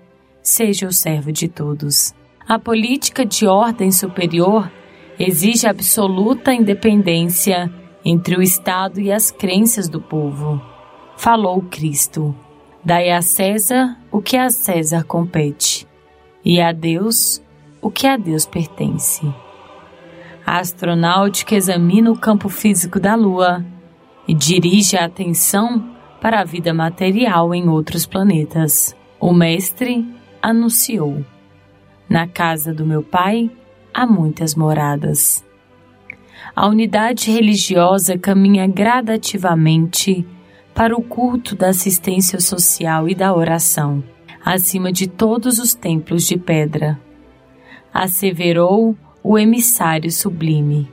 seja 0.48 0.88
o 0.88 0.93
servo 0.93 1.30
de 1.32 1.50
todos. 1.50 2.16
A 2.48 2.58
política 2.58 3.26
de 3.26 3.45
ordem 3.45 3.91
superior 3.91 4.72
exige 5.20 5.68
absoluta 5.68 6.54
independência 6.54 7.70
entre 8.06 8.38
o 8.38 8.41
Estado 8.41 9.02
e 9.02 9.12
as 9.12 9.30
crenças 9.30 9.89
do 9.89 10.00
povo. 10.00 10.62
Falou 11.18 11.62
Cristo: 11.64 12.34
Dai 12.84 13.12
a 13.12 13.22
César 13.22 13.98
o 14.10 14.22
que 14.22 14.38
a 14.38 14.50
César 14.50 15.04
compete, 15.04 15.86
e 16.45 16.62
a 16.62 16.72
Deus 16.72 17.41
o 17.82 17.91
que 17.91 18.08
a 18.08 18.16
Deus 18.16 18.45
pertence. 18.45 19.28
A 20.45 20.60
astronáutica 20.60 21.56
examina 21.56 22.10
o 22.10 22.18
campo 22.18 22.48
físico 22.48 23.02
da 23.02 23.16
Lua 23.16 23.66
e 24.26 24.34
dirige 24.34 24.95
a 24.95 25.04
atenção 25.04 25.93
para 26.22 26.39
a 26.39 26.45
vida 26.45 26.74
material 26.74 27.54
em 27.54 27.68
outros 27.68 28.06
planetas. 28.06 28.95
O 29.20 29.34
mestre 29.34 30.16
anunciou: 30.41 31.25
Na 32.09 32.27
casa 32.27 32.73
do 32.73 32.85
meu 32.85 33.03
pai 33.03 33.49
há 33.93 34.05
muitas 34.05 34.55
moradas. 34.55 35.45
A 36.55 36.67
unidade 36.67 37.31
religiosa 37.31 38.17
caminha 38.17 38.67
gradativamente 38.67 40.25
para 40.73 40.95
o 40.95 41.01
culto 41.01 41.55
da 41.55 41.69
assistência 41.69 42.39
social 42.39 43.09
e 43.09 43.15
da 43.15 43.33
oração, 43.33 44.03
acima 44.45 44.91
de 44.91 45.07
todos 45.07 45.57
os 45.57 45.73
templos 45.73 46.27
de 46.27 46.38
pedra. 46.38 46.99
Asseverou 47.93 48.95
o 49.23 49.38
emissário 49.38 50.11
sublime. 50.11 50.88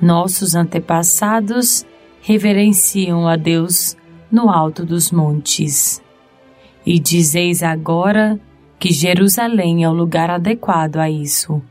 Nossos 0.00 0.54
antepassados 0.54 1.86
reverenciam 2.20 3.26
a 3.26 3.36
Deus 3.36 3.96
no 4.30 4.48
alto 4.48 4.84
dos 4.84 5.10
montes. 5.10 6.02
E 6.84 6.98
dizeis 6.98 7.62
agora 7.62 8.40
que 8.80 8.90
Jerusalém 8.90 9.84
é 9.84 9.88
o 9.90 9.92
lugar 9.92 10.30
adequado 10.30 10.96
a 10.96 11.10
isso. 11.10 11.62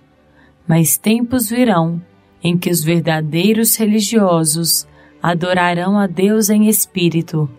Mas 0.68 0.96
tempos 0.96 1.50
virão 1.50 2.00
em 2.44 2.56
que 2.56 2.70
os 2.70 2.84
verdadeiros 2.84 3.76
religiosos 3.76 4.88
adorarão 5.22 5.98
a 5.98 6.06
Deus 6.06 6.52
em 6.52 6.68
espírito, 6.70 7.50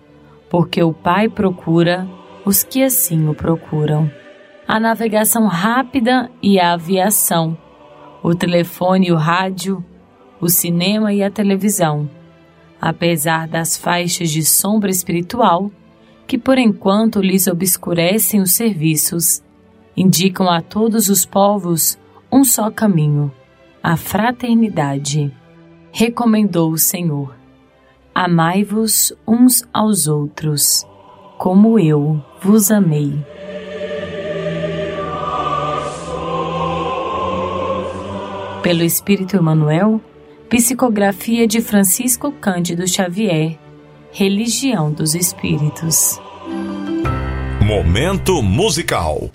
porque 0.48 0.80
o 0.80 0.92
Pai 0.92 1.28
procura 1.28 2.09
os 2.46 2.62
que 2.62 2.80
assim 2.84 3.28
o 3.28 3.34
procuram. 3.34 4.09
A 4.68 4.78
navegação 4.78 5.46
rápida 5.48 6.30
e 6.40 6.61
a 6.61 6.74
aviação, 6.74 7.59
o 8.22 8.32
telefone 8.36 9.09
e 9.09 9.12
o 9.12 9.16
rádio, 9.16 9.84
o 10.40 10.48
cinema 10.48 11.12
e 11.12 11.24
a 11.24 11.30
televisão, 11.30 12.09
apesar 12.80 13.48
das 13.48 13.76
faixas 13.76 14.30
de 14.30 14.44
sombra 14.44 14.90
espiritual 14.90 15.72
que 16.30 16.38
por 16.38 16.58
enquanto 16.58 17.20
lhes 17.20 17.48
obscurecem 17.48 18.40
os 18.40 18.52
serviços, 18.52 19.42
indicam 19.96 20.48
a 20.48 20.62
todos 20.62 21.08
os 21.08 21.26
povos 21.26 21.98
um 22.30 22.44
só 22.44 22.70
caminho, 22.70 23.32
a 23.82 23.96
fraternidade. 23.96 25.34
Recomendou 25.90 26.70
o 26.70 26.78
Senhor. 26.78 27.34
Amai-vos 28.14 29.12
uns 29.26 29.64
aos 29.72 30.06
outros, 30.06 30.86
como 31.36 31.80
eu 31.80 32.24
vos 32.40 32.70
amei. 32.70 33.12
Pelo 38.62 38.84
Espírito 38.84 39.36
Emmanuel, 39.36 40.00
psicografia 40.48 41.44
de 41.48 41.60
Francisco 41.60 42.30
Cândido 42.30 42.86
Xavier, 42.86 43.58
Religião 44.12 44.92
dos 44.92 45.14
Espíritos. 45.14 46.20
Momento 47.64 48.42
musical. 48.42 49.30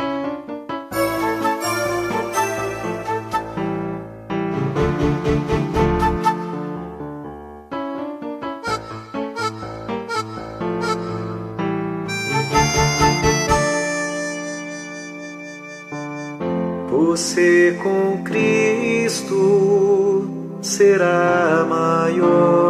Você 16.89 17.79
com 17.81 18.23
Cristo 18.23 20.29
será 20.61 21.65
maior, 21.69 22.64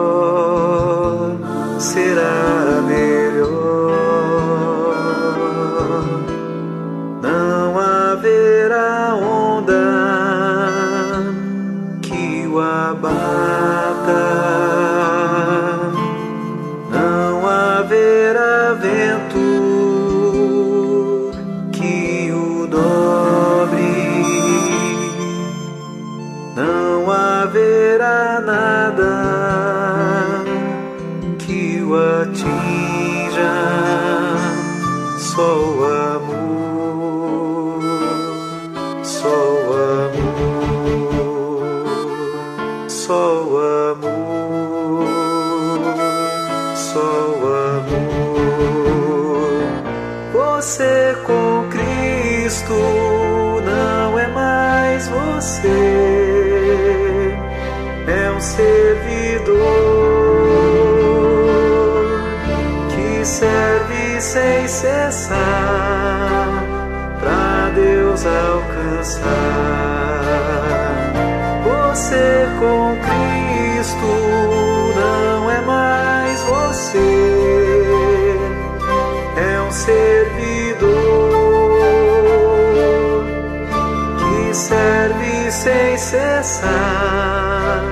cessar 86.55 87.83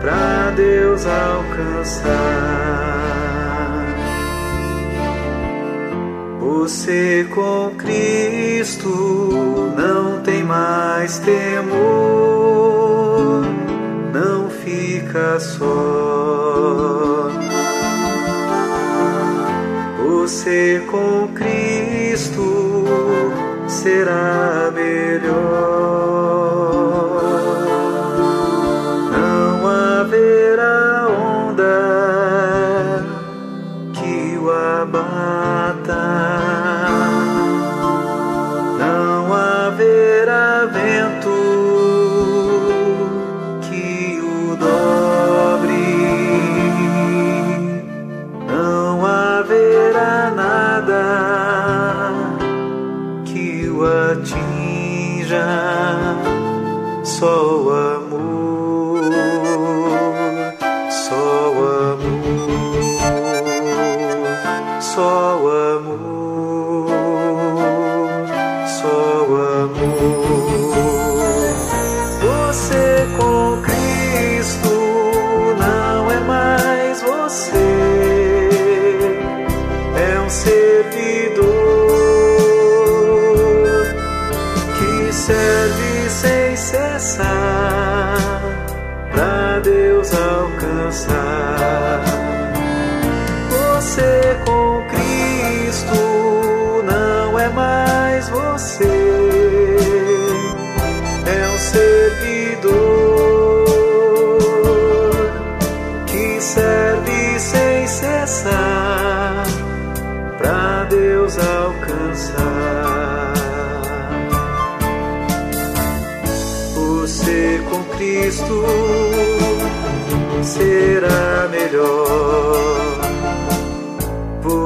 para 0.00 0.50
Deus 0.56 1.06
alcançar. 1.06 2.10
Você 6.40 7.26
com 7.34 7.72
Cristo 7.76 8.88
não 9.76 10.20
tem 10.22 10.42
mais 10.42 11.18
temor, 11.20 11.70
não 14.12 14.50
fica 14.50 15.38
só. 15.38 17.30
Você 20.06 20.82
com 20.90 21.28
Cristo 21.34 22.84
será 23.68 24.70
melhor. 24.74 25.69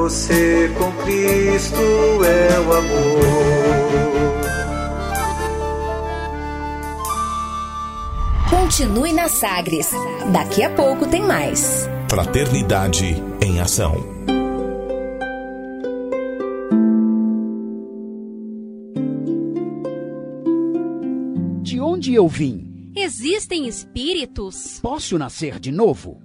Você 0.05 0.71
com 0.77 0.91
Cristo 1.03 1.81
é 2.23 2.59
o 2.59 2.73
amor. 2.73 3.25
Continue 8.47 9.13
na 9.13 9.27
Sagres. 9.27 9.89
Daqui 10.31 10.61
a 10.61 10.69
pouco 10.69 11.07
tem 11.07 11.23
mais. 11.23 11.89
Fraternidade 12.07 13.15
em 13.41 13.59
Ação. 13.59 13.95
De 21.63 21.81
onde 21.81 22.13
eu 22.13 22.27
vim? 22.27 22.91
Existem 22.95 23.67
espíritos? 23.67 24.79
Posso 24.83 25.17
nascer 25.17 25.59
de 25.59 25.71
novo? 25.71 26.24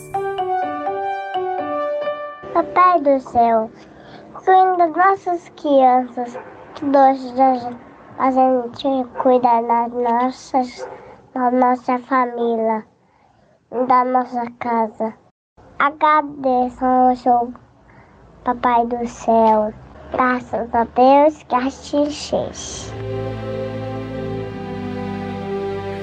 Papai 2.61 3.01
do 3.01 3.19
céu, 3.19 3.71
cuida 4.33 4.85
nossas 4.95 5.51
crianças, 5.59 6.37
que 6.75 6.85
nós 6.85 7.19
a 8.19 8.29
gente 8.29 9.09
cuida 9.17 9.63
das 9.63 9.91
nossas, 9.91 10.87
da 11.33 11.49
nossa 11.49 11.97
família, 11.97 12.85
da 13.87 14.05
nossa 14.05 14.45
casa. 14.59 15.11
Agradeço 15.79 16.85
ao 16.85 17.15
seu 17.15 17.51
Papai 18.43 18.85
do 18.85 19.07
céu, 19.07 19.73
graças 20.11 20.69
a 20.75 20.83
Deus 20.83 21.41
que 21.41 21.55
assiste. 21.55 22.35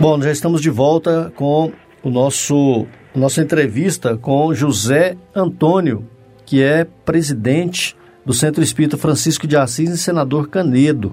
Bom, 0.00 0.20
já 0.20 0.32
estamos 0.32 0.60
de 0.60 0.70
volta 0.70 1.32
com 1.36 1.70
o 2.02 2.10
nosso 2.10 2.84
nossa 3.14 3.42
entrevista 3.42 4.16
com 4.16 4.52
José 4.52 5.16
Antônio 5.32 6.17
que 6.48 6.62
é 6.62 6.86
presidente 7.04 7.94
do 8.24 8.32
Centro 8.32 8.62
Espírita 8.62 8.96
Francisco 8.96 9.46
de 9.46 9.54
Assis 9.54 9.90
e 9.90 9.98
senador 9.98 10.48
Canedo. 10.48 11.12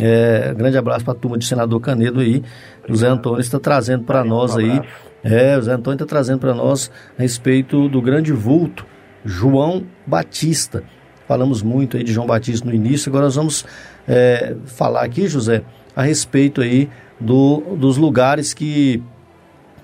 É, 0.00 0.54
grande 0.56 0.78
abraço 0.78 1.04
para 1.04 1.12
a 1.12 1.16
turma 1.16 1.36
de 1.36 1.44
senador 1.44 1.80
Canedo 1.80 2.20
aí. 2.20 2.40
O 2.88 2.94
Zé 2.94 3.08
Antônio 3.08 3.40
está 3.40 3.58
trazendo 3.58 4.04
para 4.04 4.22
nós 4.22 4.56
aí. 4.56 4.80
É, 5.24 5.58
o 5.58 5.62
Zé 5.62 5.72
Antônio 5.72 5.96
está 5.96 6.06
trazendo 6.06 6.38
para 6.38 6.54
nós 6.54 6.88
a 7.18 7.22
respeito 7.22 7.88
do 7.88 8.00
grande 8.00 8.30
vulto 8.30 8.86
João 9.24 9.82
Batista. 10.06 10.84
Falamos 11.26 11.62
muito 11.64 11.96
aí 11.96 12.04
de 12.04 12.12
João 12.12 12.28
Batista 12.28 12.64
no 12.64 12.72
início, 12.72 13.10
agora 13.10 13.24
nós 13.24 13.34
vamos 13.34 13.66
é, 14.06 14.54
falar 14.66 15.02
aqui, 15.02 15.26
José, 15.26 15.64
a 15.96 16.02
respeito 16.02 16.60
aí 16.60 16.88
do, 17.18 17.76
dos 17.76 17.96
lugares 17.96 18.54
que, 18.54 19.02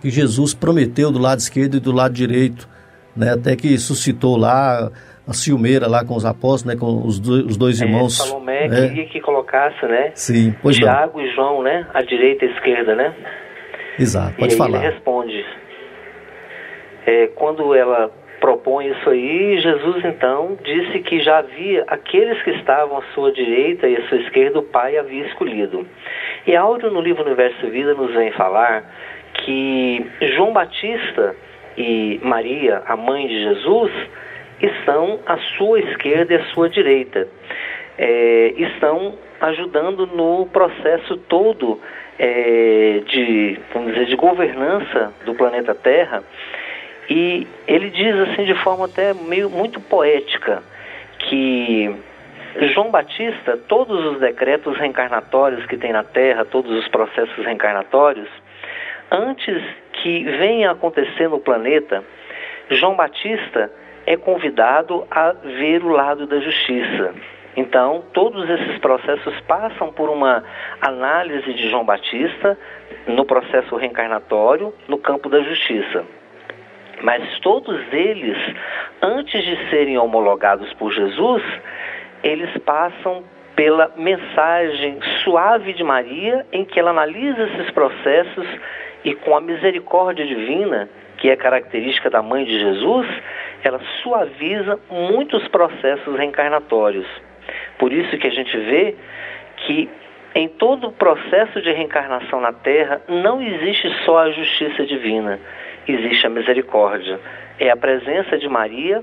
que 0.01 0.11
Jesus 0.11 0.55
prometeu 0.55 1.11
do 1.11 1.19
lado 1.19 1.41
esquerdo 1.41 1.77
e 1.77 1.81
do 1.81 1.91
lado 1.91 2.15
direito 2.15 2.69
né? 3.17 3.33
Até 3.33 3.57
que 3.57 3.79
suscitou 3.79 4.37
lá 4.37 4.91
a 5.27 5.33
ciumeira 5.33 5.89
lá 5.89 6.05
com 6.05 6.15
os 6.15 6.25
apóstolos, 6.25 6.65
né? 6.65 6.77
Com 6.77 7.07
os, 7.07 7.19
do, 7.19 7.47
os 7.47 7.57
dois 7.57 7.81
é, 7.81 7.85
irmãos. 7.85 8.17
Salomé 8.17 8.67
é. 8.67 8.69
queria 8.69 9.07
que 9.07 9.21
colocasse, 9.21 9.85
né? 9.87 10.13
Sim, 10.15 10.55
pois 10.63 10.77
Tiago 10.77 11.21
e 11.21 11.31
João, 11.35 11.63
né? 11.63 11.87
À 11.93 12.03
direita 12.03 12.45
e 12.45 12.49
à 12.49 12.53
esquerda, 12.53 12.95
né? 12.95 13.15
Exato, 13.99 14.37
pode 14.37 14.55
e 14.55 14.57
falar. 14.57 14.79
ele 14.79 14.93
responde. 14.93 15.45
É, 17.07 17.29
quando 17.29 17.75
ela 17.75 18.11
propõe 18.41 18.91
isso 18.91 19.11
aí, 19.11 19.61
Jesus 19.61 20.05
então 20.05 20.57
disse 20.63 21.01
que 21.01 21.21
já 21.21 21.39
havia 21.39 21.85
aqueles 21.87 22.41
que 22.43 22.51
estavam 22.51 22.99
à 22.99 23.03
sua 23.15 23.33
direita 23.33 23.89
e 23.89 23.97
à 23.97 24.09
sua 24.09 24.19
esquerda, 24.19 24.59
o 24.59 24.63
Pai 24.63 24.97
havia 24.97 25.27
escolhido. 25.27 25.87
E 26.47 26.55
Áureo, 26.55 26.91
no 26.91 27.01
livro 27.01 27.25
Universo 27.25 27.69
Vida, 27.69 27.95
nos 27.95 28.13
vem 28.15 28.31
falar 28.33 28.85
que 29.45 30.07
João 30.35 30.53
Batista 30.53 31.35
e 31.77 32.21
Maria, 32.23 32.83
a 32.87 32.97
mãe 32.97 33.27
de 33.27 33.43
Jesus, 33.43 33.93
estão 34.61 35.21
à 35.27 35.37
sua 35.57 35.81
esquerda 35.81 36.35
e 36.35 36.37
à 36.37 36.45
sua 36.47 36.69
direita. 36.69 37.29
É, 37.99 38.55
estão 38.57 39.15
ajudando 39.41 40.07
no 40.07 40.47
processo 40.47 41.17
todo 41.29 41.81
é, 42.19 43.03
de, 43.07 43.59
vamos 43.73 43.93
dizer, 43.93 44.07
de 44.07 44.17
governança 44.17 45.13
do 45.25 45.35
planeta 45.35 45.75
Terra. 45.75 46.23
E 47.09 47.47
ele 47.67 47.91
diz 47.91 48.15
assim 48.17 48.45
de 48.45 48.55
forma 48.63 48.87
até 48.87 49.15
meio 49.15 49.49
muito 49.49 49.81
poética 49.81 50.63
que 51.19 51.95
João 52.75 52.91
Batista, 52.91 53.59
todos 53.69 54.13
os 54.13 54.21
decretos 54.21 54.77
reencarnatórios 54.79 55.65
que 55.67 55.77
tem 55.77 55.93
na 55.93 56.03
Terra, 56.03 56.45
todos 56.45 56.71
os 56.73 56.89
processos 56.89 57.45
reencarnatórios, 57.45 58.29
antes 59.11 59.63
que 60.03 60.25
venha 60.25 60.71
acontecer 60.71 61.29
no 61.29 61.41
planeta, 61.41 62.05
João 62.71 62.97
Batista 62.97 63.71
é 64.07 64.17
convidado 64.17 65.07
a 65.11 65.33
ver 65.33 65.83
o 65.85 65.89
lado 65.89 66.27
da 66.27 66.39
justiça. 66.41 67.15
Então, 67.57 68.05
todos 68.13 68.49
esses 68.51 68.79
processos 68.79 69.41
passam 69.43 69.91
por 69.93 70.11
uma 70.11 70.45
análise 70.81 71.55
de 71.55 71.71
João 71.71 71.85
Batista 71.85 72.57
no 73.07 73.25
processo 73.25 73.77
reencarnatório, 73.77 74.75
no 74.87 74.99
campo 74.99 75.29
da 75.29 75.41
justiça. 75.41 76.05
Mas 77.03 77.39
todos 77.41 77.81
eles, 77.93 78.37
antes 79.03 79.43
de 79.45 79.71
serem 79.71 79.97
homologados 79.97 80.73
por 80.75 80.93
Jesus, 80.93 81.43
eles 82.23 82.57
passam 82.59 83.25
pela 83.55 83.91
mensagem 83.97 84.99
suave 85.25 85.73
de 85.73 85.83
Maria, 85.83 86.47
em 86.53 86.65
que 86.65 86.79
ela 86.79 86.91
analisa 86.91 87.43
esses 87.43 87.71
processos 87.71 88.47
e 89.05 89.15
com 89.15 89.37
a 89.37 89.41
misericórdia 89.41 90.27
divina, 90.27 90.89
que 91.19 91.31
é 91.31 91.37
característica 91.37 92.11
da 92.11 92.23
mãe 92.23 92.45
de 92.45 92.59
Jesus, 92.59 93.07
ela 93.63 93.81
suaviza 94.03 94.79
muitos 94.91 95.47
processos 95.49 96.17
reencarnatórios. 96.17 97.07
Por 97.79 97.93
isso 97.93 98.17
que 98.19 98.27
a 98.27 98.31
gente 98.31 98.57
vê 98.57 98.97
que 99.57 99.89
em 100.35 100.49
todo 100.49 100.89
o 100.89 100.93
processo 100.93 101.63
de 101.63 101.73
reencarnação 101.73 102.41
na 102.41 102.53
Terra 102.53 103.01
não 103.09 103.41
existe 103.41 103.89
só 104.05 104.19
a 104.19 104.31
justiça 104.31 104.85
divina, 104.85 105.41
existe 105.89 106.27
a 106.27 106.31
misericórdia. 106.31 107.19
É 107.59 107.71
a 107.71 107.77
presença 107.77 108.37
de 108.37 108.49
Maria 108.49 109.03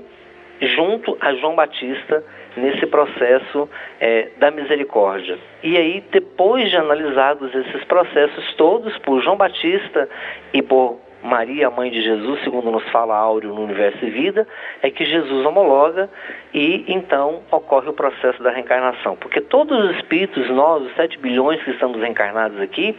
junto 0.60 1.16
a 1.20 1.34
João 1.34 1.56
Batista 1.56 2.22
nesse 2.56 2.86
processo 2.86 3.68
é, 4.00 4.28
da 4.38 4.50
misericórdia. 4.50 5.38
E 5.62 5.76
aí, 5.76 6.04
depois 6.10 6.70
de 6.70 6.76
analisados 6.76 7.54
esses 7.54 7.84
processos 7.84 8.54
todos 8.54 8.96
por 8.98 9.22
João 9.22 9.36
Batista 9.36 10.08
e 10.52 10.62
por 10.62 10.98
Maria, 11.24 11.70
mãe 11.70 11.90
de 11.90 12.02
Jesus, 12.02 12.44
segundo 12.44 12.70
nos 12.70 12.86
fala 12.90 13.16
Áureo 13.16 13.54
no 13.54 13.62
Universo 13.62 14.04
e 14.04 14.10
Vida, 14.10 14.46
é 14.82 14.90
que 14.90 15.06
Jesus 15.06 15.46
homologa 15.46 16.10
e 16.52 16.84
então 16.86 17.40
ocorre 17.50 17.88
o 17.88 17.94
processo 17.94 18.42
da 18.42 18.50
reencarnação. 18.50 19.16
Porque 19.16 19.40
todos 19.40 19.86
os 19.86 19.96
espíritos, 19.96 20.50
nós, 20.50 20.82
os 20.82 20.94
7 20.94 21.18
bilhões 21.18 21.62
que 21.62 21.70
estamos 21.70 21.98
reencarnados 21.98 22.60
aqui, 22.60 22.94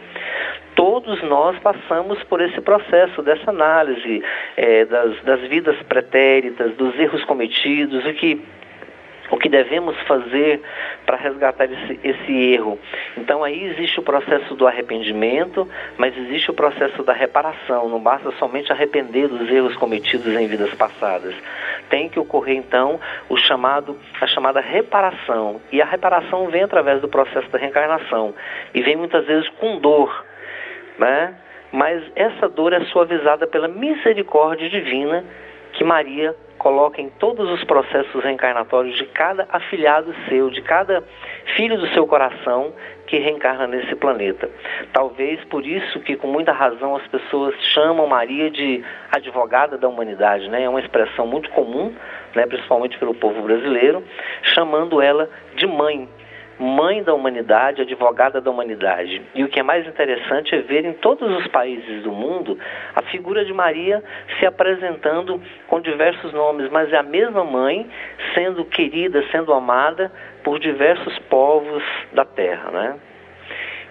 todos 0.74 1.22
nós 1.22 1.56
passamos 1.60 2.20
por 2.24 2.40
esse 2.40 2.60
processo 2.60 3.22
dessa 3.22 3.50
análise 3.50 4.20
é, 4.56 4.84
das, 4.86 5.22
das 5.22 5.40
vidas 5.42 5.76
pretéritas, 5.84 6.74
dos 6.74 6.98
erros 6.98 7.24
cometidos, 7.26 8.04
o 8.04 8.12
que 8.12 8.42
o 9.30 9.36
que 9.36 9.48
devemos 9.48 9.98
fazer 10.02 10.60
para 11.04 11.16
resgatar 11.16 11.64
esse, 11.64 12.00
esse, 12.02 12.52
erro. 12.52 12.78
Então 13.16 13.42
aí 13.42 13.64
existe 13.64 13.98
o 13.98 14.02
processo 14.02 14.54
do 14.54 14.66
arrependimento, 14.66 15.68
mas 15.96 16.16
existe 16.16 16.50
o 16.50 16.54
processo 16.54 17.02
da 17.02 17.12
reparação. 17.12 17.88
Não 17.88 18.00
basta 18.00 18.30
somente 18.32 18.70
arrepender 18.70 19.28
dos 19.28 19.50
erros 19.50 19.76
cometidos 19.76 20.34
em 20.34 20.46
vidas 20.46 20.72
passadas. 20.74 21.34
Tem 21.88 22.08
que 22.08 22.18
ocorrer 22.18 22.56
então 22.56 23.00
o 23.28 23.36
chamado, 23.36 23.98
a 24.20 24.26
chamada 24.26 24.60
reparação. 24.60 25.60
E 25.72 25.82
a 25.82 25.84
reparação 25.84 26.48
vem 26.48 26.62
através 26.62 27.00
do 27.00 27.08
processo 27.08 27.48
da 27.50 27.58
reencarnação 27.58 28.34
e 28.74 28.82
vem 28.82 28.96
muitas 28.96 29.24
vezes 29.26 29.48
com 29.60 29.78
dor, 29.78 30.24
né? 30.98 31.34
Mas 31.72 32.02
essa 32.14 32.48
dor 32.48 32.72
é 32.72 32.80
suavizada 32.86 33.46
pela 33.46 33.68
misericórdia 33.68 34.68
divina 34.70 35.24
que 35.72 35.84
Maria 35.84 36.34
coloca 36.66 37.00
em 37.00 37.08
todos 37.10 37.48
os 37.48 37.62
processos 37.62 38.24
reencarnatórios 38.24 38.96
de 38.96 39.06
cada 39.06 39.46
afilhado 39.50 40.12
seu, 40.28 40.50
de 40.50 40.60
cada 40.62 41.00
filho 41.54 41.78
do 41.78 41.86
seu 41.90 42.08
coração 42.08 42.72
que 43.06 43.18
reencarna 43.18 43.68
nesse 43.68 43.94
planeta. 43.94 44.50
Talvez 44.92 45.44
por 45.44 45.64
isso 45.64 46.00
que 46.00 46.16
com 46.16 46.26
muita 46.26 46.50
razão 46.50 46.96
as 46.96 47.06
pessoas 47.06 47.54
chamam 47.72 48.08
Maria 48.08 48.50
de 48.50 48.82
advogada 49.12 49.78
da 49.78 49.88
humanidade, 49.88 50.50
né? 50.50 50.64
É 50.64 50.68
uma 50.68 50.80
expressão 50.80 51.24
muito 51.24 51.48
comum, 51.50 51.94
né, 52.34 52.44
principalmente 52.46 52.98
pelo 52.98 53.14
povo 53.14 53.42
brasileiro, 53.42 54.02
chamando 54.42 55.00
ela 55.00 55.30
de 55.54 55.68
mãe, 55.68 56.08
mãe 56.58 57.02
da 57.02 57.14
humanidade, 57.14 57.82
advogada 57.82 58.40
da 58.40 58.50
humanidade. 58.50 59.22
E 59.34 59.44
o 59.44 59.48
que 59.48 59.60
é 59.60 59.62
mais 59.62 59.86
interessante 59.86 60.54
é 60.54 60.62
ver 60.62 60.84
em 60.84 60.94
todos 60.94 61.30
os 61.38 61.46
países 61.48 62.02
do 62.02 62.10
mundo 62.10 62.58
a 62.94 63.02
figura 63.02 63.44
de 63.44 63.52
Maria 63.52 64.02
se 64.38 64.46
apresentando 64.46 65.40
com 65.66 65.80
diversos 65.80 66.32
nomes, 66.32 66.70
mas 66.70 66.92
é 66.92 66.96
a 66.96 67.02
mesma 67.02 67.44
mãe 67.44 67.86
sendo 68.34 68.64
querida, 68.64 69.22
sendo 69.30 69.52
amada 69.52 70.10
por 70.42 70.58
diversos 70.58 71.18
povos 71.30 71.82
da 72.12 72.24
terra, 72.24 72.70
né? 72.70 72.96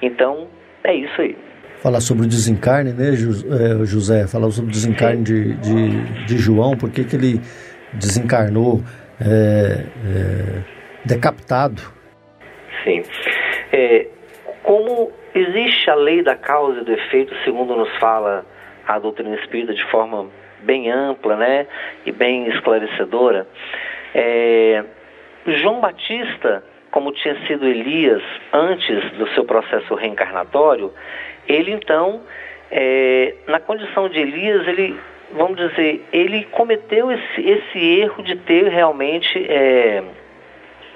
Então, 0.02 0.48
é 0.84 0.94
isso 0.94 1.22
aí. 1.22 1.38
Falar 1.78 2.00
sobre 2.00 2.26
o 2.26 2.28
desencarne, 2.28 2.94
né, 2.94 3.10
é, 3.10 3.86
José? 3.86 4.28
Falar 4.28 4.50
sobre 4.50 4.72
o 4.72 4.74
desencarne 4.74 5.24
de, 5.24 5.54
de, 5.56 6.26
de 6.26 6.38
João, 6.38 6.76
por 6.76 6.90
que, 6.90 7.02
ele 7.16 7.40
desencarnou 7.94 8.82
é, 9.22 9.86
é, 10.04 10.64
decapitado 11.06 11.95
Sim. 12.86 13.04
É, 13.74 14.08
como 14.64 15.12
existe 15.34 15.90
a 15.90 15.96
lei 15.96 16.24
da 16.24 16.36
causa 16.36 16.80
e 16.80 16.84
do 16.86 16.94
efeito, 16.94 17.36
segundo 17.44 17.76
nos 17.76 17.94
fala 17.98 18.46
a 18.88 18.98
doutrina 19.00 19.36
espírita 19.36 19.74
de 19.74 19.84
forma 19.86 20.30
bem 20.62 20.90
ampla 20.90 21.36
né, 21.36 21.68
e 22.06 22.12
bem 22.12 22.48
esclarecedora, 22.48 23.48
é, 24.14 24.84
João 25.46 25.82
Batista, 25.82 26.64
como 26.92 27.12
tinha 27.12 27.36
sido 27.46 27.68
Elias 27.68 28.24
antes 28.54 29.12
do 29.14 29.28
seu 29.30 29.44
processo 29.44 29.94
reencarnatório, 29.96 30.94
ele 31.48 31.72
então, 31.72 32.22
é, 32.72 33.36
na 33.48 33.60
condição 33.60 34.08
de 34.08 34.20
Elias, 34.20 34.68
ele, 34.68 34.98
vamos 35.34 35.58
dizer, 35.58 36.08
ele 36.14 36.46
cometeu 36.46 37.12
esse, 37.12 37.42
esse 37.42 38.00
erro 38.00 38.24
de 38.24 38.36
ter 38.38 38.68
realmente 38.70 39.46
é, 39.48 40.04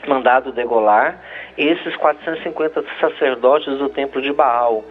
mandado 0.07 0.51
degolar 0.51 1.19
esses 1.57 1.95
450 1.95 2.83
sacerdotes 2.99 3.77
do 3.77 3.89
templo 3.89 4.21
de 4.21 4.31
Baal. 4.31 4.83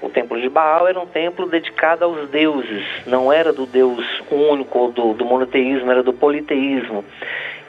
O 0.00 0.08
templo 0.08 0.40
de 0.40 0.48
Baal 0.48 0.86
era 0.86 0.98
um 0.98 1.06
templo 1.06 1.48
dedicado 1.48 2.04
aos 2.04 2.28
deuses, 2.28 2.84
não 3.06 3.32
era 3.32 3.52
do 3.52 3.66
Deus 3.66 4.04
único, 4.30 4.92
do, 4.92 5.12
do 5.12 5.24
monoteísmo, 5.24 5.90
era 5.90 6.02
do 6.02 6.12
politeísmo. 6.12 7.04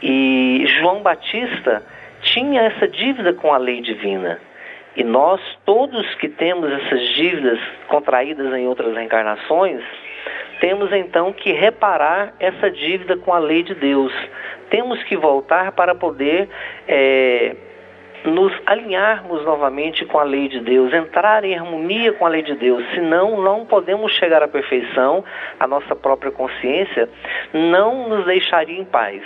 E 0.02 0.64
João 0.80 1.02
Batista 1.02 1.84
tinha 2.22 2.62
essa 2.62 2.88
dívida 2.88 3.34
com 3.34 3.52
a 3.52 3.58
lei 3.58 3.82
divina. 3.82 4.40
E 4.96 5.04
nós, 5.04 5.42
todos 5.66 6.14
que 6.16 6.28
temos 6.28 6.72
essas 6.72 7.02
dívidas 7.16 7.60
contraídas 7.88 8.54
em 8.54 8.68
outras 8.68 8.94
reencarnações, 8.96 9.82
temos 10.60 10.92
então 10.92 11.32
que 11.32 11.52
reparar 11.52 12.34
essa 12.40 12.70
dívida 12.70 13.16
com 13.18 13.34
a 13.34 13.40
lei 13.40 13.64
de 13.64 13.74
Deus. 13.74 14.14
Temos 14.70 15.02
que 15.04 15.16
voltar 15.16 15.72
para 15.72 15.96
poder 15.96 16.50
é, 16.88 17.56
nos 18.26 18.54
alinharmos 18.66 19.44
novamente 19.44 20.06
com 20.06 20.20
a 20.20 20.24
lei 20.24 20.48
de 20.48 20.60
Deus, 20.60 20.94
entrar 20.94 21.44
em 21.44 21.58
harmonia 21.58 22.14
com 22.14 22.26
a 22.26 22.30
lei 22.30 22.42
de 22.42 22.56
Deus, 22.56 22.84
senão 22.94 23.42
não 23.42 23.66
podemos 23.66 24.12
chegar 24.14 24.44
à 24.44 24.48
perfeição, 24.48 25.24
a 25.60 25.68
nossa 25.68 25.96
própria 25.96 26.32
consciência 26.32 27.10
não 27.54 28.10
nos 28.10 28.26
deixaria 28.26 28.80
em 28.80 28.86
paz. 28.86 29.22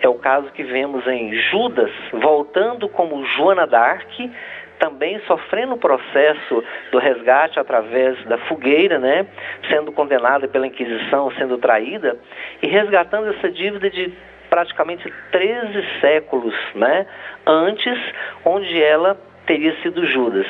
É 0.00 0.08
o 0.08 0.14
caso 0.14 0.50
que 0.52 0.64
vemos 0.64 1.06
em 1.06 1.32
Judas, 1.32 1.90
voltando 2.12 2.88
como 2.88 3.24
Joana 3.24 3.66
d'Arc, 3.66 4.30
também 4.78 5.20
sofrendo 5.28 5.74
o 5.74 5.78
processo 5.78 6.64
do 6.90 6.98
resgate 6.98 7.60
através 7.60 8.20
da 8.24 8.36
fogueira, 8.36 8.98
né, 8.98 9.24
sendo 9.70 9.92
condenada 9.92 10.48
pela 10.48 10.66
Inquisição, 10.66 11.30
sendo 11.38 11.56
traída, 11.56 12.18
e 12.60 12.66
resgatando 12.66 13.28
essa 13.28 13.48
dívida 13.48 13.88
de 13.88 14.12
praticamente 14.52 15.10
13 15.30 16.00
séculos 16.02 16.54
né, 16.74 17.06
antes, 17.46 17.98
onde 18.44 18.82
ela 18.82 19.18
teria 19.46 19.74
sido 19.80 20.04
Judas. 20.04 20.46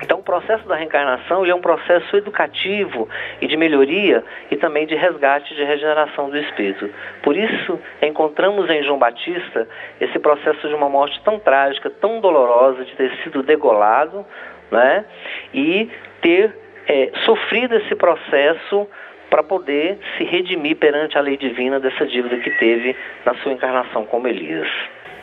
Então, 0.00 0.20
o 0.20 0.22
processo 0.22 0.66
da 0.66 0.74
reencarnação 0.74 1.44
é 1.44 1.54
um 1.54 1.60
processo 1.60 2.16
educativo 2.16 3.06
e 3.42 3.46
de 3.46 3.58
melhoria 3.58 4.24
e 4.50 4.56
também 4.56 4.86
de 4.86 4.94
resgate, 4.94 5.54
de 5.54 5.62
regeneração 5.62 6.30
do 6.30 6.38
espírito. 6.38 6.88
Por 7.22 7.36
isso, 7.36 7.78
encontramos 8.00 8.70
em 8.70 8.82
João 8.82 8.98
Batista 8.98 9.68
esse 10.00 10.18
processo 10.18 10.66
de 10.66 10.74
uma 10.74 10.88
morte 10.88 11.20
tão 11.22 11.38
trágica, 11.38 11.90
tão 11.90 12.20
dolorosa, 12.20 12.86
de 12.86 12.96
ter 12.96 13.14
sido 13.22 13.42
degolado 13.42 14.24
né, 14.70 15.04
e 15.52 15.90
ter 16.22 16.56
é, 16.88 17.10
sofrido 17.26 17.76
esse 17.76 17.94
processo 17.96 18.88
para 19.34 19.42
poder 19.42 19.98
se 20.16 20.22
redimir 20.22 20.76
perante 20.76 21.18
a 21.18 21.20
lei 21.20 21.36
divina 21.36 21.80
dessa 21.80 22.06
dívida 22.06 22.36
que 22.38 22.50
teve 22.52 22.94
na 23.26 23.34
sua 23.42 23.52
encarnação 23.52 24.04
como 24.04 24.28
Elias. 24.28 24.68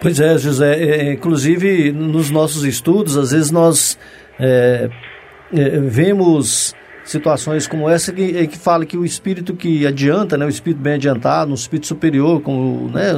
Pois 0.02 0.20
é, 0.20 0.38
José. 0.38 0.84
É, 0.84 1.14
inclusive, 1.14 1.94
nos 1.94 2.30
nossos 2.30 2.66
estudos, 2.66 3.16
às 3.16 3.32
vezes 3.32 3.52
nós 3.52 3.98
é, 4.38 4.90
é, 5.54 5.70
vemos 5.80 6.76
situações 7.06 7.70
como 7.70 7.90
essa 7.90 8.12
que, 8.12 8.48
que 8.48 8.58
fala 8.58 8.86
que 8.86 8.98
o 8.98 9.06
espírito 9.06 9.56
que 9.56 9.88
adianta, 9.88 10.38
né, 10.38 10.46
o 10.46 10.50
espírito 10.50 10.82
bem 10.82 10.96
adiantado, 10.96 11.50
um 11.50 11.56
espírito 11.56 11.88
superior, 11.88 12.42
como 12.42 12.90
né, 12.90 13.14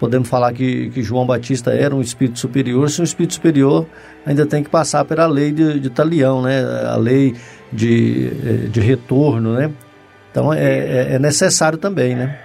podemos 0.00 0.26
falar 0.26 0.54
que, 0.54 0.88
que 0.88 1.02
João 1.02 1.26
Batista 1.26 1.70
era 1.70 1.94
um 1.94 2.00
espírito 2.00 2.38
superior, 2.38 2.88
se 2.88 2.98
um 2.98 3.04
espírito 3.04 3.34
superior 3.34 3.86
ainda 4.24 4.46
tem 4.46 4.64
que 4.64 4.70
passar 4.70 5.04
pela 5.04 5.26
lei 5.26 5.52
de, 5.52 5.78
de 5.78 5.90
Talião, 5.90 6.40
né, 6.40 6.62
a 6.90 6.96
lei 6.96 7.34
de, 7.70 8.30
é, 8.42 8.68
de 8.68 8.80
retorno, 8.80 9.52
né? 9.52 9.70
Então 10.34 10.52
é, 10.52 10.58
é, 10.58 11.14
é 11.14 11.18
necessário 11.20 11.78
também, 11.78 12.16
né? 12.16 12.36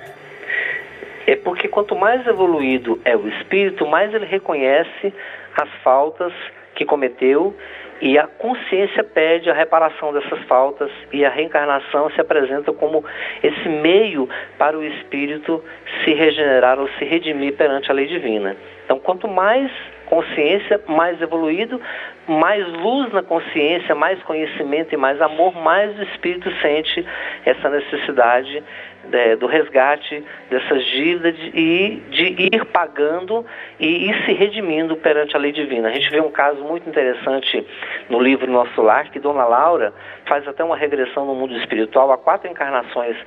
É 1.26 1.36
porque 1.36 1.68
quanto 1.68 1.96
mais 1.96 2.26
evoluído 2.28 3.02
é 3.04 3.18
o 3.18 3.28
espírito, 3.28 3.88
mais 3.88 4.14
ele 4.14 4.28
reconhece 4.28 5.12
as 5.58 5.70
faltas 5.84 6.32
que 6.76 6.86
cometeu 6.86 7.56
e 8.00 8.16
a 8.16 8.28
consciência 8.28 9.04
pede 9.04 9.50
a 9.50 9.56
reparação 9.56 10.14
dessas 10.14 10.40
faltas 10.44 10.92
e 11.12 11.26
a 11.26 11.32
reencarnação 11.32 12.12
se 12.12 12.22
apresenta 12.22 12.72
como 12.72 13.04
esse 13.42 13.68
meio 13.68 14.30
para 14.60 14.78
o 14.78 14.84
espírito 14.84 15.64
se 16.04 16.14
regenerar 16.14 16.80
ou 16.80 16.88
se 17.00 17.06
redimir 17.06 17.56
perante 17.56 17.90
a 17.90 17.94
lei 17.96 18.06
divina. 18.06 18.56
Então, 18.86 19.00
quanto 19.00 19.28
mais 19.28 19.72
consciência, 20.10 20.82
mais 20.88 21.22
evoluído, 21.22 21.80
mais 22.28 22.68
luz 22.68 23.14
na 23.14 23.22
consciência, 23.22 23.94
mais 23.96 24.22
conhecimento 24.24 24.94
e 24.94 24.98
mais 24.98 25.22
amor, 25.22 25.56
mais 25.56 25.98
o 25.98 26.04
espírito 26.04 26.52
sente 26.62 27.06
essa 27.46 27.70
necessidade 27.70 28.64
é, 29.12 29.36
do 29.36 29.48
resgate 29.48 30.24
dessas 30.50 30.86
dívidas 30.86 31.36
e 31.54 32.02
de 32.10 32.50
ir 32.54 32.66
pagando 32.66 33.46
e 33.80 34.10
ir 34.10 34.26
se 34.26 34.34
redimindo 34.34 34.96
perante 34.98 35.36
a 35.36 35.40
lei 35.40 35.52
divina. 35.52 35.90
A 35.90 35.92
gente 35.92 36.10
vê 36.10 36.22
um 36.22 36.32
caso 36.32 36.64
muito 36.64 36.88
interessante 36.88 37.66
no 38.10 38.20
livro 38.20 38.52
Nosso 38.52 38.82
Lar, 38.82 39.10
que 39.12 39.20
Dona 39.20 39.46
Laura 39.46 39.94
faz 40.26 40.48
até 40.48 40.64
uma 40.64 40.76
regressão 40.76 41.26
no 41.26 41.36
mundo 41.36 41.56
espiritual 41.58 42.12
a 42.12 42.18
quatro 42.18 42.50
encarnações 42.50 43.18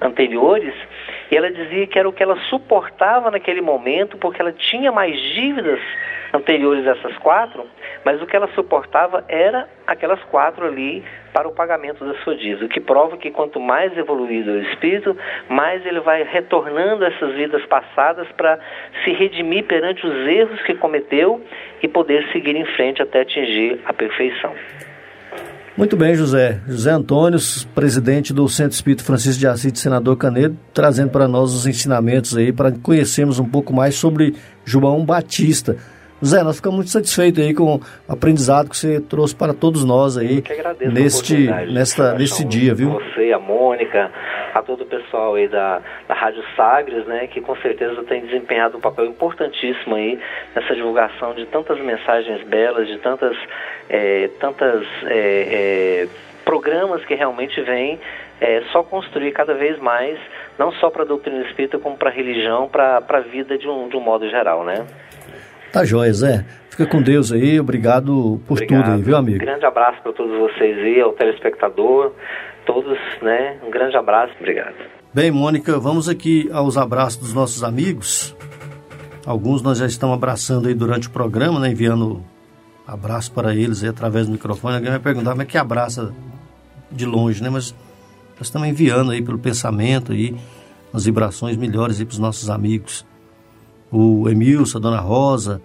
anteriores, 0.00 0.74
e 1.30 1.36
ela 1.36 1.50
dizia 1.50 1.86
que 1.86 1.98
era 1.98 2.08
o 2.08 2.12
que 2.12 2.22
ela 2.22 2.36
suportava 2.48 3.30
naquele 3.30 3.60
momento, 3.60 4.16
porque 4.16 4.40
ela 4.40 4.52
tinha 4.52 4.92
mais 4.92 5.18
dívidas 5.34 5.80
anteriores 6.32 6.86
a 6.86 6.92
essas 6.92 7.16
quatro, 7.18 7.66
mas 8.04 8.20
o 8.22 8.26
que 8.26 8.34
ela 8.34 8.48
suportava 8.54 9.24
era 9.28 9.68
aquelas 9.86 10.22
quatro 10.24 10.66
ali 10.66 11.04
para 11.32 11.48
o 11.48 11.52
pagamento 11.52 12.04
da 12.04 12.14
sua 12.22 12.34
dívida, 12.36 12.66
o 12.66 12.68
que 12.68 12.80
prova 12.80 13.16
que 13.16 13.30
quanto 13.30 13.60
mais 13.60 13.96
evoluído 13.96 14.50
é 14.50 14.54
o 14.54 14.62
espírito, 14.62 15.16
mais 15.48 15.84
ele 15.84 16.00
vai 16.00 16.22
retornando 16.22 17.04
essas 17.04 17.34
vidas 17.34 17.64
passadas 17.66 18.26
para 18.36 18.58
se 19.04 19.12
redimir 19.12 19.64
perante 19.64 20.06
os 20.06 20.26
erros 20.26 20.60
que 20.62 20.74
cometeu 20.74 21.40
e 21.82 21.88
poder 21.88 22.26
seguir 22.32 22.56
em 22.56 22.64
frente 22.76 23.02
até 23.02 23.20
atingir 23.20 23.80
a 23.84 23.92
perfeição. 23.92 24.52
Muito 25.76 25.96
bem, 25.96 26.14
José. 26.14 26.60
José 26.68 26.90
Antônio, 26.90 27.38
presidente 27.74 28.32
do 28.34 28.46
Centro 28.46 28.72
Espírito 28.72 29.04
Francisco 29.04 29.40
de 29.40 29.46
Assis, 29.46 29.72
Senador 29.78 30.16
Canedo, 30.18 30.56
trazendo 30.74 31.10
para 31.10 31.26
nós 31.26 31.54
os 31.54 31.66
ensinamentos 31.66 32.36
aí, 32.36 32.52
para 32.52 32.70
conhecermos 32.70 33.38
um 33.38 33.48
pouco 33.48 33.72
mais 33.72 33.94
sobre 33.94 34.34
João 34.66 35.02
Batista. 35.04 35.76
Zé, 36.24 36.42
nós 36.44 36.56
ficamos 36.56 36.76
muito 36.76 36.90
satisfeitos 36.90 37.42
aí 37.42 37.52
com 37.52 37.76
o 37.76 37.80
aprendizado 38.06 38.70
que 38.70 38.76
você 38.76 39.00
trouxe 39.00 39.34
para 39.34 39.52
todos 39.52 39.84
nós 39.84 40.16
aí 40.16 40.44
neste, 40.92 41.48
nesta, 41.72 42.14
neste 42.14 42.44
dia, 42.44 42.74
viu? 42.74 42.90
Você, 42.90 43.32
a 43.32 43.40
Mônica, 43.40 44.10
a 44.54 44.62
todo 44.62 44.82
o 44.82 44.86
pessoal 44.86 45.34
aí 45.34 45.48
da, 45.48 45.80
da 46.06 46.14
Rádio 46.14 46.42
Sagres, 46.56 47.06
né, 47.06 47.26
que 47.26 47.40
com 47.40 47.56
certeza 47.56 48.02
tem 48.04 48.24
desempenhado 48.26 48.76
um 48.76 48.80
papel 48.80 49.06
importantíssimo 49.06 49.94
aí 49.94 50.18
nessa 50.54 50.74
divulgação 50.74 51.34
de 51.34 51.46
tantas 51.46 51.78
mensagens 51.80 52.42
belas, 52.44 52.86
de 52.86 52.98
tantas, 52.98 53.36
é, 53.88 54.28
tantas 54.38 54.86
é, 55.04 56.06
é, 56.06 56.08
programas 56.44 57.04
que 57.04 57.14
realmente 57.14 57.60
vêm 57.62 57.98
é 58.40 58.62
só 58.72 58.82
construir 58.82 59.32
cada 59.32 59.54
vez 59.54 59.78
mais, 59.78 60.18
não 60.58 60.72
só 60.72 60.90
para 60.90 61.02
a 61.02 61.06
doutrina 61.06 61.44
espírita, 61.46 61.78
como 61.78 61.96
para 61.96 62.10
a 62.10 62.12
religião, 62.12 62.68
para 62.68 63.02
a 63.08 63.20
vida 63.20 63.56
de 63.56 63.68
um, 63.68 63.88
de 63.88 63.96
um 63.96 64.00
modo 64.00 64.28
geral, 64.28 64.64
né? 64.64 64.84
Tá 65.72 65.84
joia, 65.84 66.12
Zé. 66.12 66.44
Fica 66.68 66.86
com 66.86 67.02
Deus 67.02 67.30
aí, 67.30 67.60
obrigado 67.60 68.40
por 68.46 68.54
obrigado. 68.54 68.82
tudo 68.82 68.94
aí, 68.94 69.02
viu, 69.02 69.16
amigo? 69.16 69.38
Grande 69.38 69.64
abraço 69.64 70.00
para 70.02 70.12
todos 70.12 70.36
vocês 70.38 70.78
aí, 70.78 71.00
ao 71.00 71.12
telespectador, 71.12 72.12
todos, 72.66 72.98
né? 73.20 73.58
Um 73.66 73.70
grande 73.70 73.96
abraço, 73.96 74.34
obrigado. 74.38 74.74
Bem, 75.14 75.30
Mônica, 75.30 75.78
vamos 75.78 76.08
aqui 76.08 76.48
aos 76.52 76.76
abraços 76.76 77.18
dos 77.18 77.34
nossos 77.34 77.62
amigos. 77.62 78.34
Alguns 79.26 79.62
nós 79.62 79.78
já 79.78 79.86
estamos 79.86 80.14
abraçando 80.14 80.68
aí 80.68 80.74
durante 80.74 81.08
o 81.08 81.10
programa, 81.10 81.60
né? 81.60 81.70
Enviando 81.70 82.24
abraço 82.86 83.30
para 83.32 83.54
eles 83.54 83.82
aí 83.82 83.88
através 83.88 84.26
do 84.26 84.32
microfone. 84.32 84.76
Alguém 84.76 84.90
vai 84.90 84.98
perguntar, 85.00 85.30
como 85.30 85.42
é 85.42 85.44
que 85.44 85.58
abraça 85.58 86.12
de 86.90 87.06
longe, 87.06 87.42
né? 87.42 87.50
Mas 87.50 87.74
nós 88.38 88.48
estamos 88.48 88.66
enviando 88.68 89.12
aí 89.12 89.22
pelo 89.22 89.38
pensamento 89.38 90.12
aí, 90.12 90.34
as 90.92 91.04
vibrações 91.04 91.56
melhores 91.56 92.00
aí 92.00 92.06
para 92.06 92.12
os 92.12 92.18
nossos 92.18 92.50
amigos. 92.50 93.06
O 93.90 94.28
Emilson, 94.28 94.78
a 94.78 94.80
Dona 94.80 95.00
Rosa, 95.00 95.62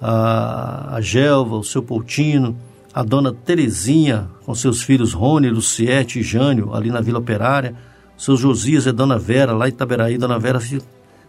a, 0.00 0.96
a 0.96 1.00
Gelva, 1.00 1.56
o 1.56 1.64
seu 1.64 1.82
Poutino, 1.82 2.56
a 2.96 3.02
Dona 3.02 3.30
Terezinha, 3.30 4.26
com 4.46 4.54
seus 4.54 4.80
filhos 4.80 5.12
Rony, 5.12 5.50
Luciete 5.50 6.20
e 6.20 6.22
Jânio, 6.22 6.74
ali 6.74 6.90
na 6.90 7.02
Vila 7.02 7.18
Operária, 7.18 7.74
seu 8.16 8.38
Josias 8.38 8.86
e 8.86 8.92
Dona 8.92 9.18
Vera, 9.18 9.52
lá 9.52 9.66
em 9.66 9.68
Itaberaí. 9.68 10.16
Dona 10.16 10.38
Vera 10.38 10.58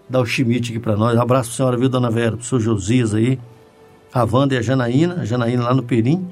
dá 0.09 0.22
o 0.22 0.26
chimite 0.26 0.72
aqui 0.72 0.80
para 0.80 0.95
nós. 0.95 1.20
Abraço 1.20 1.49
para 1.49 1.53
a 1.53 1.57
senhora, 1.57 1.78
viu, 1.78 1.89
Dona 1.89 2.09
Vera, 2.09 2.38
para 2.38 2.41
o 2.41 2.45
seu 2.45 2.57
Josias 2.57 3.13
aí 3.13 3.38
a 4.13 4.24
Wanda 4.24 4.55
e 4.55 4.57
a 4.57 4.61
Janaína, 4.61 5.15
a 5.15 5.26
Janaína 5.26 5.63
lá 5.63 5.74
no 5.74 5.84
Perim, 5.84 6.26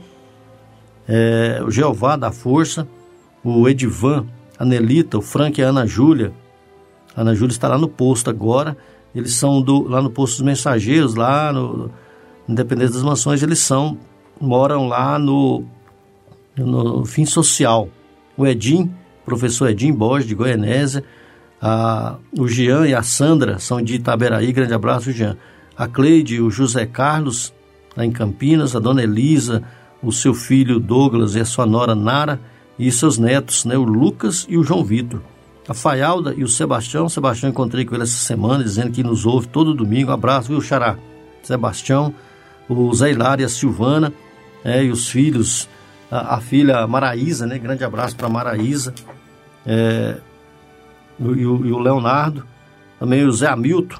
é, 1.05 1.61
o 1.67 1.69
Jeová 1.69 2.15
da 2.15 2.31
Força, 2.31 2.87
o 3.43 3.67
Edivan, 3.67 4.25
a 4.57 4.63
Nelita, 4.63 5.17
o 5.17 5.21
Frank 5.21 5.59
e 5.59 5.63
a 5.65 5.67
Ana 5.67 5.85
Júlia. 5.85 6.31
A 7.13 7.21
Ana 7.21 7.35
Júlia 7.35 7.51
está 7.51 7.67
lá 7.67 7.77
no 7.77 7.89
posto 7.89 8.29
agora. 8.29 8.77
Eles 9.13 9.33
são 9.35 9.61
do, 9.61 9.85
lá 9.85 10.01
no 10.01 10.09
posto 10.09 10.37
dos 10.37 10.45
mensageiros, 10.45 11.13
lá 11.13 11.51
no 11.51 11.91
Independência 12.47 12.93
das 12.93 13.03
Mansões, 13.03 13.43
eles 13.43 13.59
são, 13.59 13.97
moram 14.39 14.87
lá 14.87 15.17
no, 15.17 15.63
no 16.57 17.05
Fim 17.05 17.25
Social. 17.25 17.89
O 18.37 18.45
Edim, 18.45 18.91
professor 19.25 19.69
Edim 19.69 19.93
Borges, 19.93 20.27
de 20.27 20.35
Goianésia, 20.35 21.03
a, 21.61 22.17
o 22.37 22.47
Jean 22.47 22.85
e 22.87 22.93
a 22.93 23.01
Sandra 23.01 23.59
são 23.59 23.81
de 23.81 23.95
Itaberaí, 23.95 24.51
grande 24.51 24.73
abraço, 24.73 25.11
Jean. 25.11 25.37
A 25.77 25.87
Cleide 25.87 26.41
o 26.41 26.49
José 26.49 26.85
Carlos 26.85 27.53
lá 27.95 28.05
em 28.05 28.11
Campinas, 28.11 28.75
a 28.75 28.79
dona 28.79 29.03
Elisa, 29.03 29.63
o 30.03 30.11
seu 30.11 30.33
filho 30.33 30.79
Douglas 30.79 31.35
e 31.35 31.39
a 31.39 31.45
sua 31.45 31.65
nora 31.65 31.95
Nara 31.95 32.39
e 32.77 32.91
seus 32.91 33.17
netos, 33.17 33.65
né, 33.65 33.77
o 33.77 33.83
Lucas 33.83 34.45
e 34.49 34.57
o 34.57 34.63
João 34.63 34.83
Vitor. 34.83 35.21
A 35.67 35.73
Faialda 35.73 36.33
e 36.35 36.43
o 36.43 36.47
Sebastião, 36.47 37.09
Sebastião 37.09 37.49
encontrei 37.49 37.85
com 37.85 37.95
ele 37.95 38.03
essa 38.03 38.17
semana, 38.17 38.63
dizendo 38.63 38.91
que 38.91 39.01
nos 39.01 39.25
ouve 39.25 39.47
todo 39.47 39.73
domingo. 39.73 40.11
Abraço, 40.11 40.49
viu, 40.49 40.61
Xará? 40.61 40.97
Sebastião, 41.41 42.13
o 42.69 42.93
Zé 42.93 43.11
Hilário 43.11 43.41
e 43.41 43.45
a 43.45 43.49
Silvana, 43.49 44.13
é, 44.65 44.83
e 44.83 44.89
os 44.89 45.07
filhos, 45.07 45.69
a, 46.09 46.35
a, 46.35 46.41
filha 46.41 46.87
Maraísa, 46.87 47.45
né? 47.45 47.59
Grande 47.59 47.83
abraço 47.83 48.15
para 48.15 48.27
Maraísa. 48.27 48.95
É, 49.63 50.17
e, 51.19 51.23
o, 51.23 51.65
e 51.65 51.71
o 51.71 51.77
Leonardo, 51.77 52.43
também 52.99 53.23
o 53.23 53.31
Zé 53.31 53.47
Hamilton. 53.47 53.99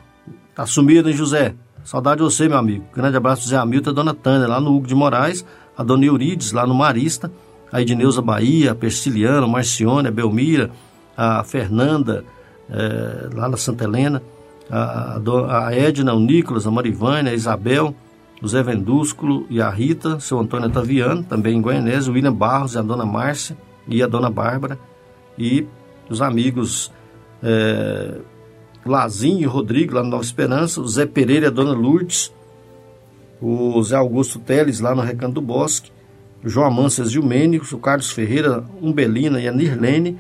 Tá 0.55 0.65
sumido, 0.65 1.07
hein, 1.07 1.15
José? 1.15 1.53
Saudade 1.83 2.17
de 2.17 2.23
você, 2.23 2.49
meu 2.49 2.57
amigo. 2.57 2.83
Grande 2.95 3.15
abraço 3.15 3.47
Zé 3.47 3.57
Hamilton 3.57 3.89
e 3.89 3.91
a 3.91 3.93
dona 3.93 4.13
Tânia, 4.15 4.47
lá 4.47 4.59
no 4.59 4.75
Hugo 4.75 4.87
de 4.87 4.95
Moraes, 4.95 5.45
a 5.77 5.83
dona 5.83 6.03
Eurides, 6.03 6.51
lá 6.51 6.65
no 6.65 6.73
Marista, 6.73 7.31
a 7.71 7.79
Edneuza 7.79 8.21
Bahia, 8.21 8.71
a 8.71 8.75
Persiliano, 8.75 9.47
Marcione, 9.47 10.07
a 10.07 10.11
Belmira, 10.11 10.71
a 11.15 11.43
Fernanda, 11.43 12.25
é, 12.71 13.29
lá 13.35 13.47
na 13.47 13.55
Santa 13.55 13.83
Helena, 13.83 14.23
a, 14.67 15.19
a 15.67 15.75
Edna, 15.75 16.15
o 16.15 16.19
Nicolas, 16.19 16.65
a 16.65 16.71
Marivânia, 16.71 17.31
a 17.31 17.35
Isabel, 17.35 17.93
o 18.41 18.47
Zé 18.47 18.61
Vendúsculo 18.61 19.45
e 19.49 19.61
a 19.61 19.69
Rita, 19.69 20.19
seu 20.19 20.39
Antônio 20.39 20.69
Taviano, 20.69 21.23
também 21.23 21.57
em 21.57 21.61
Goianese, 21.61 22.09
o 22.09 22.13
William 22.13 22.33
Barros 22.33 22.75
e 22.75 22.77
a 22.77 22.81
dona 22.81 23.05
Márcia 23.05 23.57
e 23.87 24.01
a 24.01 24.07
dona 24.07 24.29
Bárbara, 24.29 24.79
e 25.37 25.65
os 26.09 26.21
amigos. 26.21 26.91
É, 27.41 28.19
Lazinho 28.85 29.41
e 29.41 29.45
Rodrigo, 29.45 29.95
lá 29.95 30.03
no 30.03 30.09
Nova 30.09 30.23
Esperança, 30.23 30.79
o 30.79 30.87
Zé 30.87 31.07
Pereira 31.07 31.47
e 31.47 31.49
a 31.49 31.51
Dona 31.51 31.73
Lourdes, 31.73 32.31
o 33.41 33.81
Zé 33.81 33.95
Augusto 33.95 34.37
Teles, 34.37 34.79
lá 34.79 34.93
no 34.93 35.01
Recanto 35.01 35.33
do 35.33 35.41
Bosque, 35.41 35.91
o 36.43 36.47
João 36.47 36.67
Amâncias 36.67 37.11
Gilmênicos, 37.11 37.71
o 37.71 37.79
Carlos 37.79 38.11
Ferreira, 38.11 38.63
Umbelina 38.79 39.41
e 39.41 39.47
a 39.47 39.51
Nirlene, 39.51 40.19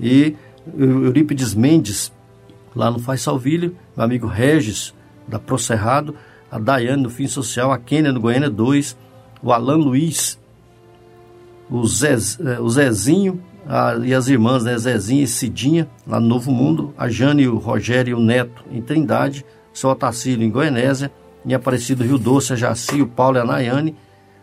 e 0.00 0.34
o 0.66 1.04
Eurípides 1.04 1.54
Mendes, 1.54 2.12
lá 2.74 2.90
no 2.90 2.98
Faz 2.98 3.22
Salvilho, 3.22 3.76
meu 3.96 4.04
amigo 4.04 4.26
Regis, 4.26 4.92
da 5.28 5.38
Procerrado, 5.38 6.16
a 6.52 6.58
Daiane, 6.58 7.02
no 7.02 7.08
Fim 7.08 7.26
Social, 7.26 7.72
a 7.72 7.78
Kênia, 7.78 8.12
no 8.12 8.20
Goiânia 8.20 8.50
2, 8.50 8.94
o 9.42 9.50
Alan 9.50 9.76
Luiz, 9.76 10.38
o, 11.70 11.86
Zé, 11.86 12.12
eh, 12.12 12.60
o 12.60 12.68
Zezinho, 12.68 13.42
a, 13.66 13.96
e 14.04 14.12
as 14.12 14.28
irmãs, 14.28 14.62
né, 14.62 14.76
Zezinha 14.76 15.24
e 15.24 15.26
Cidinha, 15.26 15.88
lá 16.06 16.20
no 16.20 16.28
Novo 16.28 16.52
Mundo, 16.52 16.92
a 16.98 17.08
Jane, 17.08 17.48
o 17.48 17.56
Rogério 17.56 18.10
e 18.10 18.14
o 18.14 18.22
Neto 18.22 18.62
em 18.70 18.82
Trindade, 18.82 19.46
o 19.72 19.78
seu 19.78 19.88
Otacílio 19.88 20.44
em 20.44 20.50
Goianésia, 20.50 21.10
em 21.46 21.54
Aparecido 21.54 22.04
Rio 22.04 22.18
Doce, 22.18 22.52
a 22.52 22.56
Jaci, 22.56 23.00
o 23.00 23.06
Paulo 23.06 23.38
e 23.38 23.40
a 23.40 23.44
Nayane, 23.46 23.96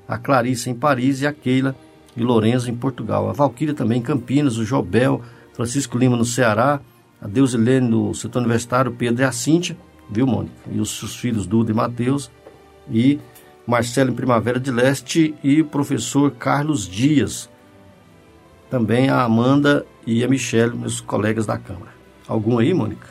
a 0.07 0.17
Clarice 0.17 0.67
em 0.67 0.73
Paris 0.73 1.21
e 1.21 1.27
a 1.27 1.31
Keila 1.31 1.75
e 2.17 2.23
Lorenzo 2.23 2.71
em 2.71 2.75
Portugal. 2.75 3.29
A 3.29 3.33
Valquíria 3.33 3.75
também 3.75 3.99
em 3.99 4.01
Campinas, 4.01 4.57
o 4.57 4.65
Jobel, 4.65 5.21
Francisco 5.53 5.95
Lima 5.95 6.17
no 6.17 6.25
Ceará, 6.25 6.79
a 7.21 7.27
Deusilene 7.27 7.87
no 7.87 8.15
setor 8.15 8.39
universitário, 8.39 8.91
Pedro 8.93 9.21
e 9.21 9.25
a 9.25 9.31
Cíntia, 9.31 9.77
viu, 10.09 10.25
Mônica? 10.25 10.55
E 10.71 10.79
os 10.79 10.97
seus 10.97 11.15
filhos 11.15 11.45
Duda 11.45 11.71
e 11.71 11.73
Mateus, 11.73 12.31
e 12.91 13.19
Marcelo 13.65 14.11
em 14.11 14.15
Primavera 14.15 14.59
de 14.59 14.71
Leste 14.71 15.35
e 15.43 15.61
o 15.61 15.65
professor 15.65 16.31
Carlos 16.31 16.87
Dias, 16.87 17.49
também 18.69 19.09
a 19.09 19.23
Amanda 19.23 19.85
e 20.05 20.23
a 20.23 20.27
Michelle, 20.27 20.75
meus 20.75 20.99
colegas 21.01 21.45
da 21.45 21.57
Câmara. 21.57 21.93
Algum 22.27 22.59
aí, 22.59 22.73
Mônica? 22.73 23.07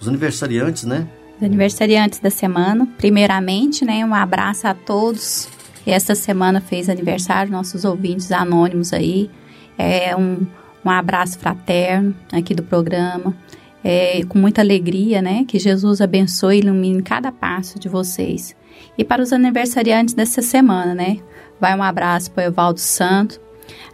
Os 0.00 0.08
aniversariantes, 0.08 0.84
né? 0.84 1.08
Os 1.36 1.44
aniversariantes 1.44 2.20
da 2.20 2.30
semana. 2.30 2.88
Primeiramente, 2.98 3.84
né, 3.84 4.04
um 4.04 4.14
abraço 4.14 4.66
a 4.66 4.74
todos 4.74 5.48
esta 5.86 6.14
semana 6.14 6.60
fez 6.60 6.88
aniversário, 6.88 7.50
nossos 7.50 7.84
ouvintes 7.84 8.30
anônimos 8.30 8.92
aí. 8.92 9.30
É 9.78 10.14
um, 10.14 10.46
um 10.84 10.90
abraço 10.90 11.38
fraterno 11.38 12.14
aqui 12.32 12.54
do 12.54 12.62
programa. 12.62 13.34
É, 13.82 14.22
com 14.28 14.38
muita 14.38 14.60
alegria, 14.60 15.22
né? 15.22 15.44
Que 15.46 15.58
Jesus 15.58 16.00
abençoe 16.00 16.56
e 16.56 16.60
ilumine 16.60 17.02
cada 17.02 17.32
passo 17.32 17.78
de 17.78 17.88
vocês. 17.88 18.54
E 18.96 19.04
para 19.04 19.22
os 19.22 19.32
aniversariantes 19.32 20.14
dessa 20.14 20.42
semana, 20.42 20.94
né? 20.94 21.18
Vai 21.60 21.76
um 21.76 21.82
abraço 21.82 22.30
para 22.30 22.44
o 22.44 22.46
Evaldo 22.46 22.80
Santo, 22.80 23.40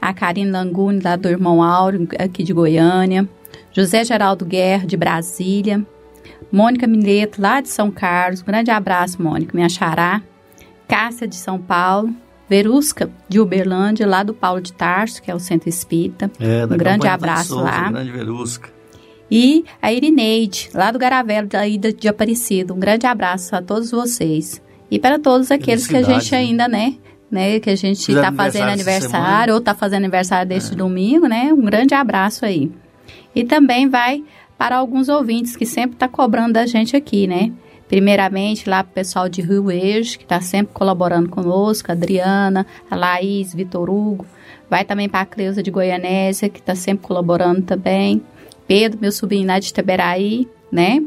a 0.01 0.13
Karine 0.13 0.51
Languni, 0.51 1.01
lá 1.01 1.17
do 1.17 1.29
Irmão 1.29 1.63
Áureo, 1.63 2.09
aqui 2.19 2.43
de 2.43 2.53
Goiânia, 2.53 3.29
José 3.73 4.05
Geraldo 4.05 4.45
Guerra, 4.45 4.87
de 4.87 4.97
Brasília, 4.97 5.85
Mônica 6.51 6.87
Mileto, 6.87 7.41
lá 7.41 7.61
de 7.61 7.69
São 7.69 7.91
Carlos, 7.91 8.43
grande 8.43 8.71
abraço, 8.71 9.21
Mônica, 9.21 9.53
minha 9.55 9.69
xará, 9.69 10.23
Cássia, 10.89 11.27
de 11.27 11.37
São 11.37 11.59
Paulo, 11.59 12.15
Verusca, 12.49 13.11
de 13.29 13.41
Uberlândia, 13.41 14.07
lá 14.07 14.23
do 14.23 14.33
Paulo 14.33 14.61
de 14.61 14.73
Tarso, 14.73 15.21
que 15.21 15.31
é 15.31 15.35
o 15.35 15.41
Centro 15.41 15.69
Espírita, 15.69 16.31
é, 16.39 16.65
um 16.65 16.77
grande 16.77 17.09
abraço 17.09 17.49
Souza, 17.49 17.65
lá. 17.65 17.91
Grande 17.91 18.13
Verusca. 18.13 18.76
E 19.31 19.65
a 19.83 19.93
Irineide, 19.93 20.71
lá 20.73 20.91
do 20.91 20.99
Garavelo, 20.99 21.49
da 21.49 21.67
Ida 21.67 21.93
de 21.93 22.09
Aparecido, 22.09 22.75
um 22.75 22.79
grande 22.79 23.07
abraço 23.07 23.55
a 23.57 23.63
todos 23.63 23.91
vocês. 23.91 24.63
E 24.91 24.99
para 24.99 25.19
todos 25.19 25.51
aqueles 25.51 25.87
que 25.87 25.97
a 25.97 26.03
gente 26.03 26.31
né? 26.31 26.39
ainda, 26.39 26.69
né, 26.69 26.95
né, 27.31 27.59
que 27.59 27.71
a 27.71 27.77
gente 27.77 28.13
está 28.13 28.31
fazendo 28.33 28.69
aniversário 28.69 29.55
ou 29.55 29.59
está 29.59 29.75
fazendo 29.75 30.03
aniversário 30.03 30.49
deste 30.49 30.75
é. 30.75 30.77
domingo, 30.77 31.27
né? 31.27 31.53
Um 31.53 31.63
grande 31.63 31.93
abraço 31.93 32.45
aí. 32.45 32.71
E 33.35 33.45
também 33.45 33.89
vai 33.89 34.23
para 34.57 34.77
alguns 34.77 35.09
ouvintes 35.09 35.57
que 35.57 35.67
sempre 35.67 35.97
está 35.97 36.09
cobrando 36.09 36.55
da 36.55 36.67
gente 36.67 36.97
aqui, 36.97 37.27
né? 37.27 37.53
Primeiramente, 37.89 38.69
lá 38.69 38.83
para 38.83 38.91
o 38.91 38.95
pessoal 38.95 39.29
de 39.29 39.43
Rio 39.43 39.65
Verde, 39.65 40.19
que 40.19 40.25
está 40.25 40.41
sempre 40.41 40.73
colaborando 40.73 41.29
conosco, 41.29 41.91
a 41.91 41.95
Adriana, 41.95 42.67
a 42.91 42.97
Laís, 42.97 43.55
Vitor 43.55 43.89
Hugo. 43.91 44.27
Vai 44.69 44.85
também 44.85 45.09
para 45.09 45.21
a 45.21 45.27
Cleusa 45.27 45.63
de 45.63 45.71
Goianésia, 45.71 46.49
que 46.49 46.59
está 46.59 46.75
sempre 46.75 47.07
colaborando 47.07 47.63
também. 47.63 48.23
Pedro, 48.67 48.99
meu 49.01 49.13
sobrinho 49.13 49.47
lá 49.47 49.59
de 49.59 49.73
Taberaí, 49.73 50.49
né? 50.71 51.03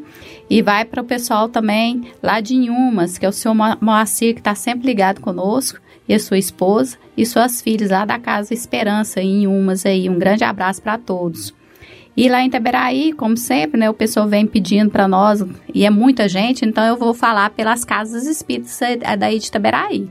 E 0.50 0.62
vai 0.62 0.86
para 0.86 1.02
o 1.02 1.06
pessoal 1.06 1.50
também 1.50 2.12
lá 2.24 2.40
de 2.40 2.56
Inhumas, 2.56 3.18
que 3.18 3.26
é 3.26 3.30
o 3.30 3.34
seu 3.34 3.54
Moacir, 3.54 4.34
que 4.34 4.40
está 4.40 4.56
sempre 4.56 4.88
ligado 4.88 5.22
conosco 5.22 5.80
e 6.08 6.14
a 6.14 6.20
sua 6.20 6.38
esposa 6.38 6.98
e 7.16 7.26
suas 7.26 7.62
filhas 7.62 7.92
lá 7.92 8.04
da 8.04 8.18
Casa 8.18 8.54
Esperança, 8.54 9.22
em 9.22 9.46
Umas 9.46 9.86
aí. 9.86 10.10
Um 10.10 10.18
grande 10.18 10.44
abraço 10.44 10.82
para 10.82 10.98
todos. 10.98 11.54
E 12.18 12.28
lá 12.28 12.42
em 12.42 12.48
Itaberaí, 12.48 13.14
como 13.14 13.38
sempre, 13.38 13.80
né, 13.80 13.90
o 13.90 13.94
pessoal 13.94 14.28
vem 14.28 14.46
pedindo 14.46 14.90
para 14.90 15.08
nós, 15.08 15.46
e 15.74 15.86
é 15.86 15.90
muita 15.90 16.28
gente, 16.28 16.66
então 16.66 16.84
eu 16.84 16.98
vou 16.98 17.14
falar 17.14 17.52
pelas 17.52 17.86
casas 17.86 18.26
espíritas 18.26 18.78
daí 19.18 19.40
de 19.40 19.48
Itaberaí. 19.48 20.10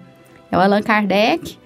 É 0.51 0.57
o 0.57 0.61
Allan 0.61 0.80
Kardec, 0.80 1.59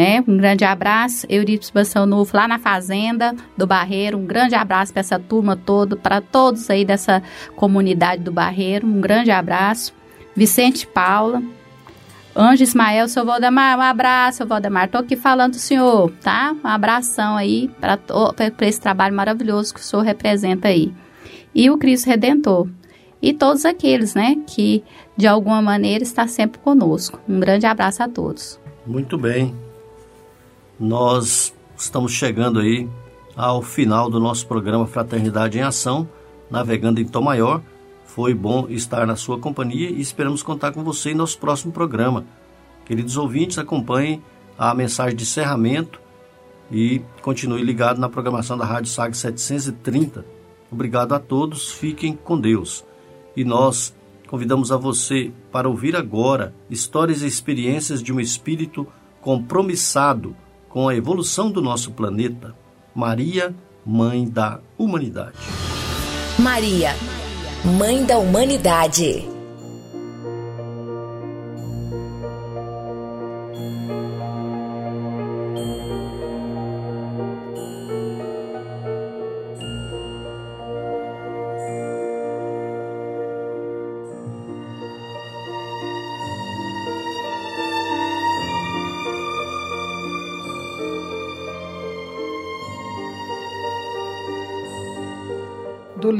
Né? 0.00 0.24
Um 0.26 0.38
grande 0.38 0.64
abraço, 0.64 1.26
Eurípides 1.28 1.70
Novo, 2.08 2.34
lá 2.34 2.48
na 2.48 2.58
Fazenda 2.58 3.36
do 3.54 3.66
Barreiro. 3.66 4.16
Um 4.16 4.24
grande 4.24 4.54
abraço 4.54 4.94
para 4.94 5.00
essa 5.00 5.18
turma 5.18 5.56
toda, 5.56 5.94
para 5.94 6.22
todos 6.22 6.70
aí 6.70 6.86
dessa 6.86 7.22
comunidade 7.54 8.22
do 8.22 8.32
Barreiro. 8.32 8.86
Um 8.86 8.98
grande 8.98 9.30
abraço. 9.30 9.92
Vicente 10.34 10.86
Paula, 10.86 11.42
Anjo 12.34 12.62
Ismael, 12.62 13.08
seu 13.08 13.26
Valdemar, 13.26 13.78
um 13.78 13.82
abraço, 13.82 14.38
seu 14.38 14.46
Valdemar. 14.46 14.88
Tô 14.88 14.96
aqui 14.96 15.16
falando 15.16 15.52
do 15.52 15.58
senhor, 15.58 16.10
tá? 16.22 16.56
Um 16.64 16.66
abração 16.66 17.36
aí 17.36 17.70
para 17.78 17.98
esse 18.66 18.80
trabalho 18.80 19.14
maravilhoso 19.14 19.74
que 19.74 19.80
o 19.80 19.82
senhor 19.82 20.00
representa 20.00 20.68
aí. 20.68 20.94
E 21.54 21.68
o 21.68 21.76
Cristo 21.76 22.06
Redentor. 22.06 22.66
E 23.20 23.34
todos 23.34 23.66
aqueles, 23.66 24.14
né, 24.14 24.34
que 24.46 24.82
de 25.14 25.26
alguma 25.26 25.60
maneira 25.60 26.02
está 26.02 26.26
sempre 26.26 26.58
conosco. 26.58 27.20
Um 27.28 27.38
grande 27.38 27.66
abraço 27.66 28.02
a 28.02 28.08
todos. 28.08 28.58
Muito 28.86 29.18
bem. 29.18 29.54
Nós 30.80 31.54
estamos 31.76 32.10
chegando 32.10 32.58
aí 32.58 32.88
ao 33.36 33.60
final 33.60 34.08
do 34.08 34.18
nosso 34.18 34.46
programa 34.46 34.86
Fraternidade 34.86 35.58
em 35.58 35.60
Ação, 35.60 36.08
navegando 36.50 36.98
em 37.02 37.04
Tom 37.04 37.20
Maior. 37.20 37.60
Foi 38.06 38.32
bom 38.32 38.66
estar 38.70 39.06
na 39.06 39.14
sua 39.14 39.38
companhia 39.38 39.90
e 39.90 40.00
esperamos 40.00 40.42
contar 40.42 40.72
com 40.72 40.82
você 40.82 41.10
em 41.10 41.14
nosso 41.14 41.36
próximo 41.36 41.70
programa. 41.70 42.24
Queridos 42.86 43.18
ouvintes, 43.18 43.58
acompanhem 43.58 44.22
a 44.56 44.74
mensagem 44.74 45.14
de 45.14 45.24
encerramento 45.24 46.00
e 46.72 47.02
continue 47.20 47.62
ligado 47.62 48.00
na 48.00 48.08
programação 48.08 48.56
da 48.56 48.64
Rádio 48.64 48.90
SAG 48.90 49.14
730. 49.14 50.24
Obrigado 50.72 51.14
a 51.14 51.18
todos, 51.18 51.70
fiquem 51.70 52.16
com 52.16 52.40
Deus. 52.40 52.86
E 53.36 53.44
nós 53.44 53.94
convidamos 54.26 54.72
a 54.72 54.78
você 54.78 55.30
para 55.52 55.68
ouvir 55.68 55.94
agora 55.94 56.54
histórias 56.70 57.20
e 57.20 57.26
experiências 57.26 58.02
de 58.02 58.14
um 58.14 58.18
espírito 58.18 58.86
compromissado 59.20 60.34
com 60.70 60.88
a 60.88 60.96
evolução 60.96 61.50
do 61.50 61.60
nosso 61.60 61.90
planeta. 61.90 62.54
Maria, 62.94 63.54
Mãe 63.84 64.26
da 64.26 64.60
Humanidade. 64.78 65.36
Maria 66.38 66.94
Mãe 67.62 68.04
da 68.06 68.16
Humanidade. 68.16 69.28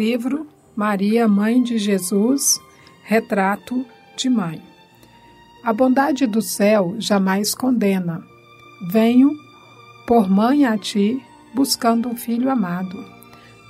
Livro 0.01 0.46
Maria, 0.74 1.28
Mãe 1.28 1.62
de 1.62 1.76
Jesus, 1.76 2.59
retrato 3.03 3.84
de 4.16 4.30
mãe. 4.30 4.62
A 5.62 5.74
bondade 5.74 6.26
do 6.26 6.40
céu 6.40 6.94
jamais 6.98 7.55
condena. 7.55 8.24
Venho 8.88 9.30
por 10.07 10.26
mãe 10.26 10.64
a 10.64 10.78
ti, 10.78 11.22
buscando 11.53 12.09
um 12.09 12.16
filho 12.16 12.48
amado. 12.48 12.96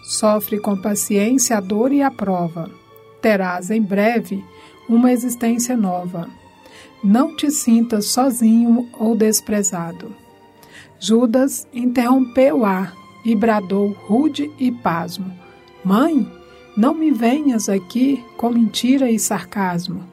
Sofre 0.05 0.61
com 0.61 0.81
paciência 0.81 1.57
a 1.57 1.61
dor 1.61 1.93
e 1.93 2.01
a 2.01 2.13
prova. 2.13 2.71
Terás 3.21 3.69
em 3.69 3.83
breve 3.83 4.45
uma 4.89 5.11
existência 5.11 5.77
nova. 5.77 6.31
Não 7.03 7.35
te 7.35 7.51
sintas 7.51 8.07
sozinho 8.07 8.89
ou 8.93 9.17
desprezado. 9.17 10.15
Judas 11.01 11.67
interrompeu-a 11.75 12.93
e 13.25 13.35
bradou 13.35 13.91
rude 14.07 14.49
e 14.61 14.71
pasmo: 14.71 15.50
Mãe, 15.85 16.31
não 16.77 16.95
me 16.95 17.11
venhas 17.11 17.69
aqui 17.69 18.23
com 18.37 18.51
mentira 18.51 19.11
e 19.11 19.19
sarcasmo. 19.19 20.05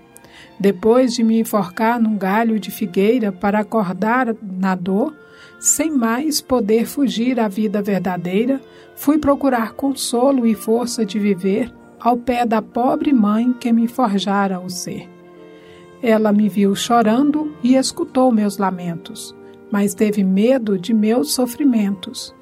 Depois 0.60 1.14
de 1.14 1.24
me 1.24 1.40
enforcar 1.40 2.00
num 2.00 2.18
galho 2.18 2.60
de 2.60 2.72
figueira 2.72 3.32
para 3.32 3.60
acordar 3.60 4.36
na 4.42 4.76
dor, 4.76 5.14
sem 5.60 5.92
mais 5.92 6.42
poder 6.42 6.86
fugir 6.86 7.40
à 7.40 7.48
vida 7.48 7.82
verdadeira, 7.82 8.62
fui 8.96 9.18
procurar 9.18 9.74
consolo 9.74 10.48
e 10.48 10.56
força 10.56 11.06
de 11.06 11.20
viver 11.20 11.72
ao 12.00 12.16
pé 12.16 12.46
da 12.46 12.62
pobre 12.62 13.12
mãe 13.12 13.54
que 13.54 13.72
me 13.72 13.88
forjara 13.88 14.60
o 14.60 14.70
ser. 14.70 15.10
Ela 16.02 16.32
me 16.32 16.48
viu 16.48 16.76
chorando 16.76 17.52
e 17.64 17.76
escutou 17.76 18.32
meus 18.32 18.58
lamentos, 18.58 19.36
mas 19.72 19.94
teve 19.94 20.24
medo 20.24 20.78
de 20.78 20.94
meus 20.94 21.34
sofrimentos. 21.34 22.34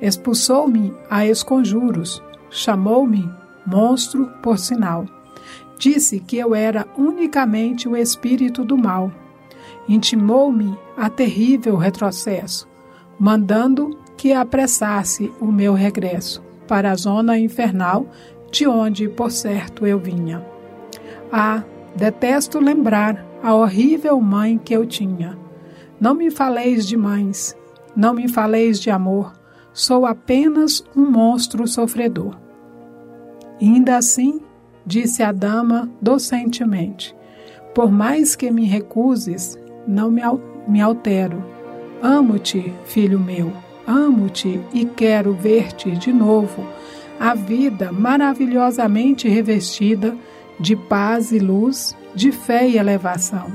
Expulsou-me 0.00 0.94
a 1.08 1.26
esconjuros, 1.26 2.22
chamou-me 2.50 3.30
monstro 3.64 4.26
por 4.42 4.58
sinal. 4.58 5.06
Disse 5.78 6.20
que 6.20 6.36
eu 6.36 6.54
era 6.54 6.86
unicamente 6.96 7.88
o 7.88 7.96
espírito 7.96 8.64
do 8.64 8.76
mal. 8.76 9.10
Intimou-me 9.88 10.78
a 10.96 11.08
terrível 11.08 11.76
retrocesso, 11.76 12.68
mandando 13.18 13.98
que 14.16 14.32
apressasse 14.32 15.32
o 15.40 15.46
meu 15.46 15.72
regresso 15.72 16.42
para 16.68 16.90
a 16.90 16.94
zona 16.94 17.38
infernal 17.38 18.06
de 18.50 18.66
onde, 18.66 19.08
por 19.08 19.30
certo, 19.30 19.86
eu 19.86 19.98
vinha. 19.98 20.44
Ah, 21.32 21.62
detesto 21.96 22.58
lembrar 22.58 23.24
a 23.42 23.54
horrível 23.54 24.20
mãe 24.20 24.58
que 24.58 24.74
eu 24.74 24.84
tinha. 24.84 25.38
Não 25.98 26.14
me 26.14 26.30
faleis 26.30 26.86
de 26.86 26.96
mães, 26.96 27.56
não 27.96 28.12
me 28.12 28.28
faleis 28.28 28.78
de 28.78 28.90
amor, 28.90 29.32
sou 29.72 30.06
apenas 30.06 30.84
um 30.96 31.10
monstro 31.10 31.66
sofredor. 31.66 32.36
Ainda 33.60 33.96
assim, 33.96 34.40
disse 34.84 35.22
a 35.22 35.32
dama 35.32 35.90
docentemente, 36.00 37.14
por 37.74 37.90
mais 37.90 38.34
que 38.34 38.50
me 38.50 38.64
recuses, 38.64 39.58
não 39.86 40.10
me 40.10 40.80
altero. 40.80 41.44
Amo-te, 42.02 42.72
filho 42.84 43.20
meu, 43.20 43.52
amo-te 43.86 44.60
e 44.72 44.86
quero 44.86 45.34
ver-te 45.34 45.90
de 45.92 46.12
novo, 46.12 46.66
a 47.18 47.34
vida 47.34 47.92
maravilhosamente 47.92 49.28
revestida 49.28 50.16
de 50.58 50.74
paz 50.74 51.32
e 51.32 51.38
luz, 51.38 51.94
de 52.14 52.32
fé 52.32 52.66
e 52.66 52.78
elevação. 52.78 53.52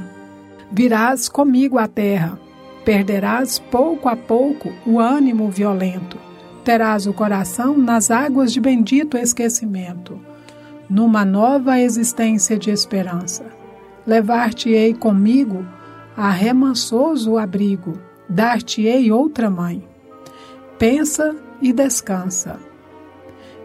Virás 0.71 1.27
comigo 1.27 1.77
à 1.77 1.87
terra, 1.87 2.39
perderás 2.85 3.59
pouco 3.59 4.07
a 4.07 4.15
pouco 4.15 4.71
o 4.85 4.99
ânimo 4.99 5.49
violento 5.49 6.25
terás 6.65 7.05
o 7.05 7.13
coração 7.13 7.77
nas 7.77 8.09
águas 8.09 8.51
de 8.51 8.59
bendito 8.59 9.15
esquecimento, 9.15 10.19
numa 10.89 11.23
nova 11.23 11.79
existência 11.79 12.57
de 12.57 12.71
esperança. 12.71 13.45
Levar-te-ei 14.05 14.95
comigo 14.95 15.63
a 16.17 16.31
remansoso 16.31 17.37
abrigo, 17.37 17.93
dar-te-ei 18.27 19.11
outra 19.11 19.47
mãe. 19.47 19.87
Pensa 20.79 21.35
e 21.61 21.71
descansa. 21.71 22.59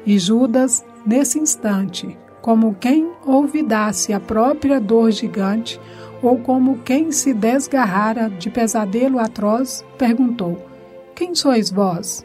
E 0.05 0.19
Judas, 0.19 0.85
nesse 1.05 1.39
instante, 1.39 2.19
como 2.43 2.75
quem 2.75 3.11
olvidasse 3.25 4.13
a 4.13 4.21
própria 4.21 4.79
dor 4.79 5.11
gigante, 5.11 5.81
ou 6.23 6.39
como 6.39 6.79
quem 6.79 7.13
se 7.13 7.33
desgarrara 7.33 8.29
de 8.29 8.51
pesadelo 8.51 9.19
atroz, 9.19 9.85
perguntou: 9.97 10.67
Quem 11.15 11.35
sois 11.35 11.71
vós? 11.71 12.25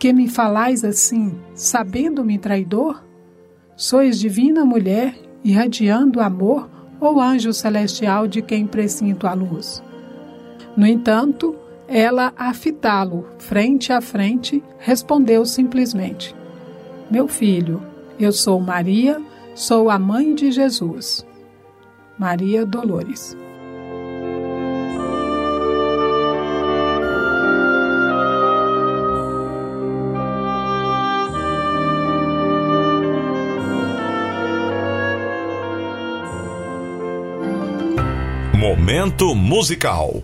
que 0.00 0.14
me 0.14 0.28
falais 0.28 0.82
assim, 0.82 1.38
sabendo-me 1.54 2.38
traidor? 2.38 3.04
Sois 3.76 4.18
divina 4.18 4.64
mulher, 4.64 5.14
irradiando 5.44 6.22
amor, 6.22 6.70
ou 6.98 7.20
anjo 7.20 7.52
celestial 7.52 8.26
de 8.26 8.40
quem 8.40 8.66
presinto 8.66 9.26
a 9.26 9.34
luz? 9.34 9.82
No 10.74 10.86
entanto, 10.86 11.54
ela, 11.86 12.32
a 12.34 12.54
fitá-lo 12.54 13.26
frente 13.38 13.92
a 13.92 14.00
frente, 14.00 14.64
respondeu 14.78 15.44
simplesmente: 15.44 16.34
Meu 17.10 17.28
filho, 17.28 17.82
eu 18.18 18.32
sou 18.32 18.58
Maria, 18.58 19.20
sou 19.54 19.90
a 19.90 19.98
mãe 19.98 20.34
de 20.34 20.50
Jesus. 20.50 21.26
Maria 22.20 22.66
Dolores. 22.66 23.34
Momento 38.52 39.34
musical. 39.34 40.22